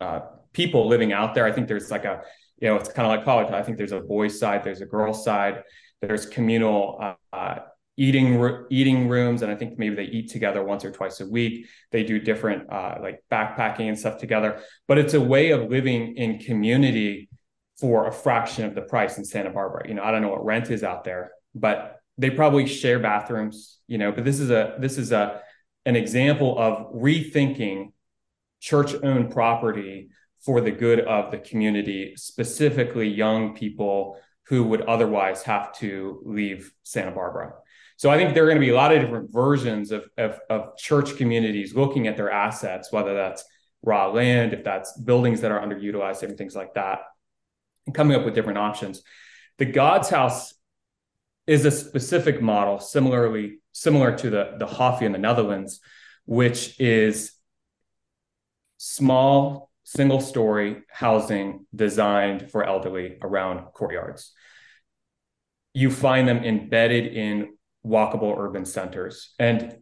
uh, 0.00 0.20
people 0.52 0.86
living 0.86 1.12
out 1.12 1.34
there 1.34 1.46
i 1.46 1.52
think 1.52 1.66
there's 1.66 1.90
like 1.90 2.04
a 2.04 2.22
you 2.60 2.68
know 2.68 2.76
it's 2.76 2.92
kind 2.92 3.06
of 3.06 3.10
like 3.16 3.24
college 3.24 3.50
i 3.52 3.62
think 3.62 3.78
there's 3.78 3.92
a 3.92 4.00
boys 4.00 4.38
side 4.38 4.62
there's 4.62 4.82
a 4.82 4.86
girls 4.86 5.24
side 5.24 5.62
there's 6.02 6.26
communal 6.26 7.16
uh, 7.32 7.58
eating 7.98 8.64
eating 8.70 9.08
rooms 9.08 9.42
and 9.42 9.52
i 9.52 9.54
think 9.54 9.78
maybe 9.78 9.94
they 9.94 10.04
eat 10.04 10.30
together 10.30 10.62
once 10.62 10.84
or 10.84 10.90
twice 10.90 11.20
a 11.20 11.26
week 11.26 11.66
they 11.92 12.02
do 12.02 12.18
different 12.18 12.70
uh, 12.72 12.94
like 13.02 13.22
backpacking 13.30 13.88
and 13.88 13.98
stuff 13.98 14.18
together 14.18 14.62
but 14.86 14.96
it's 14.96 15.14
a 15.14 15.20
way 15.20 15.50
of 15.50 15.68
living 15.68 16.16
in 16.16 16.38
community 16.38 17.28
for 17.78 18.06
a 18.06 18.12
fraction 18.12 18.64
of 18.64 18.74
the 18.74 18.82
price 18.82 19.18
in 19.18 19.24
Santa 19.24 19.50
Barbara. 19.50 19.86
You 19.88 19.94
know, 19.94 20.02
I 20.02 20.10
don't 20.10 20.22
know 20.22 20.30
what 20.30 20.44
rent 20.44 20.70
is 20.70 20.82
out 20.82 21.04
there, 21.04 21.30
but 21.54 22.00
they 22.16 22.30
probably 22.30 22.66
share 22.66 22.98
bathrooms, 22.98 23.78
you 23.86 23.98
know, 23.98 24.10
but 24.10 24.24
this 24.24 24.40
is 24.40 24.50
a 24.50 24.74
this 24.78 24.98
is 24.98 25.12
a 25.12 25.40
an 25.86 25.94
example 25.96 26.58
of 26.58 26.92
rethinking 26.92 27.92
church-owned 28.60 29.30
property 29.30 30.08
for 30.40 30.60
the 30.60 30.72
good 30.72 31.00
of 31.00 31.30
the 31.30 31.38
community, 31.38 32.14
specifically 32.16 33.08
young 33.08 33.54
people 33.54 34.18
who 34.48 34.64
would 34.64 34.82
otherwise 34.82 35.44
have 35.44 35.72
to 35.74 36.20
leave 36.24 36.72
Santa 36.82 37.12
Barbara. 37.12 37.52
So 37.98 38.10
I 38.10 38.16
think 38.16 38.32
there 38.32 38.44
are 38.44 38.46
going 38.46 38.60
to 38.60 38.66
be 38.66 38.70
a 38.70 38.76
lot 38.76 38.94
of 38.94 39.02
different 39.02 39.32
versions 39.32 39.92
of, 39.92 40.04
of, 40.16 40.40
of 40.48 40.76
church 40.78 41.16
communities 41.16 41.74
looking 41.74 42.06
at 42.06 42.16
their 42.16 42.30
assets, 42.30 42.90
whether 42.90 43.14
that's 43.14 43.44
raw 43.82 44.06
land, 44.06 44.54
if 44.54 44.64
that's 44.64 44.98
buildings 44.98 45.42
that 45.42 45.50
are 45.50 45.60
underutilized, 45.60 46.20
different 46.20 46.38
things 46.38 46.56
like 46.56 46.74
that 46.74 47.00
and 47.88 47.94
coming 47.94 48.16
up 48.16 48.24
with 48.24 48.34
different 48.34 48.58
options. 48.58 49.02
The 49.56 49.64
God's 49.64 50.10
House 50.10 50.54
is 51.46 51.64
a 51.64 51.70
specific 51.70 52.40
model, 52.40 52.78
similarly 52.78 53.58
similar 53.72 54.16
to 54.18 54.30
the 54.30 54.56
the 54.58 54.66
hofje 54.66 55.02
in 55.02 55.12
the 55.12 55.18
Netherlands, 55.18 55.80
which 56.26 56.78
is 56.78 57.32
small 58.76 59.70
single 59.84 60.20
story 60.20 60.82
housing 60.90 61.66
designed 61.74 62.50
for 62.50 62.62
elderly 62.62 63.16
around 63.22 63.64
courtyards. 63.72 64.32
You 65.72 65.90
find 65.90 66.28
them 66.28 66.44
embedded 66.44 67.06
in 67.06 67.56
walkable 67.88 68.36
urban 68.38 68.64
centers. 68.64 69.34
And 69.38 69.78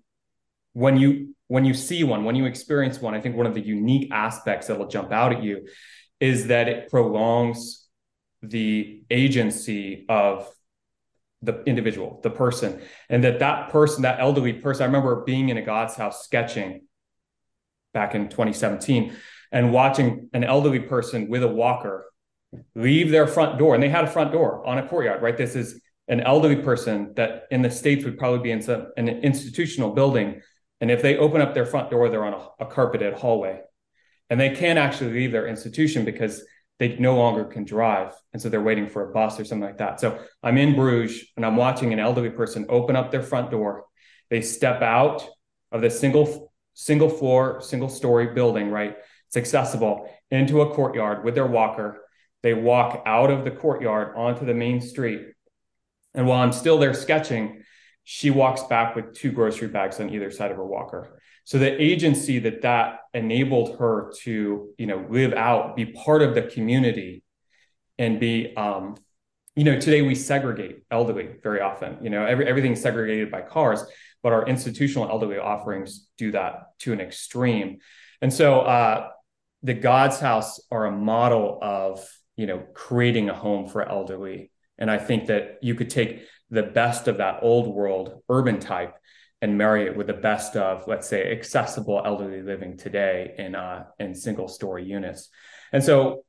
when 0.73 0.97
you 0.97 1.35
when 1.49 1.65
you 1.65 1.75
see 1.75 2.03
one, 2.05 2.25
when 2.25 2.35
you 2.35 2.45
experience 2.45 3.01
one, 3.01 3.15
I 3.15 3.21
think 3.21 3.37
one 3.37 3.47
of 3.47 3.55
the 3.55 3.65
unique 3.65 4.11
aspects 4.13 4.67
that 4.67 4.79
will 4.79 4.89
jump 4.89 5.13
out 5.13 5.33
at 5.33 5.43
you 5.43 5.69
is 6.21 6.49
that 6.49 6.69
it 6.69 6.91
prolongs 6.91 7.87
the 8.43 9.03
agency 9.11 10.07
of 10.09 10.51
the 11.43 11.63
individual, 11.65 12.21
the 12.23 12.31
person, 12.31 12.83
and 13.09 13.23
that 13.23 13.39
that 13.39 13.71
person, 13.71 14.03
that 14.03 14.19
elderly 14.21 14.55
person, 14.55 14.83
I 14.83 14.87
remember 14.87 15.23
being 15.25 15.51
in 15.51 15.57
a 15.57 15.63
God's 15.63 15.95
house 15.95 16.25
sketching 16.25 16.83
back 17.95 18.15
in 18.15 18.29
2017 18.29 19.15
and 19.53 19.73
watching 19.73 20.29
an 20.33 20.43
elderly 20.43 20.81
person 20.81 21.29
with 21.29 21.43
a 21.43 21.49
walker 21.49 22.07
leave 22.75 23.11
their 23.11 23.27
front 23.27 23.59
door, 23.59 23.75
and 23.75 23.83
they 23.83 23.89
had 23.89 24.05
a 24.05 24.09
front 24.09 24.33
door 24.33 24.67
on 24.67 24.79
a 24.79 24.87
courtyard, 24.87 25.23
right? 25.23 25.37
This 25.37 25.55
is 25.55 25.81
an 26.09 26.21
elderly 26.21 26.57
person 26.57 27.13
that 27.17 27.45
in 27.51 27.63
the 27.63 27.71
states 27.71 28.05
would 28.05 28.19
probably 28.19 28.41
be 28.41 28.51
in 28.51 28.63
some, 28.63 28.93
an 28.97 29.09
institutional 29.09 29.91
building, 29.91 30.41
and 30.81 30.91
if 30.91 31.03
they 31.03 31.17
open 31.17 31.41
up 31.41 31.55
their 31.55 31.67
front 31.67 31.91
door, 31.91 32.09
they're 32.09 32.25
on 32.25 32.35
a, 32.35 32.65
a 32.65 32.67
carpeted 32.67 33.15
hallway, 33.15 33.61
and 34.31 34.41
they 34.41 34.51
can't 34.51 34.79
actually 34.79 35.13
leave 35.13 35.33
their 35.33 35.47
institution 35.47 36.05
because 36.05 36.45
they 36.79 36.97
no 36.99 37.17
longer 37.17 37.45
can 37.45 37.65
drive, 37.65 38.13
and 38.33 38.41
so 38.41 38.49
they're 38.49 38.63
waiting 38.63 38.89
for 38.89 39.09
a 39.09 39.13
bus 39.13 39.41
or 39.41 39.45
something 39.45 39.67
like 39.67 39.79
that. 39.79 40.01
So 40.01 40.19
I'm 40.43 40.59
in 40.59 40.75
Bruges, 40.75 41.25
and 41.37 41.45
I'm 41.45 41.57
watching 41.57 41.93
an 41.93 41.99
elderly 41.99 42.31
person 42.31 42.67
open 42.69 42.97
up 42.97 43.11
their 43.11 43.23
front 43.23 43.51
door. 43.51 43.85
They 44.31 44.43
step 44.43 44.83
out 44.83 45.27
of 45.73 45.81
the 45.81 45.91
single 45.91 46.53
single 46.75 47.09
floor, 47.09 47.63
single 47.63 47.89
story 47.89 48.35
building, 48.35 48.71
right? 48.71 48.97
It's 49.29 49.37
accessible 49.37 50.13
into 50.31 50.61
a 50.61 50.75
courtyard 50.75 51.25
with 51.25 51.35
their 51.35 51.47
walker 51.47 52.03
they 52.47 52.55
walk 52.55 53.03
out 53.07 53.33
of 53.33 53.45
the 53.45 53.51
courtyard 53.51 54.15
onto 54.17 54.47
the 54.47 54.55
main 54.55 54.81
street. 54.81 55.33
And 56.17 56.27
while 56.27 56.43
I'm 56.43 56.53
still 56.53 56.79
there 56.79 56.95
sketching, 56.95 57.63
she 58.05 58.31
walks 58.31 58.63
back 58.65 58.97
with 58.97 59.15
two 59.15 59.31
grocery 59.31 59.69
bags 59.69 60.01
on 60.01 60.11
either 60.11 60.31
side 60.31 60.51
of 60.51 60.57
her 60.57 60.67
walker. 60.67 61.21
So 61.45 61.59
the 61.59 61.81
agency 61.81 62.41
that 62.41 62.63
that 62.63 63.01
enabled 63.15 63.79
her 63.79 64.13
to, 64.23 64.71
you 64.79 64.87
know, 64.87 65.07
live 65.09 65.33
out, 65.33 65.77
be 65.77 65.87
part 65.87 66.23
of 66.23 66.35
the 66.35 66.43
community, 66.43 67.23
and 67.99 68.19
be, 68.19 68.55
um, 68.57 68.97
you 69.55 69.65
know, 69.65 69.79
today 69.79 70.03
we 70.03 70.15
segregate 70.15 70.83
elderly 70.91 71.31
very 71.43 71.61
often. 71.61 71.99
You 72.03 72.11
know, 72.11 72.27
every, 72.27 72.47
everything's 72.47 72.81
segregated 72.81 73.31
by 73.31 73.43
cars, 73.43 73.85
but 74.23 74.33
our 74.33 74.47
institutional 74.47 75.09
elderly 75.09 75.39
offerings 75.39 76.09
do 76.19 76.33
that 76.33 76.79
to 76.81 76.93
an 76.93 77.01
extreme. 77.01 77.79
And 78.21 78.33
so 78.33 78.61
uh, 78.61 79.09
the 79.63 79.75
God's 79.75 80.19
House 80.19 80.61
are 80.71 80.87
a 80.87 80.93
model 80.93 81.59
of 81.63 82.07
you 82.37 82.47
know 82.47 82.59
creating 82.75 83.31
a 83.31 83.35
home 83.35 83.69
for 83.69 83.89
elderly 83.89 84.51
and 84.79 84.91
i 84.91 84.99
think 84.99 85.27
that 85.27 85.59
you 85.63 85.75
could 85.75 85.91
take 85.91 86.23
the 86.51 86.63
best 86.63 87.09
of 87.09 87.19
that 87.19 87.39
old 87.43 87.75
world 87.75 88.23
urban 88.29 88.59
type 88.61 88.95
and 89.43 89.59
marry 89.59 89.87
it 89.87 89.97
with 89.97 90.07
the 90.07 90.15
best 90.15 90.57
of 90.57 90.85
let's 90.87 91.09
say 91.09 91.31
accessible 91.31 92.01
elderly 92.05 92.43
living 92.43 92.77
today 92.77 93.35
in 93.39 93.55
uh, 93.55 93.85
in 93.99 94.15
single 94.15 94.49
story 94.49 94.85
units. 94.85 95.29
And 95.73 95.83
so 95.83 96.25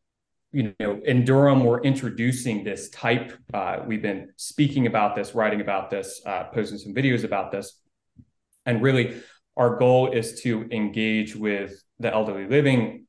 you 0.51 0.73
know 0.79 0.99
in 1.03 1.25
durham 1.25 1.65
we're 1.65 1.81
introducing 1.81 2.63
this 2.63 2.89
type 2.89 3.33
uh, 3.53 3.79
we've 3.85 4.01
been 4.01 4.29
speaking 4.37 4.87
about 4.87 5.13
this 5.15 5.35
writing 5.35 5.61
about 5.61 5.89
this 5.89 6.21
uh, 6.25 6.45
posting 6.45 6.77
some 6.77 6.93
videos 6.93 7.23
about 7.23 7.51
this. 7.51 7.79
And 8.65 8.81
really 8.81 9.21
our 9.55 9.77
goal 9.77 10.11
is 10.11 10.41
to 10.41 10.67
engage 10.71 11.35
with 11.35 11.81
the 11.99 12.13
elderly 12.13 12.47
living 12.47 13.06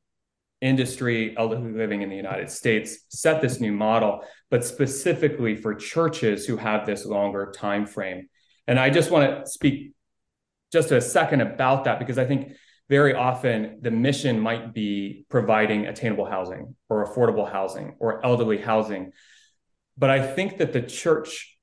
industry, 0.61 1.37
elderly 1.37 1.73
living 1.73 2.03
in 2.03 2.09
the 2.09 2.17
United 2.17 2.51
States 2.51 2.99
set 3.09 3.41
this 3.41 3.61
new 3.61 3.73
model, 3.73 4.25
but 4.51 4.65
specifically 4.65 5.57
for 5.57 5.75
churches 5.75 6.47
who 6.47 6.57
have 6.57 6.87
this 6.87 7.05
longer 7.05 7.53
time 7.55 7.87
frame. 7.87 8.29
And 8.67 8.79
I 8.79 8.91
just 8.91 9.11
want 9.11 9.45
to 9.45 9.51
speak 9.51 9.93
just 10.73 10.91
a 10.91 11.01
second 11.01 11.41
about 11.41 11.85
that 11.85 11.99
because 11.99 12.19
I 12.19 12.25
think 12.25 12.53
very 12.89 13.15
often 13.15 13.79
the 13.83 13.91
mission 13.91 14.41
might 14.41 14.73
be 14.73 15.27
providing 15.29 15.87
attainable 15.87 16.27
housing 16.27 16.75
or 16.89 17.07
affordable 17.07 17.51
housing 17.51 17.97
or 17.99 18.25
elderly 18.25 18.59
housing. 18.59 19.13
But 19.97 20.11
I 20.11 20.27
think 20.27 20.59
that 20.59 20.73
the 20.73 20.83
church 20.83 21.59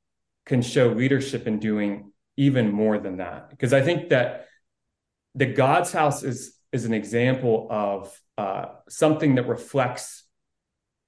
can 0.45 0.61
show 0.61 0.87
leadership 0.89 1.47
in 1.47 1.59
doing 1.59 2.11
even 2.37 2.71
more 2.71 2.99
than 2.99 3.17
that 3.17 3.49
because 3.49 3.73
I 3.73 3.81
think 3.81 4.09
that 4.09 4.47
the 5.33 5.45
God's 5.45 5.91
house 5.91 6.23
is 6.23 6.54
is 6.75 6.85
an 6.85 6.93
example 6.93 7.67
of 7.69 8.19
uh, 8.37 8.65
something 8.89 9.35
that 9.35 9.47
reflects 9.47 10.23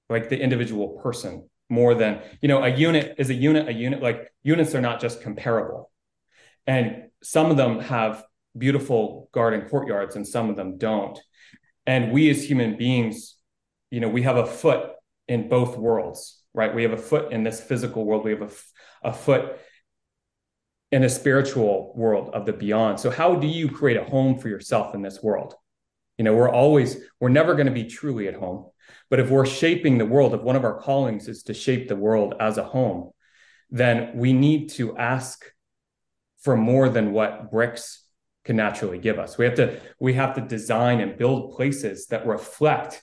like 0.08 0.28
the 0.28 0.40
individual 0.40 1.00
person 1.02 1.48
more 1.68 1.94
than 1.94 2.22
you 2.40 2.48
know 2.48 2.62
a 2.62 2.68
unit 2.68 3.14
is 3.18 3.28
a 3.28 3.34
unit 3.34 3.68
a 3.68 3.72
unit 3.72 4.02
like 4.02 4.32
units 4.42 4.74
are 4.74 4.80
not 4.80 5.00
just 5.00 5.22
comparable. 5.22 5.90
And 6.66 7.04
some 7.22 7.50
of 7.50 7.56
them 7.56 7.80
have 7.80 8.24
beautiful 8.56 9.28
garden 9.32 9.68
courtyards 9.68 10.16
and 10.16 10.26
some 10.26 10.50
of 10.50 10.56
them 10.56 10.78
don't. 10.78 11.18
And 11.86 12.12
we 12.12 12.30
as 12.30 12.42
human 12.42 12.76
beings 12.76 13.36
you 13.90 14.00
know 14.00 14.08
we 14.08 14.22
have 14.22 14.38
a 14.38 14.46
foot 14.46 14.90
in 15.28 15.48
both 15.48 15.76
worlds 15.76 16.38
right? 16.58 16.74
We 16.74 16.82
have 16.82 16.92
a 16.92 16.98
foot 16.98 17.32
in 17.32 17.44
this 17.44 17.60
physical 17.60 18.04
world. 18.04 18.24
We 18.24 18.32
have 18.32 18.42
a, 18.42 19.08
a 19.10 19.12
foot 19.12 19.60
in 20.90 21.04
a 21.04 21.08
spiritual 21.08 21.92
world 21.94 22.30
of 22.32 22.46
the 22.46 22.52
beyond 22.52 22.98
so 22.98 23.10
how 23.10 23.34
do 23.34 23.46
you 23.46 23.68
create 23.68 23.96
a 23.96 24.04
home 24.04 24.38
for 24.38 24.48
yourself 24.48 24.94
in 24.94 25.02
this 25.02 25.22
world 25.22 25.54
you 26.18 26.24
know, 26.24 26.34
we're 26.34 26.50
always, 26.50 26.98
we're 27.20 27.28
never 27.28 27.54
going 27.54 27.66
to 27.66 27.72
be 27.72 27.84
truly 27.84 28.26
at 28.28 28.34
home. 28.34 28.66
But 29.08 29.20
if 29.20 29.30
we're 29.30 29.46
shaping 29.46 29.96
the 29.96 30.04
world, 30.04 30.34
if 30.34 30.42
one 30.42 30.56
of 30.56 30.64
our 30.64 30.78
callings 30.78 31.28
is 31.28 31.44
to 31.44 31.54
shape 31.54 31.88
the 31.88 31.96
world 31.96 32.34
as 32.40 32.58
a 32.58 32.64
home, 32.64 33.12
then 33.70 34.16
we 34.16 34.32
need 34.32 34.70
to 34.70 34.96
ask 34.96 35.44
for 36.40 36.56
more 36.56 36.88
than 36.88 37.12
what 37.12 37.50
bricks 37.50 38.04
can 38.44 38.56
naturally 38.56 38.98
give 38.98 39.18
us. 39.18 39.38
We 39.38 39.44
have 39.44 39.54
to 39.56 39.80
we 40.00 40.14
have 40.14 40.34
to 40.34 40.40
design 40.40 41.00
and 41.00 41.18
build 41.18 41.54
places 41.54 42.06
that 42.06 42.26
reflect 42.26 43.02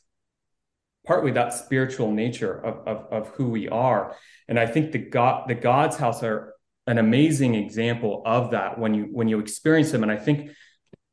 partly 1.05 1.31
that 1.31 1.53
spiritual 1.53 2.11
nature 2.11 2.53
of, 2.65 2.87
of, 2.87 3.13
of 3.13 3.27
who 3.35 3.49
we 3.49 3.69
are. 3.69 4.15
And 4.47 4.59
I 4.59 4.65
think 4.65 4.91
the 4.91 4.97
God 4.97 5.47
the 5.47 5.55
God's 5.55 5.97
house 5.97 6.23
are 6.23 6.54
an 6.87 6.97
amazing 6.97 7.55
example 7.55 8.21
of 8.25 8.51
that 8.51 8.77
when 8.77 8.93
you 8.93 9.07
when 9.11 9.27
you 9.27 9.39
experience 9.39 9.91
them. 9.91 10.03
And 10.03 10.11
I 10.11 10.17
think 10.17 10.51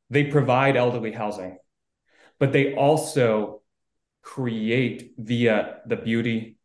they 0.09 0.25
provide 0.25 0.75
elderly 0.75 1.11
housing 1.11 1.57
but 2.43 2.51
they 2.51 2.75
also 2.75 3.61
create 4.21 5.13
via 5.17 5.77
the 5.85 5.95
beauty, 5.95 6.57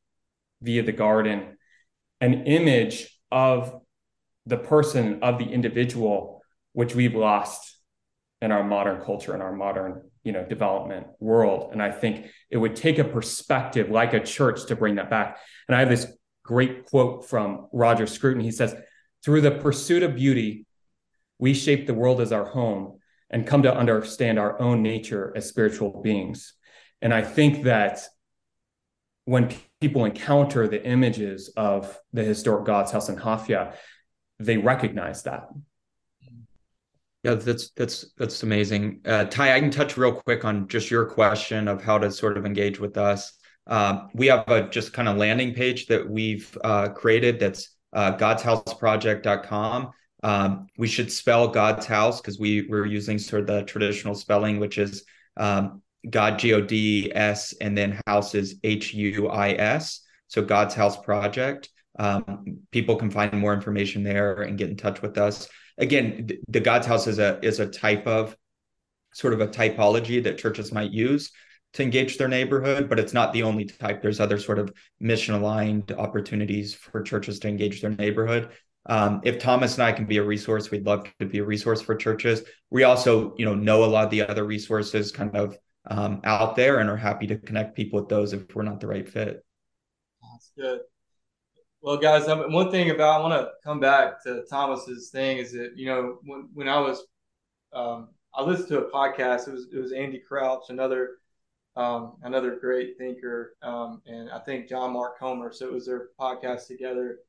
via 0.60 0.82
the 0.82 0.90
garden, 0.90 1.56
an 2.20 2.46
image 2.46 3.16
of 3.30 3.80
the 4.46 4.56
person, 4.56 5.20
of 5.22 5.38
the 5.38 5.44
individual, 5.44 6.42
which 6.72 6.96
we've 6.96 7.14
lost 7.14 7.76
in 8.40 8.50
our 8.50 8.64
modern 8.64 9.04
culture, 9.04 9.36
in 9.36 9.40
our 9.40 9.52
modern 9.52 10.02
you 10.24 10.32
know 10.32 10.44
development 10.44 11.06
world. 11.20 11.70
And 11.72 11.80
i 11.80 11.92
think 11.92 12.26
it 12.50 12.56
would 12.56 12.74
take 12.74 12.98
a 12.98 13.04
perspective 13.04 13.88
like 13.88 14.14
a 14.14 14.20
church 14.20 14.66
to 14.66 14.74
bring 14.74 14.96
that 14.96 15.08
back. 15.08 15.38
And 15.68 15.76
i 15.76 15.78
have 15.78 15.88
this 15.88 16.06
great 16.42 16.86
quote 16.86 17.28
from 17.28 17.68
roger 17.72 18.08
scruton. 18.08 18.42
He 18.42 18.50
says 18.50 18.74
through 19.24 19.40
the 19.40 19.50
pursuit 19.50 20.02
of 20.02 20.14
beauty 20.14 20.66
we 21.38 21.54
shape 21.54 21.86
the 21.86 21.94
world 21.94 22.20
as 22.20 22.32
our 22.32 22.44
home 22.44 22.98
and 23.30 23.46
come 23.46 23.62
to 23.62 23.74
understand 23.74 24.38
our 24.38 24.60
own 24.60 24.82
nature 24.82 25.32
as 25.36 25.48
spiritual 25.48 26.00
beings. 26.02 26.54
And 27.00 27.14
I 27.14 27.22
think 27.22 27.64
that 27.64 28.00
when 29.24 29.54
people 29.80 30.04
encounter 30.04 30.66
the 30.66 30.84
images 30.84 31.52
of 31.56 31.98
the 32.12 32.24
historic 32.24 32.64
God's 32.64 32.90
house 32.90 33.08
in 33.08 33.16
hofje, 33.16 33.72
they 34.40 34.56
recognize 34.56 35.22
that. 35.24 35.48
Yeah, 37.24 37.34
that's 37.34 37.70
that's 37.70 38.12
that's 38.16 38.42
amazing. 38.44 39.00
Uh, 39.04 39.24
Ty, 39.24 39.56
I 39.56 39.60
can 39.60 39.70
touch 39.70 39.96
real 39.96 40.12
quick 40.12 40.44
on 40.44 40.68
just 40.68 40.90
your 40.90 41.04
question 41.04 41.68
of 41.68 41.82
how 41.82 41.98
to 41.98 42.10
sort 42.10 42.38
of 42.38 42.46
engage 42.46 42.78
with 42.78 42.96
us. 42.96 43.34
Uh, 43.66 44.06
we 44.14 44.28
have 44.28 44.48
a 44.48 44.68
just 44.68 44.92
kind 44.92 45.08
of 45.08 45.16
landing 45.16 45.52
page 45.52 45.86
that 45.86 46.08
we've 46.08 46.56
uh, 46.64 46.88
created 46.88 47.38
that's 47.38 47.76
uh, 47.92 48.16
godshuisproject.com 48.16 49.92
um, 50.22 50.66
we 50.76 50.88
should 50.88 51.12
spell 51.12 51.48
God's 51.48 51.86
house 51.86 52.20
because 52.20 52.38
we 52.38 52.66
we're 52.68 52.86
using 52.86 53.18
sort 53.18 53.42
of 53.42 53.46
the 53.46 53.62
traditional 53.62 54.14
spelling, 54.14 54.58
which 54.58 54.78
is 54.78 55.04
um, 55.36 55.82
God 56.08 56.38
G 56.38 56.54
O 56.54 56.60
D 56.60 57.12
S 57.14 57.54
and 57.60 57.76
then 57.76 58.00
house 58.06 58.34
is 58.34 58.56
H 58.64 58.94
U 58.94 59.28
I 59.28 59.50
S. 59.52 60.00
So 60.26 60.42
God's 60.42 60.74
House 60.74 60.96
Project. 61.00 61.68
Um, 61.98 62.60
people 62.70 62.96
can 62.96 63.10
find 63.10 63.32
more 63.32 63.54
information 63.54 64.02
there 64.02 64.42
and 64.42 64.58
get 64.58 64.70
in 64.70 64.76
touch 64.76 65.02
with 65.02 65.18
us. 65.18 65.48
Again, 65.78 66.28
the 66.48 66.60
God's 66.60 66.86
House 66.86 67.06
is 67.06 67.18
a 67.18 67.38
is 67.42 67.60
a 67.60 67.66
type 67.66 68.06
of 68.06 68.36
sort 69.14 69.34
of 69.34 69.40
a 69.40 69.48
typology 69.48 70.22
that 70.24 70.38
churches 70.38 70.72
might 70.72 70.90
use 70.90 71.30
to 71.74 71.82
engage 71.82 72.16
their 72.16 72.28
neighborhood, 72.28 72.88
but 72.88 72.98
it's 72.98 73.12
not 73.12 73.32
the 73.32 73.42
only 73.42 73.64
type. 73.64 74.02
There's 74.02 74.20
other 74.20 74.38
sort 74.38 74.58
of 74.58 74.72
mission 75.00 75.34
aligned 75.34 75.92
opportunities 75.92 76.74
for 76.74 77.02
churches 77.02 77.38
to 77.40 77.48
engage 77.48 77.80
their 77.80 77.90
neighborhood. 77.90 78.50
Um, 78.86 79.20
if 79.22 79.38
Thomas 79.38 79.74
and 79.74 79.82
I 79.82 79.92
can 79.92 80.06
be 80.06 80.16
a 80.16 80.24
resource, 80.24 80.70
we'd 80.70 80.86
love 80.86 81.06
to 81.20 81.26
be 81.26 81.38
a 81.38 81.44
resource 81.44 81.82
for 81.82 81.94
churches. 81.94 82.42
We 82.70 82.84
also, 82.84 83.34
you 83.36 83.44
know, 83.44 83.54
know 83.54 83.84
a 83.84 83.86
lot 83.86 84.04
of 84.04 84.10
the 84.10 84.26
other 84.26 84.44
resources 84.44 85.12
kind 85.12 85.36
of 85.36 85.58
um, 85.86 86.20
out 86.24 86.56
there 86.56 86.78
and 86.78 86.88
are 86.88 86.96
happy 86.96 87.26
to 87.26 87.36
connect 87.36 87.76
people 87.76 88.00
with 88.00 88.08
those 88.08 88.32
if 88.32 88.54
we're 88.54 88.62
not 88.62 88.80
the 88.80 88.86
right 88.86 89.08
fit. 89.08 89.44
That's 90.22 90.52
good. 90.56 90.80
Well, 91.80 91.98
guys, 91.98 92.26
one 92.26 92.70
thing 92.70 92.90
about 92.90 93.20
I 93.20 93.22
want 93.22 93.40
to 93.40 93.50
come 93.62 93.78
back 93.78 94.22
to 94.24 94.42
Thomas's 94.50 95.10
thing 95.10 95.38
is 95.38 95.52
that 95.52 95.72
you 95.76 95.86
know 95.86 96.18
when 96.24 96.48
when 96.52 96.68
I 96.68 96.80
was 96.80 97.04
um, 97.72 98.08
I 98.34 98.42
listened 98.42 98.68
to 98.68 98.86
a 98.86 98.90
podcast. 98.90 99.48
It 99.48 99.52
was 99.52 99.66
it 99.72 99.78
was 99.78 99.92
Andy 99.92 100.18
Crouch, 100.18 100.70
another 100.70 101.17
um, 101.78 102.16
another 102.24 102.56
great 102.56 102.98
thinker, 102.98 103.54
um, 103.62 104.02
and 104.06 104.28
I 104.30 104.40
think 104.40 104.68
John 104.68 104.92
Mark 104.92 105.18
Comer. 105.18 105.52
So 105.52 105.66
it 105.66 105.72
was 105.72 105.86
their 105.86 106.08
podcast 106.20 106.66
together. 106.66 107.20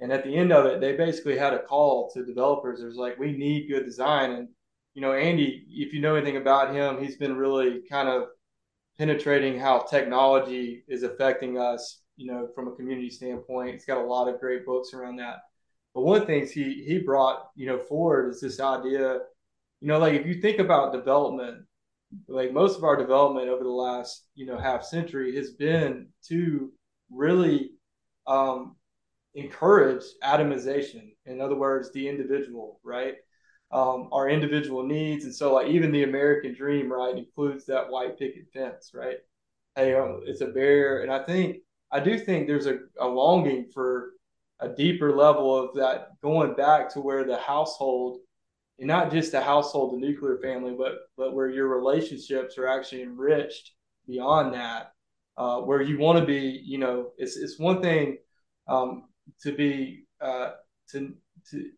And 0.00 0.10
at 0.10 0.24
the 0.24 0.34
end 0.34 0.50
of 0.50 0.64
it, 0.64 0.80
they 0.80 0.96
basically 0.96 1.36
had 1.36 1.52
a 1.52 1.62
call 1.62 2.10
to 2.12 2.24
developers. 2.24 2.80
It 2.80 2.86
was 2.86 2.96
like, 2.96 3.18
we 3.18 3.32
need 3.32 3.68
good 3.68 3.84
design. 3.84 4.30
And, 4.30 4.48
you 4.94 5.02
know, 5.02 5.12
Andy, 5.12 5.66
if 5.68 5.92
you 5.92 6.00
know 6.00 6.14
anything 6.14 6.38
about 6.38 6.74
him, 6.74 7.04
he's 7.04 7.18
been 7.18 7.36
really 7.36 7.82
kind 7.90 8.08
of 8.08 8.28
penetrating 8.98 9.60
how 9.60 9.80
technology 9.80 10.84
is 10.88 11.02
affecting 11.02 11.58
us, 11.58 12.00
you 12.16 12.32
know, 12.32 12.48
from 12.54 12.68
a 12.68 12.74
community 12.74 13.10
standpoint. 13.10 13.74
He's 13.74 13.84
got 13.84 14.02
a 14.02 14.06
lot 14.06 14.28
of 14.28 14.40
great 14.40 14.64
books 14.64 14.94
around 14.94 15.16
that. 15.16 15.40
But 15.94 16.04
one 16.04 16.16
of 16.16 16.26
the 16.26 16.32
things 16.32 16.50
he 16.50 16.84
he 16.86 16.98
brought, 16.98 17.50
you 17.54 17.66
know, 17.66 17.78
forward 17.78 18.30
is 18.30 18.40
this 18.40 18.60
idea, 18.60 19.18
you 19.80 19.88
know, 19.88 19.98
like 19.98 20.14
if 20.14 20.26
you 20.26 20.40
think 20.40 20.60
about 20.60 20.94
development, 20.94 21.66
like 22.28 22.52
most 22.52 22.76
of 22.76 22.84
our 22.84 22.96
development 22.96 23.48
over 23.48 23.62
the 23.62 23.70
last 23.70 24.26
you 24.34 24.46
know 24.46 24.58
half 24.58 24.84
century 24.84 25.34
has 25.36 25.52
been 25.52 26.08
to 26.28 26.72
really 27.10 27.72
um, 28.26 28.76
encourage 29.34 30.02
atomization. 30.24 31.12
In 31.26 31.40
other 31.40 31.56
words 31.56 31.92
the 31.92 32.08
individual 32.08 32.80
right? 32.84 33.14
Um, 33.72 34.08
our 34.10 34.28
individual 34.28 34.84
needs. 34.84 35.24
And 35.24 35.34
so 35.34 35.54
like 35.54 35.68
even 35.68 35.92
the 35.92 36.02
american 36.02 36.54
dream 36.54 36.92
right 36.92 37.16
includes 37.16 37.66
that 37.66 37.88
white 37.90 38.18
picket 38.18 38.46
fence 38.52 38.90
right? 38.94 39.18
Hey 39.76 39.94
um, 39.94 40.22
it's 40.26 40.40
a 40.40 40.46
barrier. 40.46 41.02
And 41.02 41.12
i 41.12 41.22
think 41.22 41.58
i 41.92 42.00
do 42.00 42.18
think 42.18 42.46
there's 42.46 42.66
a, 42.66 42.78
a 43.00 43.06
longing 43.06 43.68
for 43.72 44.12
a 44.60 44.68
deeper 44.68 45.16
level 45.16 45.56
of 45.56 45.74
that 45.74 46.20
going 46.22 46.54
back 46.54 46.92
to 46.92 47.00
where 47.00 47.24
the 47.24 47.38
household 47.38 48.18
and 48.80 48.88
not 48.88 49.12
just 49.12 49.30
the 49.30 49.40
household, 49.40 49.92
the 49.92 49.98
nuclear 49.98 50.38
family, 50.38 50.74
but 50.76 50.94
but 51.16 51.34
where 51.34 51.48
your 51.48 51.68
relationships 51.68 52.58
are 52.58 52.66
actually 52.66 53.02
enriched 53.02 53.72
beyond 54.06 54.54
that, 54.54 54.92
uh, 55.36 55.60
where 55.60 55.82
you 55.82 55.98
want 55.98 56.18
to 56.18 56.24
be. 56.24 56.60
You 56.64 56.78
know, 56.78 57.10
it's 57.18 57.36
it's 57.36 57.58
one 57.58 57.82
thing 57.82 58.18
um, 58.66 59.04
to 59.42 59.52
be 59.52 60.06
uh, 60.20 60.52
to 60.92 61.14
to 61.50 61.70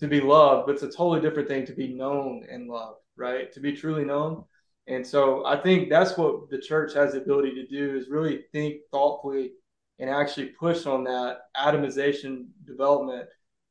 to 0.00 0.08
be 0.08 0.20
loved, 0.20 0.66
but 0.66 0.74
it's 0.74 0.82
a 0.82 0.88
totally 0.90 1.20
different 1.20 1.48
thing 1.48 1.66
to 1.66 1.74
be 1.74 1.94
known 1.94 2.46
and 2.50 2.68
loved, 2.68 3.00
right? 3.16 3.52
To 3.52 3.60
be 3.60 3.76
truly 3.76 4.04
known. 4.04 4.44
And 4.86 5.06
so 5.06 5.44
I 5.46 5.56
think 5.56 5.88
that's 5.88 6.16
what 6.16 6.50
the 6.50 6.58
church 6.58 6.92
has 6.94 7.12
the 7.12 7.22
ability 7.22 7.54
to 7.54 7.66
do 7.66 7.96
is 7.96 8.08
really 8.08 8.44
think 8.52 8.80
thoughtfully 8.90 9.52
and 9.98 10.10
actually 10.10 10.46
push 10.46 10.84
on 10.86 11.04
that 11.04 11.42
atomization 11.56 12.46
development 12.66 13.28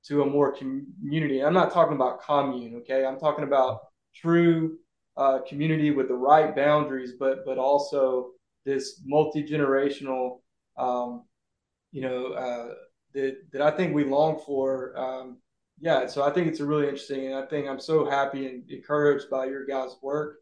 to 0.08 0.22
a 0.22 0.26
more 0.26 0.52
community. 0.52 1.44
I'm 1.44 1.54
not 1.54 1.72
talking 1.72 1.96
about 1.96 2.22
commune, 2.22 2.76
okay? 2.78 3.06
I'm 3.06 3.20
talking 3.20 3.44
about 3.44 3.82
true 4.16 4.78
uh, 5.16 5.40
community 5.48 5.92
with 5.92 6.08
the 6.08 6.16
right 6.16 6.56
boundaries, 6.56 7.14
but 7.20 7.46
but 7.46 7.58
also 7.58 8.32
this 8.66 9.02
multi 9.06 9.44
generational, 9.44 10.40
um, 10.78 11.24
you 11.92 12.02
know, 12.02 12.34
uh, 12.34 12.74
that 13.14 13.38
that 13.52 13.62
I 13.62 13.72
think 13.72 13.94
we 13.94 14.04
long 14.04 14.42
for. 14.46 14.98
Um, 14.98 15.38
yeah, 15.80 16.06
so 16.08 16.24
I 16.24 16.30
think 16.32 16.48
it's 16.48 16.60
a 16.60 16.66
really 16.66 16.86
interesting, 16.86 17.28
and 17.28 17.36
I 17.36 17.46
think 17.48 17.68
I'm 17.68 17.80
so 17.80 18.10
happy 18.10 18.48
and 18.48 18.70
encouraged 18.70 19.30
by 19.30 19.46
your 19.46 19.66
guys' 19.66 19.96
work. 20.02 20.38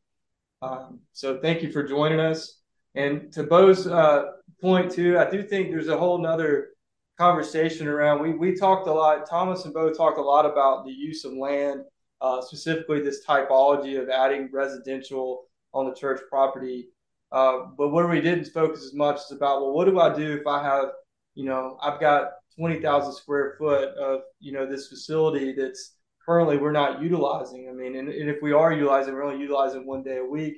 Um, 0.62 1.00
so 1.14 1.40
thank 1.40 1.64
you 1.64 1.72
for 1.72 1.84
joining 1.84 2.20
us. 2.20 2.60
And 2.96 3.32
to 3.34 3.44
Bo's 3.44 3.88
uh, 3.88 4.24
point 4.62 4.92
too, 4.92 5.18
I 5.18 5.30
do 5.30 5.42
think 5.42 5.72
there's 5.72 5.88
a 5.88 5.98
whole 5.98 6.18
nother 6.18 6.71
conversation 7.18 7.88
around. 7.88 8.22
We 8.22 8.34
we 8.34 8.56
talked 8.56 8.88
a 8.88 8.94
lot. 8.94 9.30
Thomas 9.30 9.66
and 9.66 9.74
Bo 9.74 9.94
talked 9.94 10.18
a 10.18 10.22
lot 10.22 10.46
about 10.46 10.86
the 10.86 10.92
use 10.92 11.26
of 11.26 11.34
land, 11.34 11.84
uh, 12.22 12.42
specifically 12.42 13.02
this 13.02 13.26
typology 13.26 14.02
of 14.02 14.10
adding 14.10 14.50
residential 14.52 15.44
on 15.74 15.88
the 15.88 15.96
church 15.96 16.22
property. 16.30 16.90
Uh, 17.32 17.68
but 17.78 17.90
where 17.90 18.08
we 18.08 18.20
didn't 18.20 18.46
focus 18.46 18.84
as 18.84 18.94
much 18.94 19.18
is 19.18 19.32
about 19.32 19.62
well, 19.62 19.74
what 19.74 19.86
do 19.86 20.00
I 20.00 20.14
do 20.14 20.34
if 20.34 20.46
I 20.48 20.62
have, 20.64 20.90
you 21.36 21.46
know, 21.46 21.78
I've 21.82 22.00
got 22.00 22.32
twenty 22.58 22.82
thousand 22.82 23.14
square 23.14 23.56
foot 23.58 23.90
of 23.96 24.22
you 24.40 24.52
know 24.52 24.66
this 24.66 24.88
facility 24.88 25.54
that's 25.54 25.96
currently 26.26 26.58
we're 26.58 26.72
not 26.72 27.02
utilizing. 27.02 27.70
I 27.70 27.74
mean, 27.74 27.96
and, 27.96 28.10
and 28.10 28.30
if 28.30 28.42
we 28.42 28.52
are 28.52 28.74
utilizing, 28.74 29.14
we're 29.14 29.24
only 29.24 29.42
utilizing 29.42 29.86
one 29.86 30.04
day 30.04 30.18
a 30.18 30.26
week. 30.26 30.58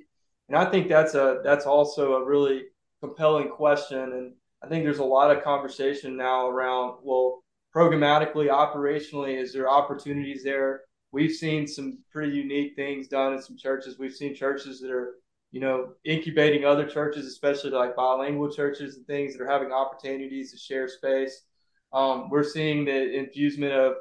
And 0.49 0.57
I 0.57 0.65
think 0.65 0.89
that's 0.89 1.13
a 1.13 1.41
that's 1.43 1.65
also 1.65 2.13
a 2.15 2.25
really 2.25 2.63
compelling 3.01 3.49
question 3.49 3.99
and 3.99 4.33
I 4.63 4.67
think 4.67 4.83
there's 4.83 4.99
a 4.99 5.03
lot 5.03 5.35
of 5.35 5.43
conversation 5.43 6.15
now 6.15 6.47
around, 6.47 6.99
well, 7.03 7.43
programmatically, 7.75 8.47
operationally, 8.47 9.37
is 9.37 9.51
there 9.51 9.69
opportunities 9.69 10.43
there? 10.43 10.81
We've 11.11 11.33
seen 11.33 11.67
some 11.67 11.99
pretty 12.11 12.33
unique 12.37 12.75
things 12.75 13.07
done 13.07 13.33
in 13.33 13.41
some 13.41 13.57
churches. 13.57 13.99
We've 13.99 14.15
seen 14.15 14.33
churches 14.33 14.79
that 14.79 14.89
are, 14.89 15.15
you 15.51 15.59
know, 15.59 15.93
incubating 16.05 16.65
other 16.65 16.85
churches, 16.85 17.25
especially 17.25 17.71
like 17.71 17.95
bilingual 17.95 18.51
churches 18.51 18.95
and 18.95 19.05
things 19.05 19.33
that 19.33 19.43
are 19.43 19.49
having 19.49 19.71
opportunities 19.71 20.51
to 20.51 20.57
share 20.57 20.87
space. 20.87 21.43
Um, 21.91 22.29
we're 22.29 22.43
seeing 22.43 22.85
the 22.85 23.13
infusement 23.13 23.73
of 23.73 23.93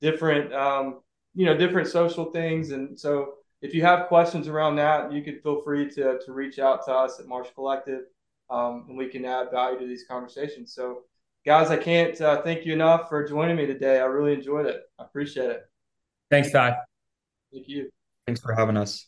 different, 0.00 0.52
um, 0.54 1.00
you 1.34 1.44
know, 1.46 1.56
different 1.56 1.88
social 1.88 2.32
things. 2.32 2.70
And 2.70 2.98
so 2.98 3.34
if 3.60 3.74
you 3.74 3.82
have 3.82 4.08
questions 4.08 4.48
around 4.48 4.76
that, 4.76 5.12
you 5.12 5.22
can 5.22 5.40
feel 5.40 5.62
free 5.62 5.90
to, 5.90 6.18
to 6.24 6.32
reach 6.32 6.58
out 6.58 6.84
to 6.86 6.92
us 6.92 7.20
at 7.20 7.26
Marsh 7.26 7.48
Collective 7.54 8.02
um, 8.50 8.86
and 8.88 8.96
we 8.96 9.08
can 9.08 9.24
add 9.24 9.50
value 9.50 9.78
to 9.78 9.86
these 9.86 10.04
conversations. 10.08 10.74
So, 10.74 11.02
guys, 11.44 11.70
I 11.70 11.76
can't 11.76 12.18
uh, 12.20 12.42
thank 12.42 12.64
you 12.64 12.72
enough 12.72 13.08
for 13.08 13.26
joining 13.26 13.56
me 13.56 13.66
today. 13.66 13.98
I 13.98 14.04
really 14.04 14.34
enjoyed 14.34 14.66
it. 14.66 14.82
I 14.98 15.04
appreciate 15.04 15.50
it. 15.50 15.62
Thanks, 16.30 16.50
Todd. 16.50 16.74
Thank 17.52 17.68
you. 17.68 17.90
Thanks 18.26 18.40
for 18.40 18.52
having 18.54 18.76
us. 18.76 19.06